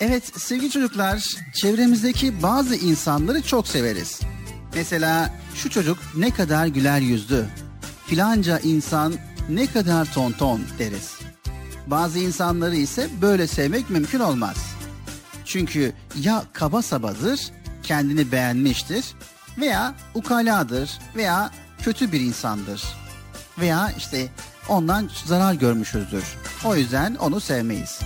Evet 0.00 0.40
sevgili 0.40 0.70
çocuklar 0.70 1.24
çevremizdeki 1.54 2.42
bazı 2.42 2.74
insanları 2.74 3.42
çok 3.42 3.68
severiz. 3.68 4.20
Mesela 4.74 5.34
şu 5.54 5.70
çocuk 5.70 5.98
ne 6.14 6.30
kadar 6.30 6.66
güler 6.66 7.00
yüzlü. 7.00 7.46
Filanca 8.06 8.58
insan 8.58 9.14
ne 9.48 9.66
kadar 9.66 10.12
tonton 10.12 10.60
deriz. 10.78 11.18
Bazı 11.86 12.18
insanları 12.18 12.76
ise 12.76 13.08
böyle 13.22 13.46
sevmek 13.46 13.90
mümkün 13.90 14.20
olmaz. 14.20 14.56
Çünkü 15.44 15.92
ya 16.20 16.44
kaba 16.52 16.82
sabadır, 16.82 17.40
kendini 17.82 18.32
beğenmiştir 18.32 19.04
veya 19.60 19.94
ukaladır 20.14 20.90
veya 21.16 21.50
kötü 21.82 22.12
bir 22.12 22.20
insandır. 22.20 22.82
Veya 23.58 23.92
işte 23.98 24.28
ondan 24.68 25.10
zarar 25.24 25.54
görmüşüzdür. 25.54 26.24
O 26.64 26.76
yüzden 26.76 27.14
onu 27.14 27.40
sevmeyiz. 27.40 28.00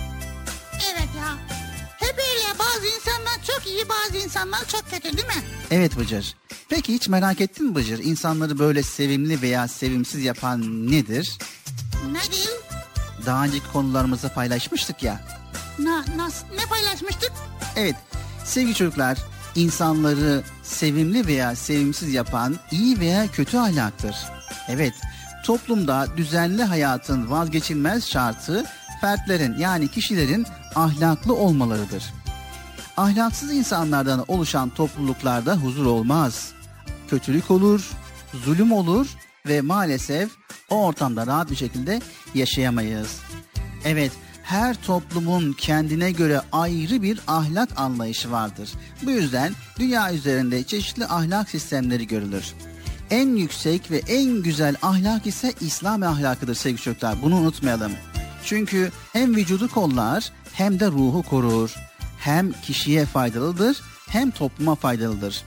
Çok 3.63 3.71
iyi 3.71 3.89
bazı 3.89 4.17
insanlar 4.25 4.67
çok 4.67 4.91
kötü 4.91 5.17
değil 5.17 5.27
mi? 5.27 5.43
Evet 5.71 5.97
Bıcır. 5.97 6.35
Peki 6.69 6.93
hiç 6.93 7.07
merak 7.07 7.41
ettin 7.41 7.65
mi 7.65 7.75
Bıcır? 7.75 7.99
İnsanları 7.99 8.59
böyle 8.59 8.83
sevimli 8.83 9.41
veya 9.41 9.67
sevimsiz 9.67 10.23
yapan 10.23 10.91
nedir? 10.91 11.37
Ne 12.11 12.31
değil? 12.31 12.49
Daha 13.25 13.45
önceki 13.45 13.71
konularımızda 13.73 14.33
paylaşmıştık 14.33 15.03
ya. 15.03 15.21
Na, 15.79 16.05
nas, 16.17 16.43
ne 16.55 16.65
paylaşmıştık? 16.65 17.31
Evet 17.75 17.95
sevgili 18.45 18.75
çocuklar 18.75 19.17
insanları 19.55 20.43
sevimli 20.63 21.27
veya 21.27 21.55
sevimsiz 21.55 22.13
yapan 22.13 22.59
iyi 22.71 22.99
veya 22.99 23.27
kötü 23.27 23.57
ahlaktır. 23.57 24.15
Evet 24.67 24.93
toplumda 25.45 26.07
düzenli 26.17 26.63
hayatın 26.63 27.31
vazgeçilmez 27.31 28.09
şartı 28.09 28.65
fertlerin 29.01 29.57
yani 29.57 29.87
kişilerin 29.87 30.45
ahlaklı 30.75 31.35
olmalarıdır. 31.35 32.03
Ahlaksız 32.97 33.51
insanlardan 33.51 34.25
oluşan 34.27 34.69
topluluklarda 34.69 35.55
huzur 35.55 35.85
olmaz. 35.85 36.51
Kötülük 37.09 37.51
olur, 37.51 37.91
zulüm 38.33 38.71
olur 38.71 39.07
ve 39.47 39.61
maalesef 39.61 40.31
o 40.69 40.85
ortamda 40.85 41.27
rahat 41.27 41.51
bir 41.51 41.55
şekilde 41.55 42.01
yaşayamayız. 42.33 43.19
Evet, 43.85 44.11
her 44.43 44.81
toplumun 44.81 45.53
kendine 45.53 46.11
göre 46.11 46.41
ayrı 46.51 47.01
bir 47.01 47.19
ahlak 47.27 47.69
anlayışı 47.79 48.31
vardır. 48.31 48.69
Bu 49.03 49.11
yüzden 49.11 49.53
dünya 49.79 50.13
üzerinde 50.13 50.63
çeşitli 50.63 51.05
ahlak 51.05 51.49
sistemleri 51.49 52.07
görülür. 52.07 52.53
En 53.09 53.35
yüksek 53.35 53.91
ve 53.91 53.97
en 53.97 54.43
güzel 54.43 54.75
ahlak 54.81 55.27
ise 55.27 55.53
İslam 55.61 56.03
ahlakıdır 56.03 56.55
sevgili 56.55 56.81
çocuklar. 56.81 57.21
Bunu 57.21 57.35
unutmayalım. 57.35 57.91
Çünkü 58.45 58.91
hem 59.13 59.35
vücudu 59.35 59.69
kollar 59.69 60.31
hem 60.53 60.79
de 60.79 60.87
ruhu 60.87 61.23
korur. 61.23 61.75
Hem 62.23 62.51
kişiye 62.51 63.05
faydalıdır 63.05 63.81
hem 64.13 64.31
topluma 64.31 64.75
faydalıdır. 64.75 65.43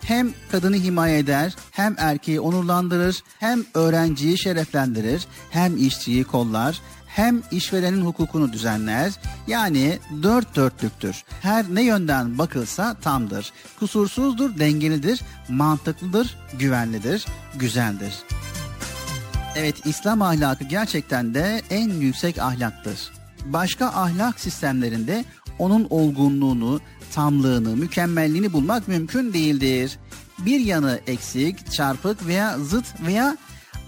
Hem 0.00 0.30
kadını 0.50 0.76
himaye 0.76 1.18
eder, 1.18 1.56
hem 1.70 1.94
erkeği 1.98 2.40
onurlandırır, 2.40 3.22
hem 3.38 3.64
öğrenciyi 3.74 4.38
şereflendirir, 4.38 5.26
hem 5.50 5.76
işçiyi 5.76 6.24
kollar, 6.24 6.80
hem 7.06 7.42
işverenin 7.50 8.04
hukukunu 8.04 8.52
düzenler. 8.52 9.12
Yani 9.46 9.98
dört 10.22 10.56
dörtlüktür. 10.56 11.24
Her 11.40 11.64
ne 11.74 11.82
yönden 11.82 12.38
bakılsa 12.38 12.94
tamdır. 12.94 13.52
Kusursuzdur, 13.78 14.58
dengelidir, 14.58 15.20
mantıklıdır, 15.48 16.36
güvenlidir, 16.58 17.26
güzeldir. 17.54 18.14
Evet 19.56 19.86
İslam 19.86 20.22
ahlakı 20.22 20.64
gerçekten 20.64 21.34
de 21.34 21.62
en 21.70 21.88
yüksek 21.88 22.38
ahlaktır. 22.38 23.12
Başka 23.44 23.86
ahlak 23.86 24.40
sistemlerinde 24.40 25.24
onun 25.60 25.86
olgunluğunu, 25.90 26.80
tamlığını, 27.14 27.76
mükemmelliğini 27.76 28.52
bulmak 28.52 28.88
mümkün 28.88 29.32
değildir. 29.32 29.98
Bir 30.38 30.60
yanı 30.60 31.00
eksik, 31.06 31.72
çarpık 31.72 32.26
veya 32.26 32.58
zıt 32.58 32.86
veya 33.06 33.36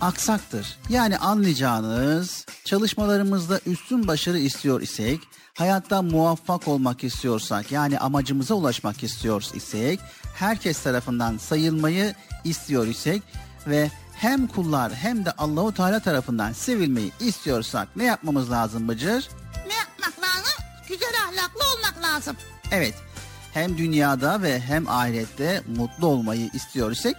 aksaktır. 0.01 0.79
Yani 0.89 1.19
anlayacağınız 1.19 2.47
çalışmalarımızda 2.65 3.61
üstün 3.67 4.07
başarı 4.07 4.39
istiyor 4.39 4.81
isek, 4.81 5.21
hayatta 5.59 6.03
muvaffak 6.03 6.69
olmak 6.69 7.05
istiyorsak 7.05 7.73
yani 7.73 7.99
amacımıza 7.99 8.55
ulaşmak 8.55 9.03
istiyor 9.03 9.47
isek, 9.55 10.01
herkes 10.35 10.83
tarafından 10.83 11.39
sayılmayı 11.39 12.15
istiyor 12.45 12.87
isek 12.87 13.23
ve 13.67 13.91
hem 14.15 14.47
kullar 14.47 14.93
hem 14.95 15.25
de 15.25 15.31
Allahu 15.31 15.75
Teala 15.75 16.01
tarafından 16.01 16.53
sevilmeyi 16.53 17.13
istiyorsak 17.21 17.97
ne 17.97 18.05
yapmamız 18.05 18.51
lazım 18.51 18.89
Bıcır? 18.89 19.29
Güzel 20.93 21.15
ahlaklı 21.29 21.61
olmak 21.77 22.03
lazım. 22.03 22.37
Evet. 22.71 22.95
Hem 23.53 23.79
dünyada 23.79 24.43
ve 24.43 24.61
hem 24.61 24.89
ahirette 24.89 25.63
mutlu 25.77 26.07
olmayı 26.07 26.51
istiyor 26.55 26.91
isek 26.91 27.17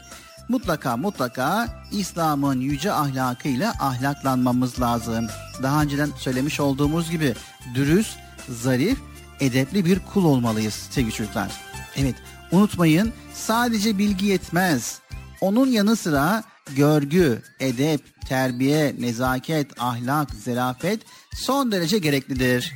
mutlaka 0.49 0.97
mutlaka 0.97 1.67
İslam'ın 1.91 2.59
yüce 2.59 2.91
ahlakıyla 2.91 3.74
ahlaklanmamız 3.80 4.80
lazım. 4.82 5.28
Daha 5.63 5.82
önceden 5.82 6.09
söylemiş 6.17 6.59
olduğumuz 6.59 7.11
gibi 7.11 7.34
dürüst, 7.76 8.17
zarif, 8.49 8.97
edepli 9.39 9.86
bir 9.86 9.99
kul 9.99 10.26
olmalıyız 10.26 10.74
sevgili 10.74 11.13
çocuklar. 11.13 11.51
Evet 11.95 12.15
unutmayın 12.51 13.13
sadece 13.34 13.97
bilgi 13.97 14.26
yetmez. 14.26 14.99
Onun 15.41 15.67
yanı 15.67 15.95
sıra 15.95 16.43
görgü, 16.76 17.41
edep, 17.59 18.28
terbiye, 18.28 18.95
nezaket, 18.99 19.82
ahlak, 19.82 20.30
zerafet 20.32 20.99
son 21.36 21.71
derece 21.71 21.97
gereklidir. 21.97 22.74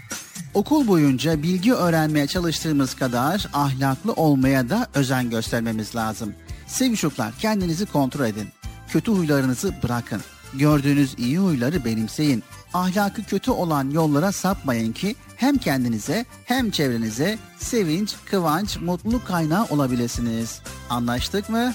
Okul 0.57 0.87
boyunca 0.87 1.43
bilgi 1.43 1.73
öğrenmeye 1.73 2.27
çalıştığımız 2.27 2.95
kadar 2.95 3.47
ahlaklı 3.53 4.13
olmaya 4.13 4.69
da 4.69 4.87
özen 4.93 5.29
göstermemiz 5.29 5.95
lazım. 5.95 6.33
Sevgili 6.67 6.97
çocuklar 6.97 7.33
kendinizi 7.39 7.85
kontrol 7.85 8.25
edin. 8.25 8.47
Kötü 8.89 9.11
huylarınızı 9.11 9.73
bırakın. 9.83 10.21
Gördüğünüz 10.53 11.15
iyi 11.17 11.39
huyları 11.39 11.85
benimseyin. 11.85 12.43
Ahlakı 12.73 13.23
kötü 13.23 13.51
olan 13.51 13.89
yollara 13.89 14.31
sapmayın 14.31 14.93
ki 14.93 15.15
hem 15.35 15.57
kendinize 15.57 16.25
hem 16.45 16.71
çevrenize 16.71 17.37
sevinç, 17.57 18.15
kıvanç, 18.25 18.77
mutluluk 18.77 19.27
kaynağı 19.27 19.65
olabilirsiniz. 19.65 20.61
Anlaştık 20.89 21.49
mı? 21.49 21.73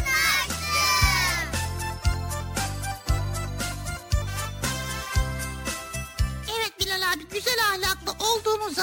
Evet 0.00 0.13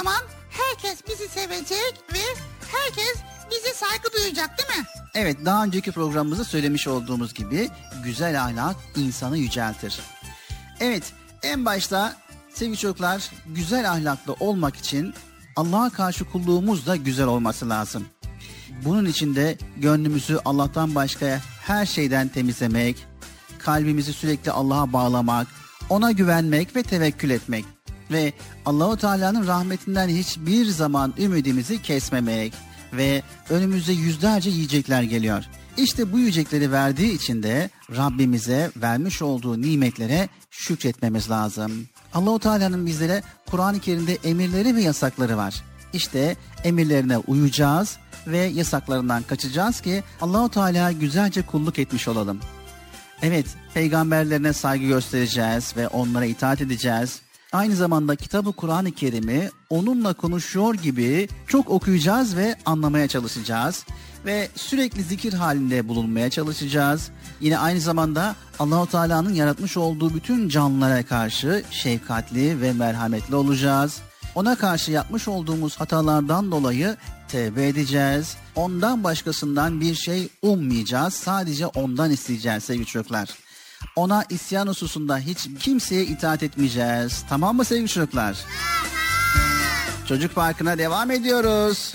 zaman 0.02 0.22
herkes 0.50 1.00
bizi 1.10 1.28
sevecek 1.28 1.94
ve 2.14 2.42
herkes 2.72 3.16
bize 3.52 3.74
saygı 3.74 4.14
duyacak 4.14 4.58
değil 4.58 4.80
mi? 4.80 4.86
Evet 5.16 5.38
daha 5.46 5.64
önceki 5.64 5.92
programımızda 5.92 6.44
söylemiş 6.44 6.88
olduğumuz 6.88 7.34
gibi 7.34 7.70
güzel 8.04 8.44
ahlak 8.44 8.76
insanı 8.96 9.38
yüceltir. 9.38 10.00
Evet 10.80 11.14
en 11.44 11.66
başta 11.66 12.16
sevgili 12.54 12.78
çocuklar 12.78 13.32
güzel 13.48 13.92
ahlaklı 13.92 14.34
olmak 14.40 14.76
için 14.76 15.14
Allah'a 15.56 15.90
karşı 15.90 16.26
kulluğumuz 16.32 16.88
da 16.88 16.96
güzel 16.96 17.28
olması 17.28 17.70
lazım. 17.70 18.06
Bunun 18.86 19.06
için 19.06 19.36
de 19.36 19.58
gönlümüzü 19.78 20.40
Allah'tan 20.46 20.96
başka 20.96 21.42
her 21.62 21.86
şeyden 21.86 22.28
temizlemek, 22.28 23.08
kalbimizi 23.60 24.14
sürekli 24.14 24.52
Allah'a 24.52 24.94
bağlamak, 24.94 25.48
ona 25.90 26.12
güvenmek 26.12 26.76
ve 26.76 26.84
tevekkül 26.84 27.30
etmek 27.30 27.66
ve 28.12 28.34
Allahu 28.66 28.98
Teala'nın 28.98 29.48
rahmetinden 29.48 30.08
hiçbir 30.08 30.66
zaman 30.66 31.14
ümidimizi 31.18 31.82
kesmemek 31.82 32.54
ve 32.94 33.24
önümüzde 33.50 33.94
yüzlerce 33.94 34.50
yiyecekler 34.50 35.04
geliyor. 35.04 35.44
İşte 35.78 36.12
bu 36.12 36.20
yiyecekleri 36.20 36.72
verdiği 36.72 37.16
için 37.16 37.44
de 37.44 37.70
Rabbimize 37.96 38.72
vermiş 38.76 39.22
olduğu 39.22 39.62
nimetlere 39.62 40.30
şükretmemiz 40.52 41.30
lazım. 41.30 41.88
Allahu 42.14 42.40
Teala'nın 42.40 42.86
bizlere 42.86 43.24
Kur'an-ı 43.52 43.80
Kerim'de 43.80 44.18
emirleri 44.24 44.76
ve 44.76 44.82
yasakları 44.82 45.38
var. 45.38 45.64
İşte 45.94 46.36
emirlerine 46.64 47.18
uyacağız 47.18 47.98
ve 48.28 48.38
yasaklarından 48.38 49.24
kaçacağız 49.24 49.82
ki 49.82 50.04
Allahu 50.22 50.50
Teala 50.50 50.92
güzelce 50.92 51.42
kulluk 51.42 51.80
etmiş 51.80 52.08
olalım. 52.08 52.40
Evet, 53.22 53.46
peygamberlerine 53.74 54.54
saygı 54.54 54.86
göstereceğiz 54.86 55.74
ve 55.78 55.88
onlara 55.88 56.26
itaat 56.26 56.62
edeceğiz. 56.62 57.22
Aynı 57.52 57.76
zamanda 57.76 58.16
kitabı 58.16 58.52
Kur'an-ı 58.52 58.92
Kerim'i 58.92 59.50
onunla 59.70 60.14
konuşuyor 60.14 60.74
gibi 60.74 61.28
çok 61.48 61.70
okuyacağız 61.70 62.38
ve 62.38 62.56
anlamaya 62.66 63.08
çalışacağız. 63.08 63.86
Ve 64.26 64.50
sürekli 64.56 65.04
zikir 65.04 65.34
halinde 65.34 65.88
bulunmaya 65.88 66.30
çalışacağız. 66.30 67.10
Yine 67.42 67.58
aynı 67.58 67.80
zamanda 67.80 68.36
Allahu 68.60 68.88
Teala'nın 68.92 69.34
yaratmış 69.34 69.78
olduğu 69.78 70.14
bütün 70.14 70.50
canlılara 70.50 71.06
karşı 71.06 71.64
şefkatli 71.72 72.62
ve 72.62 72.74
merhametli 72.74 73.36
olacağız. 73.36 74.02
Ona 74.36 74.56
karşı 74.56 74.92
yapmış 74.92 75.28
olduğumuz 75.28 75.80
hatalardan 75.80 76.52
dolayı 76.52 76.98
tevbe 77.28 77.68
edeceğiz. 77.68 78.36
Ondan 78.56 79.04
başkasından 79.04 79.82
bir 79.82 79.96
şey 79.96 80.30
ummayacağız. 80.42 81.14
Sadece 81.14 81.68
ondan 81.68 82.12
isteyeceğiz 82.12 82.64
sevgili 82.64 82.86
çocuklar. 82.86 83.30
Ona 83.96 84.26
isyan 84.30 84.68
hususunda 84.68 85.18
hiç 85.18 85.50
kimseye 85.60 86.04
itaat 86.04 86.44
etmeyeceğiz. 86.44 87.26
Tamam 87.30 87.56
mı 87.56 87.66
sevgili 87.66 87.88
çocuklar? 87.88 88.38
Çocuk 90.08 90.36
Parkı'na 90.36 90.78
devam 90.78 91.12
ediyoruz. 91.12 91.94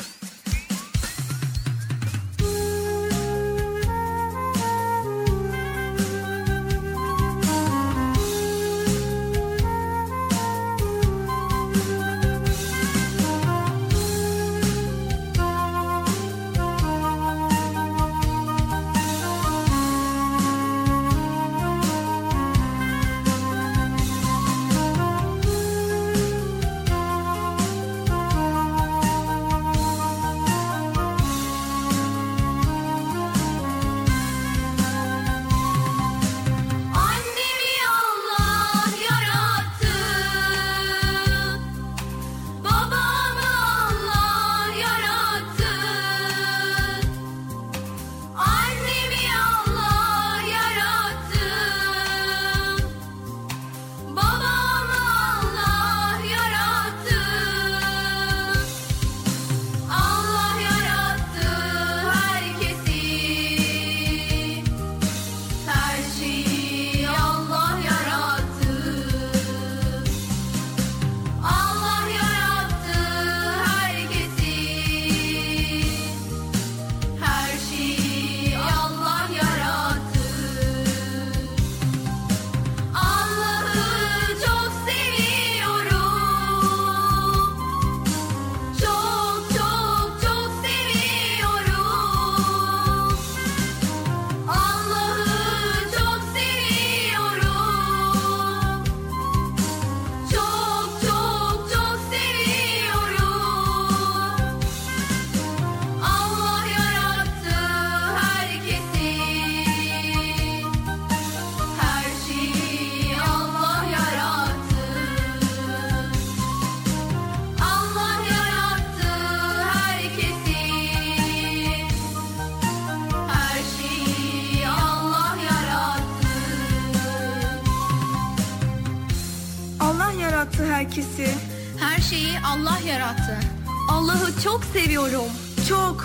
çok 134.46 134.64
seviyorum. 134.64 135.30
Çok, 135.68 136.04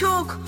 çok 0.00 0.40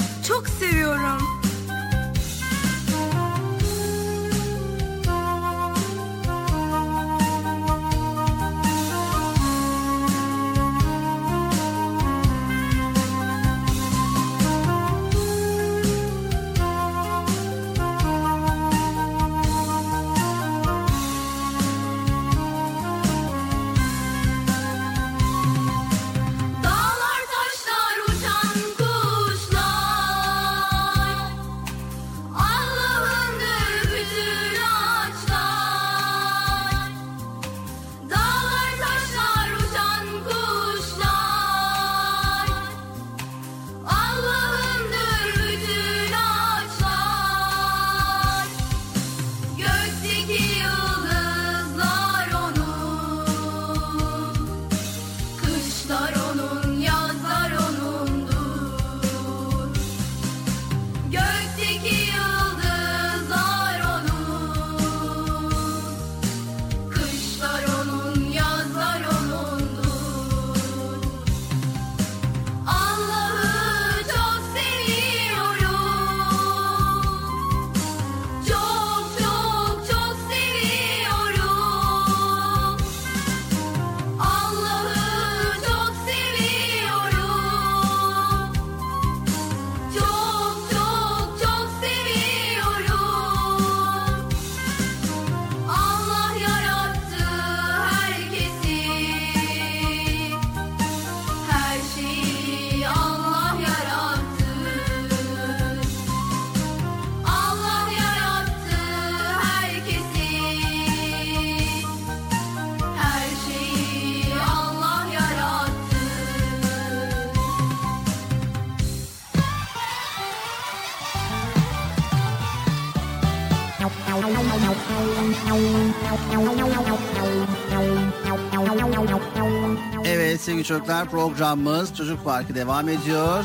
sevgili 130.65 130.79
çocuklar 130.79 131.11
programımız 131.11 131.95
Çocuk 131.95 132.25
Parkı 132.25 132.55
devam 132.55 132.89
ediyor. 132.89 133.45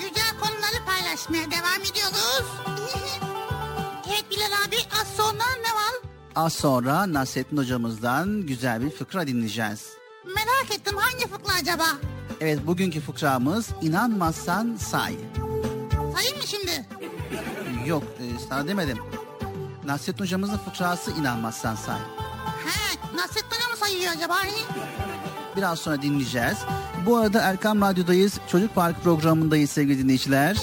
Güzel 0.00 0.38
konuları 0.40 0.84
paylaşmaya 0.86 1.50
devam 1.50 1.80
ediyoruz. 1.80 2.46
evet 4.06 4.24
Bilal 4.30 4.66
abi 4.66 4.76
az 5.00 5.08
sonra 5.16 5.44
ne 5.62 5.74
var? 5.74 6.12
Az 6.36 6.52
sonra 6.52 7.12
Nasrettin 7.12 7.56
hocamızdan 7.56 8.46
güzel 8.46 8.82
bir 8.82 8.90
fıkra 8.90 9.26
dinleyeceğiz. 9.26 9.92
Merak 10.26 10.78
ettim 10.78 10.96
hangi 10.96 11.28
fıkra 11.28 11.52
acaba? 11.60 11.86
Evet 12.40 12.66
bugünkü 12.66 13.00
fıkramız 13.00 13.68
inanmazsan 13.82 14.76
say. 14.76 15.16
Sayayım 16.14 16.36
mı 16.36 16.46
şimdi? 16.46 16.86
Yok 17.86 18.02
e, 18.02 18.24
sana 18.48 18.68
demedim. 18.68 18.98
Nasrettin 19.84 20.24
hocamızın 20.24 20.58
fıkrası 20.58 21.10
inanmazsan 21.10 21.74
say. 21.74 21.98
He, 22.64 23.16
Nasrettin 23.16 23.56
Hoca 23.56 23.68
mı 23.68 23.76
sayıyor 23.76 24.12
acaba? 24.16 24.36
Biraz 25.56 25.78
sonra 25.78 26.02
dinleyeceğiz. 26.02 26.58
Bu 27.06 27.16
arada 27.16 27.40
Erkam 27.40 27.80
Radyo'dayız. 27.80 28.38
Çocuk 28.48 28.74
Parkı 28.74 29.00
programındayız 29.00 29.70
sevgili 29.70 29.98
dinleyiciler. 29.98 30.56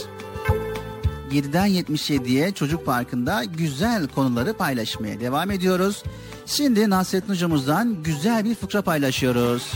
7'den 1.32 1.68
77'ye 1.68 2.52
Çocuk 2.52 2.86
Parkı'nda 2.86 3.44
güzel 3.44 4.08
konuları 4.08 4.54
paylaşmaya 4.54 5.20
devam 5.20 5.52
ediyoruz. 5.52 6.04
Şimdi 6.46 6.89
Nasrettin 6.89 7.34
hocamızdan 7.34 8.04
güzel 8.04 8.46
bir 8.46 8.56
fıkra 8.56 8.82
paylaşıyoruz. 8.82 9.74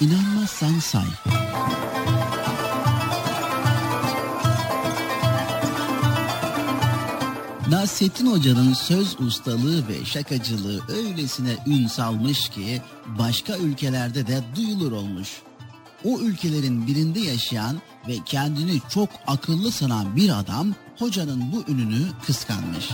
İnanmazsan 0.00 0.78
say. 0.80 1.17
Nasrettin 7.88 8.26
Hoca'nın 8.26 8.72
söz 8.72 9.20
ustalığı 9.20 9.88
ve 9.88 10.04
şakacılığı 10.04 10.80
öylesine 10.88 11.56
ün 11.66 11.86
salmış 11.86 12.48
ki 12.48 12.82
başka 13.06 13.56
ülkelerde 13.56 14.26
de 14.26 14.40
duyulur 14.56 14.92
olmuş. 14.92 15.28
O 16.04 16.18
ülkelerin 16.18 16.86
birinde 16.86 17.20
yaşayan 17.20 17.76
ve 18.08 18.14
kendini 18.24 18.80
çok 18.88 19.08
akıllı 19.26 19.72
sanan 19.72 20.16
bir 20.16 20.38
adam 20.38 20.74
hocanın 20.98 21.52
bu 21.52 21.72
ününü 21.72 22.02
kıskanmış. 22.26 22.90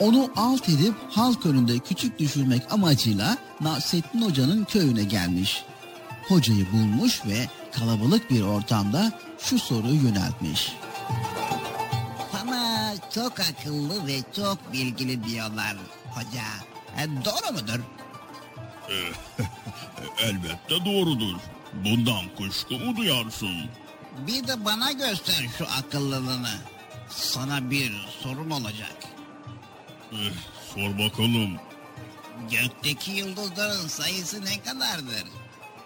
Onu 0.00 0.30
alt 0.36 0.68
edip 0.68 0.94
halk 1.10 1.46
önünde 1.46 1.78
küçük 1.78 2.18
düşürmek 2.18 2.72
amacıyla 2.72 3.36
Nasrettin 3.60 4.22
Hoca'nın 4.22 4.64
köyüne 4.64 5.04
gelmiş. 5.04 5.64
Hocayı 6.28 6.66
bulmuş 6.72 7.26
ve 7.26 7.48
kalabalık 7.72 8.30
bir 8.30 8.42
ortamda 8.42 9.12
şu 9.38 9.58
soruyu 9.58 10.02
yöneltmiş. 10.02 10.79
Çok 13.14 13.40
akıllı 13.40 14.06
ve 14.06 14.18
çok 14.36 14.72
bilgili 14.72 15.24
diyorlar 15.24 15.76
hoca. 16.10 16.44
E, 16.98 17.24
doğru 17.24 17.52
mudur? 17.52 17.80
Elbette 20.18 20.84
doğrudur. 20.84 21.40
Bundan 21.72 22.36
kuşku 22.36 22.74
mu 22.74 22.96
duyarsın? 22.96 23.70
Bir 24.26 24.48
de 24.48 24.64
bana 24.64 24.92
göster 24.92 25.46
şu 25.58 25.66
akıllılığını. 25.78 26.54
Sana 27.08 27.70
bir 27.70 27.92
sorum 28.22 28.50
olacak. 28.50 28.96
Eh, 30.12 30.32
sor 30.74 30.98
bakalım. 30.98 31.56
Gökteki 32.50 33.10
yıldızların 33.10 33.88
sayısı 33.88 34.44
ne 34.44 34.62
kadardır? 34.62 35.24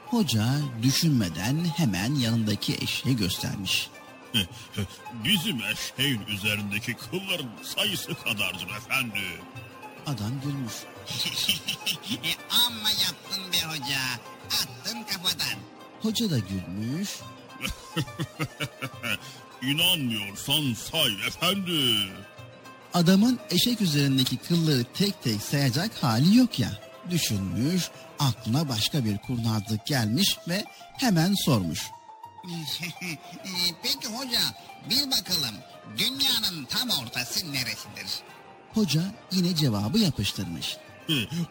Hoca 0.07 0.45
düşünmeden 0.83 1.65
hemen 1.77 2.15
yanındaki 2.15 2.75
eşeği 2.75 3.17
göstermiş. 3.17 3.91
Bizim 5.25 5.61
eşeğin 5.63 6.27
üzerindeki 6.27 6.95
kılların 6.95 7.51
sayısı 7.63 8.15
kadardır 8.15 8.69
efendi. 8.77 9.21
Adam 10.07 10.41
gülmüş. 10.45 10.73
E, 12.25 12.31
Amma 12.67 12.91
yaptın 12.91 13.53
be 13.53 13.57
hoca. 13.69 14.01
Attın 14.47 15.03
kafadan. 15.03 15.59
Hoca 16.03 16.31
da 16.31 16.39
gülmüş. 16.39 17.09
İnanmıyorsan 19.63 20.75
say 20.75 21.15
efendi. 21.27 22.09
Adamın 22.95 23.39
eşek 23.51 23.81
üzerindeki 23.81 24.37
kılları 24.37 24.85
tek 24.95 25.23
tek 25.23 25.43
sayacak 25.43 26.03
hali 26.03 26.37
yok 26.37 26.59
ya. 26.59 26.71
Düşünmüş, 27.11 27.83
aklına 28.19 28.69
başka 28.69 29.05
bir 29.05 29.19
kurnazlık 29.19 29.87
gelmiş 29.87 30.39
ve 30.49 30.65
hemen 30.99 31.35
sormuş. 31.45 31.81
E, 33.03 33.17
Peki 33.83 34.09
hoca 34.09 34.41
bil 34.91 35.11
bakalım 35.11 35.55
dünyanın 35.99 36.65
tam 36.65 36.89
ortası 36.91 37.53
neresidir? 37.53 38.21
Hoca 38.75 39.03
yine 39.33 39.55
cevabı 39.57 39.99
yapıştırmış. 39.99 40.77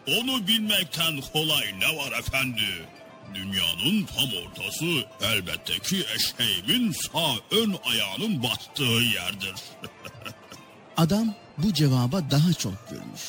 Onu 0.08 0.46
bilmekten 0.46 1.20
kolay 1.32 1.80
ne 1.80 1.96
var 1.96 2.18
efendi? 2.18 2.88
Dünyanın 3.34 4.06
tam 4.06 4.28
ortası 4.46 5.06
elbette 5.22 5.78
ki 5.78 6.04
eşeğimin 6.14 6.92
sağ 6.92 7.34
ön 7.50 7.76
ayağının 7.90 8.42
bastığı 8.42 8.82
yerdir. 9.14 9.54
Adam 10.96 11.34
bu 11.58 11.72
cevaba 11.74 12.30
daha 12.30 12.52
çok 12.52 12.90
gülmüş. 12.90 13.22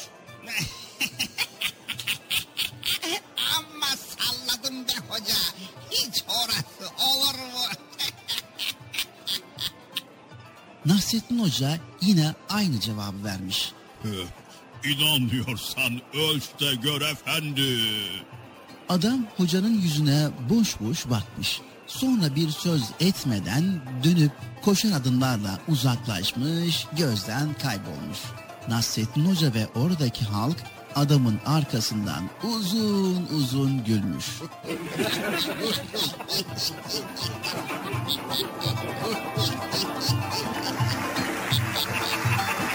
Nasrettin 10.85 11.39
Hoca 11.39 11.77
yine 12.01 12.33
aynı 12.49 12.79
cevabı 12.79 13.23
vermiş. 13.23 13.73
İnanmıyorsan 14.83 16.01
ölç 16.13 16.43
de 16.59 16.75
gör 16.75 17.01
efendi. 17.01 17.77
Adam 18.89 19.25
hocanın 19.37 19.81
yüzüne 19.81 20.27
boş 20.49 20.79
boş 20.79 21.09
bakmış. 21.09 21.61
Sonra 21.87 22.35
bir 22.35 22.49
söz 22.49 22.83
etmeden 22.99 23.81
dönüp 24.03 24.31
koşan 24.61 24.91
adımlarla 24.91 25.59
uzaklaşmış, 25.67 26.87
gözden 26.97 27.53
kaybolmuş. 27.53 28.19
Nasrettin 28.69 29.25
Hoca 29.25 29.53
ve 29.53 29.67
oradaki 29.75 30.25
halk 30.25 30.57
adamın 30.95 31.39
arkasından 31.45 32.23
uzun 32.43 33.27
uzun 33.37 33.83
gülmüş. 33.83 34.25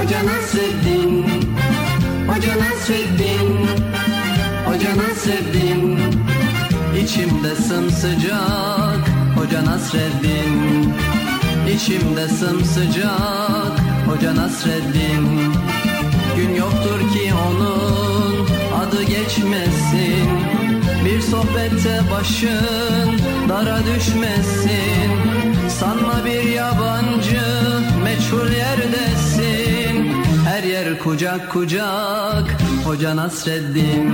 Hoca 0.00 0.22
Nasreddin. 0.24 1.24
Hoca 2.28 2.54
Nasreddin. 2.58 3.66
Hoca 4.66 4.96
Nasreddin. 4.96 5.98
İçimde 7.04 7.54
sımsıcak 7.54 9.08
Hoca 9.36 9.64
Nasreddin. 9.64 10.94
İçimde 11.74 12.28
sımsıcak 12.28 13.80
Hoca 14.06 14.36
Nasreddin. 14.36 15.52
Gün 16.36 16.54
yoktur 16.54 17.00
ki 17.12 17.32
onun 17.48 18.46
adı 18.80 19.02
geçmesin. 19.02 20.28
Bir 21.04 21.20
sohbette 21.20 22.00
başın 22.12 23.20
dara 23.48 23.78
düşmesin. 23.86 25.10
Sanma 25.80 26.24
bir 26.24 26.50
yabancı 26.50 27.42
meçhul 28.04 28.52
yerdesin 28.52 29.19
Her 30.60 30.66
yer 30.68 30.98
kucak 30.98 31.50
kucak 31.50 32.46
Hoca 32.84 33.16
Nasreddin. 33.16 34.08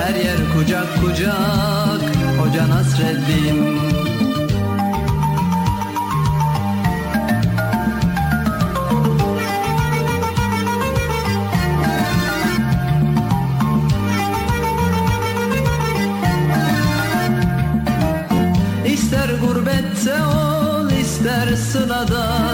Her 0.00 0.14
yer 0.14 0.40
kucak 0.54 0.88
kucak 1.00 2.02
Hoca 2.38 2.64
Nasreddin. 2.68 3.58
İster 18.86 19.30
gurbette 19.42 20.14
ol 20.24 20.90
ister 20.90 21.56
sılada 21.56 22.53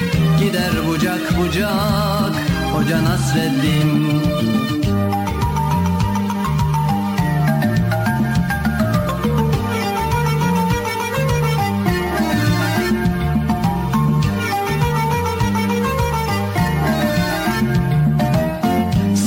Gider 0.51 0.87
bucak 0.87 1.37
bucak 1.37 2.33
Hoca 2.73 3.03
Nasreddin. 3.03 4.21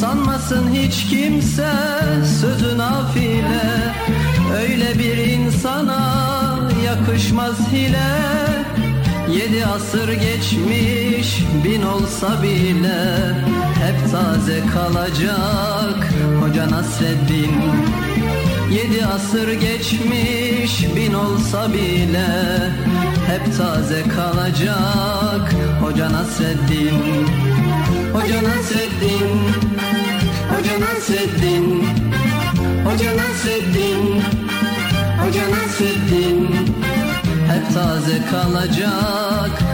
Sanmasın 0.00 0.74
hiç 0.74 1.06
kimse 1.10 1.72
sözü 2.40 2.78
nafile. 2.78 3.94
Öyle 4.62 4.98
bir 4.98 5.16
insana 5.16 6.60
yakışmaz 6.84 7.72
hile. 7.72 8.34
Yedi 9.28 9.66
asır 9.66 10.12
geçmiş 10.12 11.13
bin 11.64 11.82
olsa 11.82 12.42
bile 12.42 13.32
Hep 13.84 14.12
taze 14.12 14.60
kalacak 14.74 16.12
Hoca 16.40 16.70
Nasreddin. 16.70 17.54
Yedi 18.70 19.06
asır 19.06 19.52
geçmiş 19.52 20.96
bin 20.96 21.14
olsa 21.14 21.72
bile 21.72 22.26
Hep 23.26 23.58
taze 23.58 24.02
kalacak 24.16 25.54
Hoca 25.80 26.12
Nasreddin. 26.12 27.26
Hoca 28.12 28.42
Nasreddin. 28.42 29.28
Hoca 30.50 30.80
Nasreddin. 30.80 31.86
Hoca 32.84 33.10
Nasreddin. 33.16 34.22
Hoca 35.20 35.42
Nasreddin. 35.50 36.48
Hep 37.48 37.74
taze 37.74 38.18
kalacak 38.30 39.73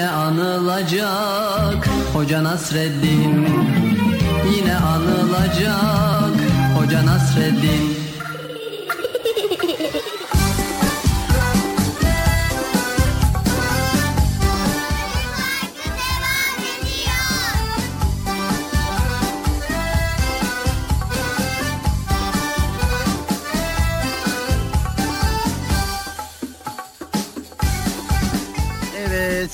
Yine 0.00 0.10
anılacak. 0.10 1.88
Hoca 2.12 2.44
Nasreddin 2.44 3.48
Yine 4.56 4.76
anılacak. 4.76 6.34
Hoca 6.76 7.06
Nasreddin 7.06 8.09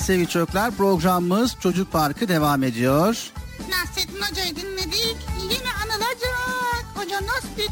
sevgili 0.07 0.29
çocuklar 0.29 0.71
programımız 0.71 1.57
Çocuk 1.61 1.93
Parkı 1.93 2.29
devam 2.29 2.63
ediyor. 2.63 3.33
Nasrettin 3.71 4.23
Hoca'yı 4.23 4.57
dinledik. 4.57 5.17
Yine 5.43 5.73
anılacak. 5.85 6.85
Hoca 6.95 7.17
Nasrettin. 7.17 7.71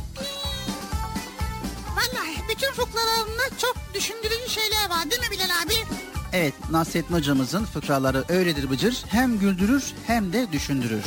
Vallahi 1.96 2.36
bütün 2.50 2.72
fıkralarında 2.72 3.58
çok 3.58 3.76
düşündürücü 3.94 4.48
şeyler 4.48 4.90
var 4.90 5.10
değil 5.10 5.22
mi 5.22 5.30
Bilal 5.30 5.62
abi? 5.64 5.74
Evet 6.32 6.54
Nasrettin 6.70 7.14
hocamızın 7.14 7.64
fıkraları 7.64 8.24
öyledir 8.28 8.70
Bıcır. 8.70 9.04
Hem 9.08 9.38
güldürür 9.38 9.92
hem 10.06 10.32
de 10.32 10.52
düşündürür. 10.52 11.04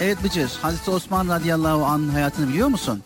Evet 0.00 0.24
Bıcır, 0.24 0.50
Hazreti 0.62 0.90
Osman 0.90 1.28
radıyallahu 1.28 1.84
anh'ın 1.84 2.08
hayatını 2.08 2.48
biliyor 2.48 2.68
musun? 2.68 3.02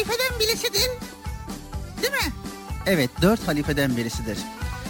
Halifeden 0.00 0.40
birisidir. 0.40 0.90
Değil 2.02 2.12
mi? 2.12 2.32
Evet, 2.86 3.10
dört 3.22 3.48
halifeden 3.48 3.96
birisidir. 3.96 4.38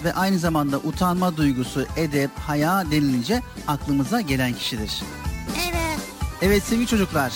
Ve 0.05 0.15
aynı 0.15 0.39
zamanda 0.39 0.79
utanma 0.79 1.37
duygusu, 1.37 1.87
edep, 1.97 2.31
haya 2.39 2.91
denilince 2.91 3.43
aklımıza 3.69 4.21
gelen 4.21 4.53
kişidir. 4.53 5.03
Evet. 5.69 6.01
Evet 6.43 6.63
sevgili 6.63 6.87
çocuklar. 6.87 7.33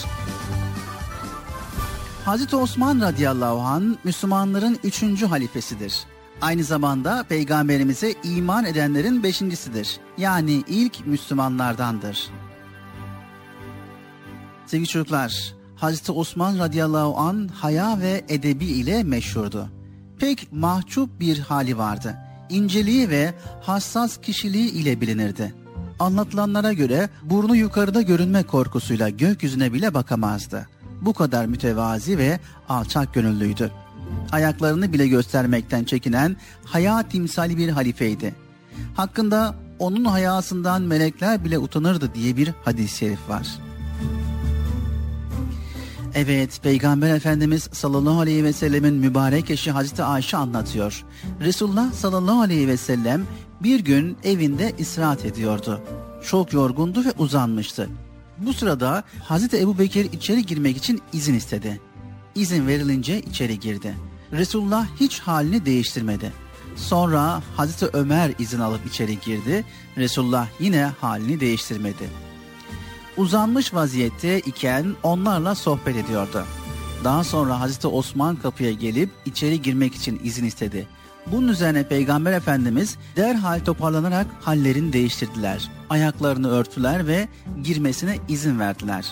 Hazreti 2.24 2.56
Osman 2.56 3.00
radıyallahu 3.00 3.60
an 3.60 3.98
Müslümanların 4.04 4.78
üçüncü 4.84 5.26
halifesidir. 5.26 6.04
Aynı 6.40 6.64
zamanda 6.64 7.24
peygamberimize 7.28 8.14
iman 8.24 8.64
edenlerin 8.64 9.22
beşincisidir. 9.22 10.00
Yani 10.18 10.64
ilk 10.66 11.06
Müslümanlardandır. 11.06 12.30
Sevgili 14.66 14.88
çocuklar, 14.88 15.54
Hazreti 15.84 16.12
Osman 16.12 16.58
radıyallahu 16.58 17.18
an 17.18 17.48
haya 17.48 18.00
ve 18.00 18.24
edebi 18.28 18.64
ile 18.64 19.02
meşhurdu. 19.02 19.68
Pek 20.18 20.52
mahcup 20.52 21.20
bir 21.20 21.38
hali 21.38 21.78
vardı. 21.78 22.16
İnceliği 22.50 23.10
ve 23.10 23.34
hassas 23.62 24.20
kişiliği 24.20 24.70
ile 24.70 25.00
bilinirdi. 25.00 25.54
Anlatılanlara 25.98 26.72
göre 26.72 27.08
burnu 27.22 27.56
yukarıda 27.56 28.02
görünme 28.02 28.42
korkusuyla 28.42 29.08
gökyüzüne 29.08 29.72
bile 29.72 29.94
bakamazdı. 29.94 30.68
Bu 31.00 31.12
kadar 31.12 31.46
mütevazi 31.46 32.18
ve 32.18 32.40
alçak 32.68 33.14
gönüllüydü. 33.14 33.70
Ayaklarını 34.32 34.92
bile 34.92 35.08
göstermekten 35.08 35.84
çekinen 35.84 36.36
haya 36.64 37.08
timsali 37.08 37.56
bir 37.56 37.68
halifeydi. 37.68 38.34
Hakkında 38.96 39.54
onun 39.78 40.04
hayasından 40.04 40.82
melekler 40.82 41.44
bile 41.44 41.58
utanırdı 41.58 42.14
diye 42.14 42.36
bir 42.36 42.52
hadis-i 42.64 42.96
şerif 42.96 43.28
var. 43.28 43.46
Evet, 46.14 46.60
Peygamber 46.62 47.14
Efendimiz 47.14 47.68
sallallahu 47.72 48.20
aleyhi 48.20 48.44
ve 48.44 48.52
sellemin 48.52 48.94
mübarek 48.94 49.50
eşi 49.50 49.70
Hazreti 49.70 50.02
Ayşe 50.02 50.36
anlatıyor. 50.36 51.04
Resulullah 51.40 51.92
sallallahu 51.92 52.40
aleyhi 52.40 52.68
ve 52.68 52.76
sellem 52.76 53.26
bir 53.60 53.80
gün 53.80 54.16
evinde 54.24 54.72
istirahat 54.78 55.24
ediyordu. 55.24 55.80
Çok 56.24 56.52
yorgundu 56.52 57.04
ve 57.04 57.12
uzanmıştı. 57.18 57.88
Bu 58.38 58.52
sırada 58.52 59.04
Hazreti 59.22 59.60
Ebu 59.60 59.78
Bekir 59.78 60.12
içeri 60.12 60.46
girmek 60.46 60.76
için 60.76 61.02
izin 61.12 61.34
istedi. 61.34 61.80
İzin 62.34 62.66
verilince 62.66 63.20
içeri 63.20 63.60
girdi. 63.60 63.94
Resulullah 64.32 64.86
hiç 65.00 65.20
halini 65.20 65.66
değiştirmedi. 65.66 66.32
Sonra 66.76 67.42
Hazreti 67.56 67.96
Ömer 67.96 68.30
izin 68.38 68.60
alıp 68.60 68.86
içeri 68.86 69.20
girdi. 69.20 69.64
Resulullah 69.96 70.46
yine 70.60 70.90
halini 71.00 71.40
değiştirmedi. 71.40 72.10
Uzanmış 73.16 73.74
vaziyette 73.74 74.40
iken 74.40 74.86
onlarla 75.02 75.54
sohbet 75.54 75.96
ediyordu. 75.96 76.44
Daha 77.04 77.24
sonra 77.24 77.60
Hazreti 77.60 77.86
Osman 77.86 78.36
kapıya 78.36 78.72
gelip 78.72 79.10
içeri 79.26 79.62
girmek 79.62 79.94
için 79.94 80.20
izin 80.24 80.44
istedi. 80.44 80.88
Bunun 81.26 81.48
üzerine 81.48 81.88
Peygamber 81.88 82.32
Efendimiz 82.32 82.96
derhal 83.16 83.60
toparlanarak 83.60 84.26
hallerini 84.40 84.92
değiştirdiler. 84.92 85.70
Ayaklarını 85.90 86.50
örtüler 86.50 87.06
ve 87.06 87.28
girmesine 87.62 88.18
izin 88.28 88.58
verdiler. 88.58 89.06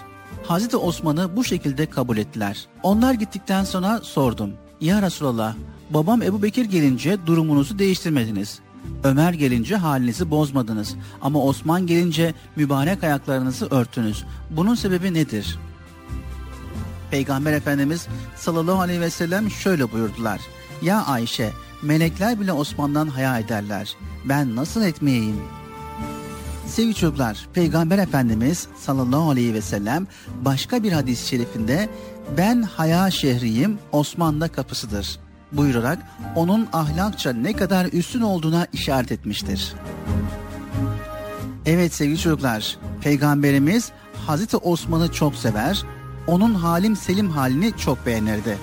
Hazreti 0.47 0.77
Osman'ı 0.77 1.37
bu 1.37 1.45
şekilde 1.45 1.87
kabul 1.87 2.17
ettiler. 2.17 2.67
Onlar 2.83 3.15
gittikten 3.15 3.65
sonra 3.65 4.01
sordum. 4.03 4.51
Ya 4.81 5.03
Resulallah 5.03 5.55
babam 5.91 6.23
Ebu 6.23 6.43
Bekir 6.43 6.65
gelince 6.65 7.27
durumunuzu 7.27 7.79
değiştirmediniz. 7.79 8.61
Ömer 9.05 9.33
gelince 9.33 9.77
halinizi 9.77 10.31
bozmadınız 10.31 10.95
ama 11.23 11.45
Osman 11.45 11.87
gelince 11.87 12.35
mübarek 12.57 13.05
ayaklarınızı 13.05 13.67
örttünüz. 13.67 14.25
Bunun 14.51 14.75
sebebi 14.75 15.15
nedir? 15.15 15.59
Peygamber 17.11 17.53
Efendimiz 17.53 18.07
sallallahu 18.37 18.81
aleyhi 18.81 19.01
ve 19.01 19.11
sellem 19.11 19.51
şöyle 19.51 19.93
buyurdular. 19.93 20.41
Ya 20.83 21.07
Ayşe, 21.07 21.53
melekler 21.83 22.41
bile 22.41 22.53
Osman'dan 22.53 23.07
haya 23.07 23.39
ederler. 23.39 23.97
Ben 24.25 24.57
nasıl 24.57 24.83
etmeyeyim? 24.83 25.41
Sevgili 26.67 26.95
çocuklar, 26.95 27.49
Peygamber 27.55 27.99
Efendimiz 27.99 28.69
sallallahu 28.79 29.31
aleyhi 29.31 29.55
ve 29.55 29.61
sellem 29.61 30.07
başka 30.43 30.83
bir 30.83 30.93
hadis-i 30.93 31.29
şerifinde 31.29 31.89
ben 32.37 32.63
haya 32.63 33.11
şehriyim, 33.11 33.79
Osman 33.93 34.41
da 34.41 34.49
kapısıdır 34.49 35.19
buyurarak 35.53 35.99
onun 36.37 36.69
ahlakça 36.73 37.33
ne 37.33 37.53
kadar 37.53 37.87
üstün 37.87 38.21
olduğuna 38.21 38.67
işaret 38.73 39.13
etmiştir. 39.13 39.73
Evet 41.67 41.95
sevgili 41.95 42.19
çocuklar, 42.19 42.77
Peygamberimiz 43.01 43.93
Hazreti 44.27 44.57
Osman'ı 44.57 45.13
çok 45.13 45.35
sever, 45.35 45.83
onun 46.27 46.55
halim 46.55 46.97
selim 46.97 47.31
halini 47.31 47.73
çok 47.77 48.07
beğenirdi. 48.07 48.59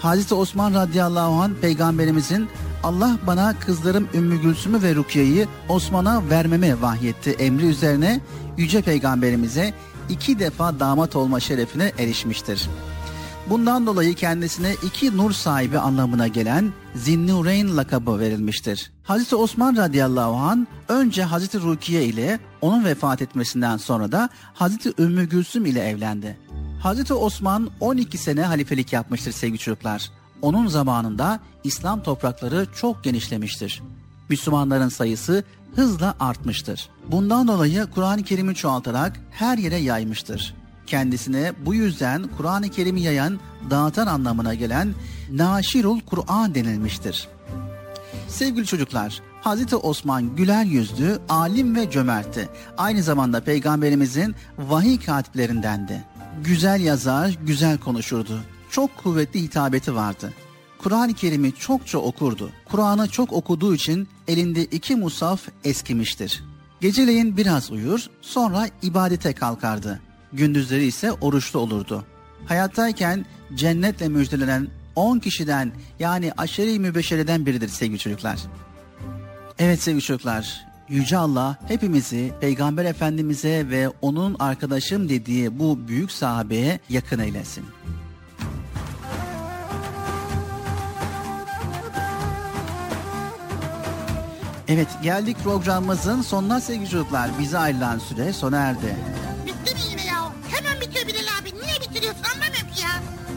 Hazreti 0.00 0.34
Osman 0.34 0.74
radıyallahu 0.74 1.42
anh 1.42 1.50
peygamberimizin 1.60 2.48
Allah 2.82 3.18
bana 3.26 3.58
kızlarım 3.58 4.08
Ümmü 4.14 4.42
Gülsüm'ü 4.42 4.82
ve 4.82 4.94
Rukiye'yi 4.94 5.46
Osman'a 5.68 6.30
vermeme 6.30 6.82
vahyetti 6.82 7.30
emri 7.30 7.66
üzerine 7.66 8.20
Yüce 8.56 8.82
Peygamberimize 8.82 9.74
iki 10.08 10.38
defa 10.38 10.80
damat 10.80 11.16
olma 11.16 11.40
şerefine 11.40 11.92
erişmiştir. 11.98 12.68
Bundan 13.50 13.86
dolayı 13.86 14.14
kendisine 14.14 14.74
iki 14.82 15.16
nur 15.16 15.32
sahibi 15.32 15.78
anlamına 15.78 16.28
gelen 16.28 16.72
Zinnureyn 16.94 17.76
lakabı 17.76 18.18
verilmiştir. 18.18 18.90
Hazreti 19.04 19.36
Osman 19.36 19.76
radıyallahu 19.76 20.36
an 20.36 20.66
önce 20.88 21.22
Hazreti 21.22 21.60
Rukiye 21.60 22.04
ile 22.04 22.40
onun 22.60 22.84
vefat 22.84 23.22
etmesinden 23.22 23.76
sonra 23.76 24.12
da 24.12 24.28
Hazreti 24.54 24.92
Ümmü 24.98 25.28
Gülsüm 25.28 25.66
ile 25.66 25.88
evlendi. 25.88 26.38
Hazreti 26.82 27.14
Osman 27.14 27.70
12 27.80 28.18
sene 28.18 28.42
halifelik 28.42 28.92
yapmıştır 28.92 29.32
sevgili 29.32 29.58
çocuklar. 29.58 30.10
Onun 30.42 30.66
zamanında 30.66 31.40
İslam 31.64 32.02
toprakları 32.02 32.66
çok 32.76 33.04
genişlemiştir. 33.04 33.82
Müslümanların 34.28 34.88
sayısı 34.88 35.44
hızla 35.76 36.14
artmıştır. 36.20 36.88
Bundan 37.10 37.48
dolayı 37.48 37.86
Kur'an-ı 37.94 38.22
Kerim'i 38.22 38.54
çoğaltarak 38.54 39.20
her 39.30 39.58
yere 39.58 39.76
yaymıştır. 39.76 40.54
Kendisine 40.88 41.52
bu 41.66 41.74
yüzden 41.74 42.24
Kur'an-ı 42.36 42.68
Kerim'i 42.68 43.00
yayan, 43.00 43.40
dağıtan 43.70 44.06
anlamına 44.06 44.54
gelen 44.54 44.94
Naşirul 45.30 46.00
Kur'an 46.00 46.54
denilmiştir. 46.54 47.28
Sevgili 48.28 48.66
çocuklar, 48.66 49.22
Hazreti 49.40 49.76
Osman 49.76 50.36
güler 50.36 50.64
yüzlü, 50.64 51.18
alim 51.28 51.76
ve 51.76 51.90
cömertti. 51.90 52.48
Aynı 52.76 53.02
zamanda 53.02 53.40
peygamberimizin 53.40 54.34
vahiy 54.58 55.00
katiplerindendi. 55.00 56.04
Güzel 56.44 56.80
yazar, 56.80 57.36
güzel 57.46 57.78
konuşurdu. 57.78 58.40
Çok 58.70 58.96
kuvvetli 58.96 59.42
hitabeti 59.42 59.94
vardı. 59.94 60.32
Kur'an-ı 60.78 61.14
Kerim'i 61.14 61.52
çokça 61.54 61.98
okurdu. 61.98 62.50
Kur'an'ı 62.64 63.08
çok 63.08 63.32
okuduğu 63.32 63.74
için 63.74 64.08
elinde 64.28 64.64
iki 64.64 64.96
musaf 64.96 65.40
eskimiştir. 65.64 66.44
Geceleyin 66.80 67.36
biraz 67.36 67.70
uyur, 67.70 68.06
sonra 68.20 68.68
ibadete 68.82 69.32
kalkardı. 69.32 70.00
Gündüzleri 70.32 70.86
ise 70.86 71.12
oruçlu 71.12 71.58
olurdu. 71.58 72.04
Hayattayken 72.46 73.26
cennetle 73.54 74.08
müjdelenen 74.08 74.68
10 74.96 75.18
kişiden 75.18 75.72
yani 75.98 76.32
aşeri 76.36 76.78
mübeşereden 76.78 77.46
biridir 77.46 77.68
sevgili 77.68 77.98
çocuklar. 77.98 78.38
Evet 79.58 79.82
sevgili 79.82 80.02
çocuklar, 80.02 80.68
Yüce 80.88 81.16
Allah 81.16 81.56
hepimizi 81.68 82.32
Peygamber 82.40 82.84
Efendimiz'e 82.84 83.70
ve 83.70 83.88
onun 84.02 84.36
arkadaşım 84.38 85.08
dediği 85.08 85.58
bu 85.58 85.88
büyük 85.88 86.12
sahabeye 86.12 86.80
yakın 86.88 87.18
eylesin. 87.18 87.64
Evet 94.68 94.88
geldik 95.02 95.36
programımızın 95.44 96.22
sonuna 96.22 96.60
sevgili 96.60 96.88
çocuklar. 96.88 97.30
Bize 97.38 97.58
ayrılan 97.58 97.98
süre 97.98 98.32
sona 98.32 98.56
erdi. 98.56 98.96
Hemen 100.78 100.90
bitiyor 100.90 101.06
Bilal 101.06 101.28
abi. 101.42 101.54
Niye 101.54 101.80
bitiriyorsun 101.80 102.22
anlamıyorum 102.22 102.74
ki 102.74 102.82
ya. 102.82 102.90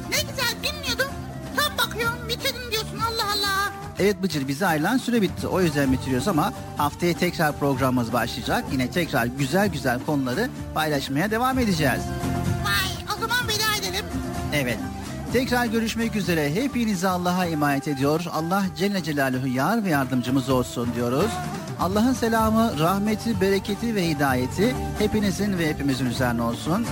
Ne 0.10 0.18
güzel 0.32 0.56
dinliyordum. 0.64 1.08
Tam 1.58 1.78
bakıyorum 1.78 2.30
bitirdin 2.30 2.72
diyorsun 2.72 3.00
Allah 3.00 3.32
Allah. 3.34 3.72
Evet 4.00 4.24
Bıcır 4.24 4.48
bize 4.48 4.68
ayrılan 4.68 4.98
süre 4.98 5.22
bitti. 5.22 5.48
O 5.48 5.62
yüzden 5.62 5.92
bitiriyoruz 5.92 6.28
ama 6.28 6.54
haftaya 6.78 7.14
tekrar 7.14 7.60
programımız 7.60 8.14
başlayacak. 8.14 8.64
Yine 8.72 8.92
tekrar 8.92 9.26
güzel 9.26 9.68
güzel 9.68 10.00
konuları 10.06 10.50
paylaşmaya 10.74 11.32
devam 11.32 11.60
edeceğiz. 11.60 12.02
Vay 12.64 13.16
o 13.18 13.20
zaman 13.22 13.48
veda 13.48 13.88
edelim. 13.88 14.06
Evet. 14.54 14.78
Tekrar 15.34 15.66
görüşmek 15.66 16.16
üzere. 16.16 16.56
Hepinizi 16.56 17.08
Allah'a 17.08 17.46
emanet 17.46 17.88
ediyor. 17.88 18.26
Allah 18.32 18.64
Celle 18.78 19.04
Celaluhu 19.04 19.48
yar 19.48 19.84
ve 19.84 19.90
yardımcımız 19.90 20.50
olsun 20.50 20.90
diyoruz. 20.96 21.32
Allah'ın 21.82 22.14
selamı, 22.14 22.80
rahmeti, 22.80 23.42
bereketi 23.42 23.96
ve 23.96 24.08
hidayeti 24.08 24.76
hepinizin 25.00 25.58
ve 25.58 25.70
hepimizin 25.70 26.06
üzerine 26.06 26.42
olsun. 26.42 26.86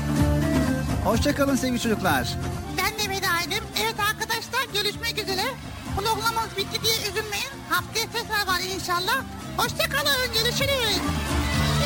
Hoşçakalın 1.06 1.56
sevgili 1.56 1.80
çocuklar. 1.80 2.38
Ben 2.78 3.06
de 3.06 3.10
veda 3.10 3.42
edeyim. 3.48 3.64
Evet 3.82 3.96
arkadaşlar 4.00 4.74
görüşmek 4.74 5.24
üzere. 5.24 5.44
Programımız 5.96 6.58
bitti 6.58 6.84
diye 6.84 6.94
üzülmeyin. 7.10 7.50
Haftaya 7.70 8.06
tekrar 8.06 8.48
var 8.54 8.60
inşallah. 8.76 9.24
Hoşçakalın 9.58 10.34
görüşürüz. 10.34 11.02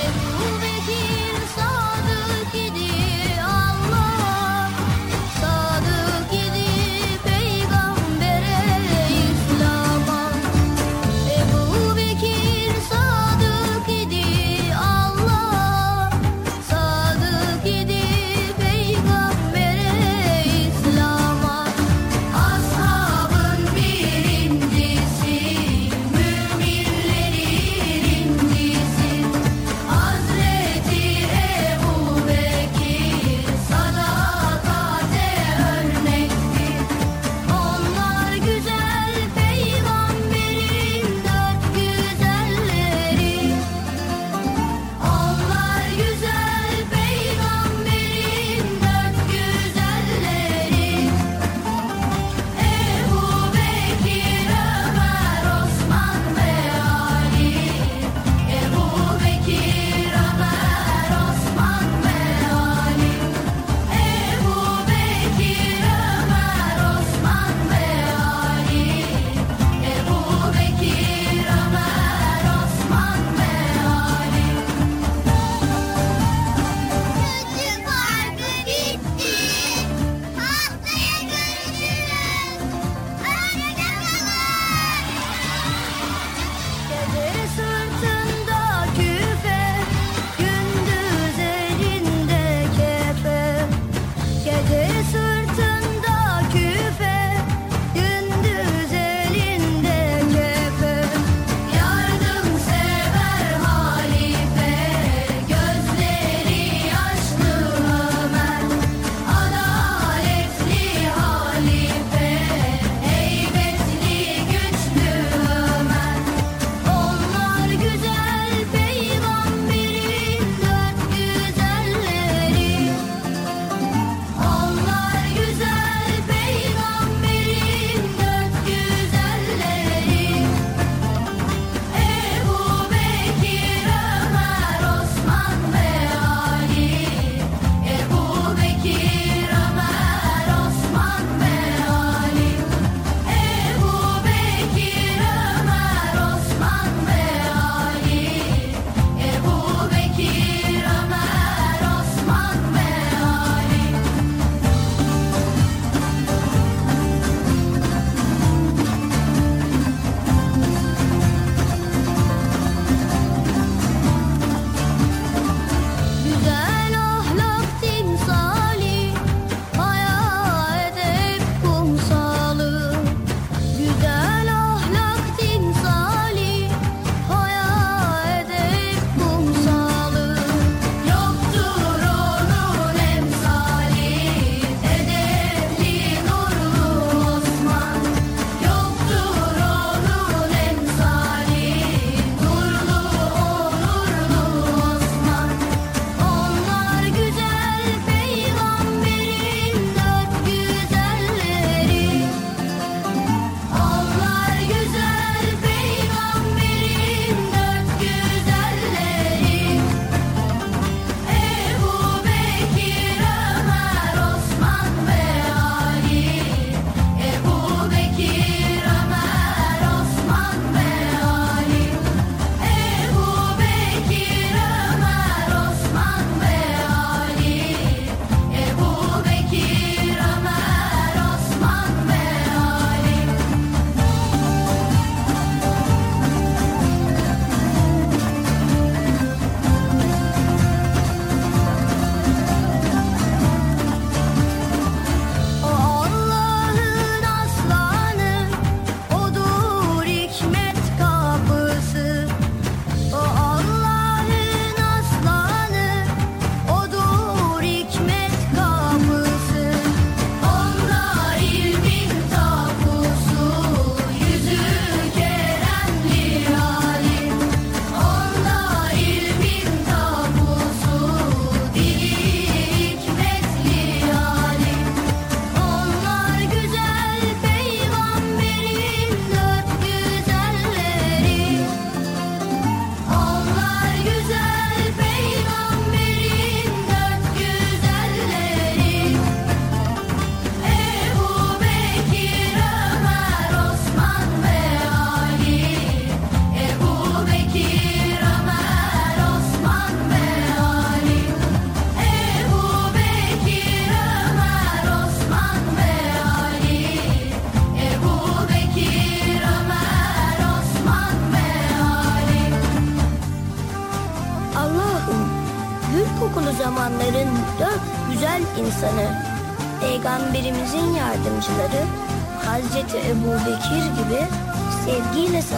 Ebu 0.05 0.61
Bekir 0.61 1.47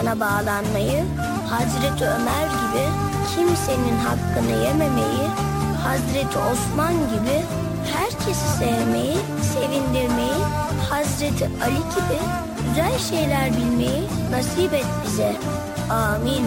sana 0.06 0.20
bağlanmayı, 0.20 1.04
Hazreti 1.50 2.04
Ömer 2.04 2.46
gibi 2.46 2.84
kimsenin 3.34 3.98
hakkını 3.98 4.64
yememeyi, 4.64 5.26
Hazreti 5.84 6.38
Osman 6.38 6.92
gibi 6.92 7.42
herkesi 7.94 8.58
sevmeyi, 8.58 9.16
sevindirmeyi, 9.54 10.44
Hazreti 10.90 11.44
Ali 11.44 11.74
gibi 11.74 12.20
güzel 12.68 12.98
şeyler 12.98 13.56
bilmeyi 13.56 14.02
nasip 14.30 14.72
et 14.72 14.86
bize. 15.06 15.36
Amin. 15.90 16.46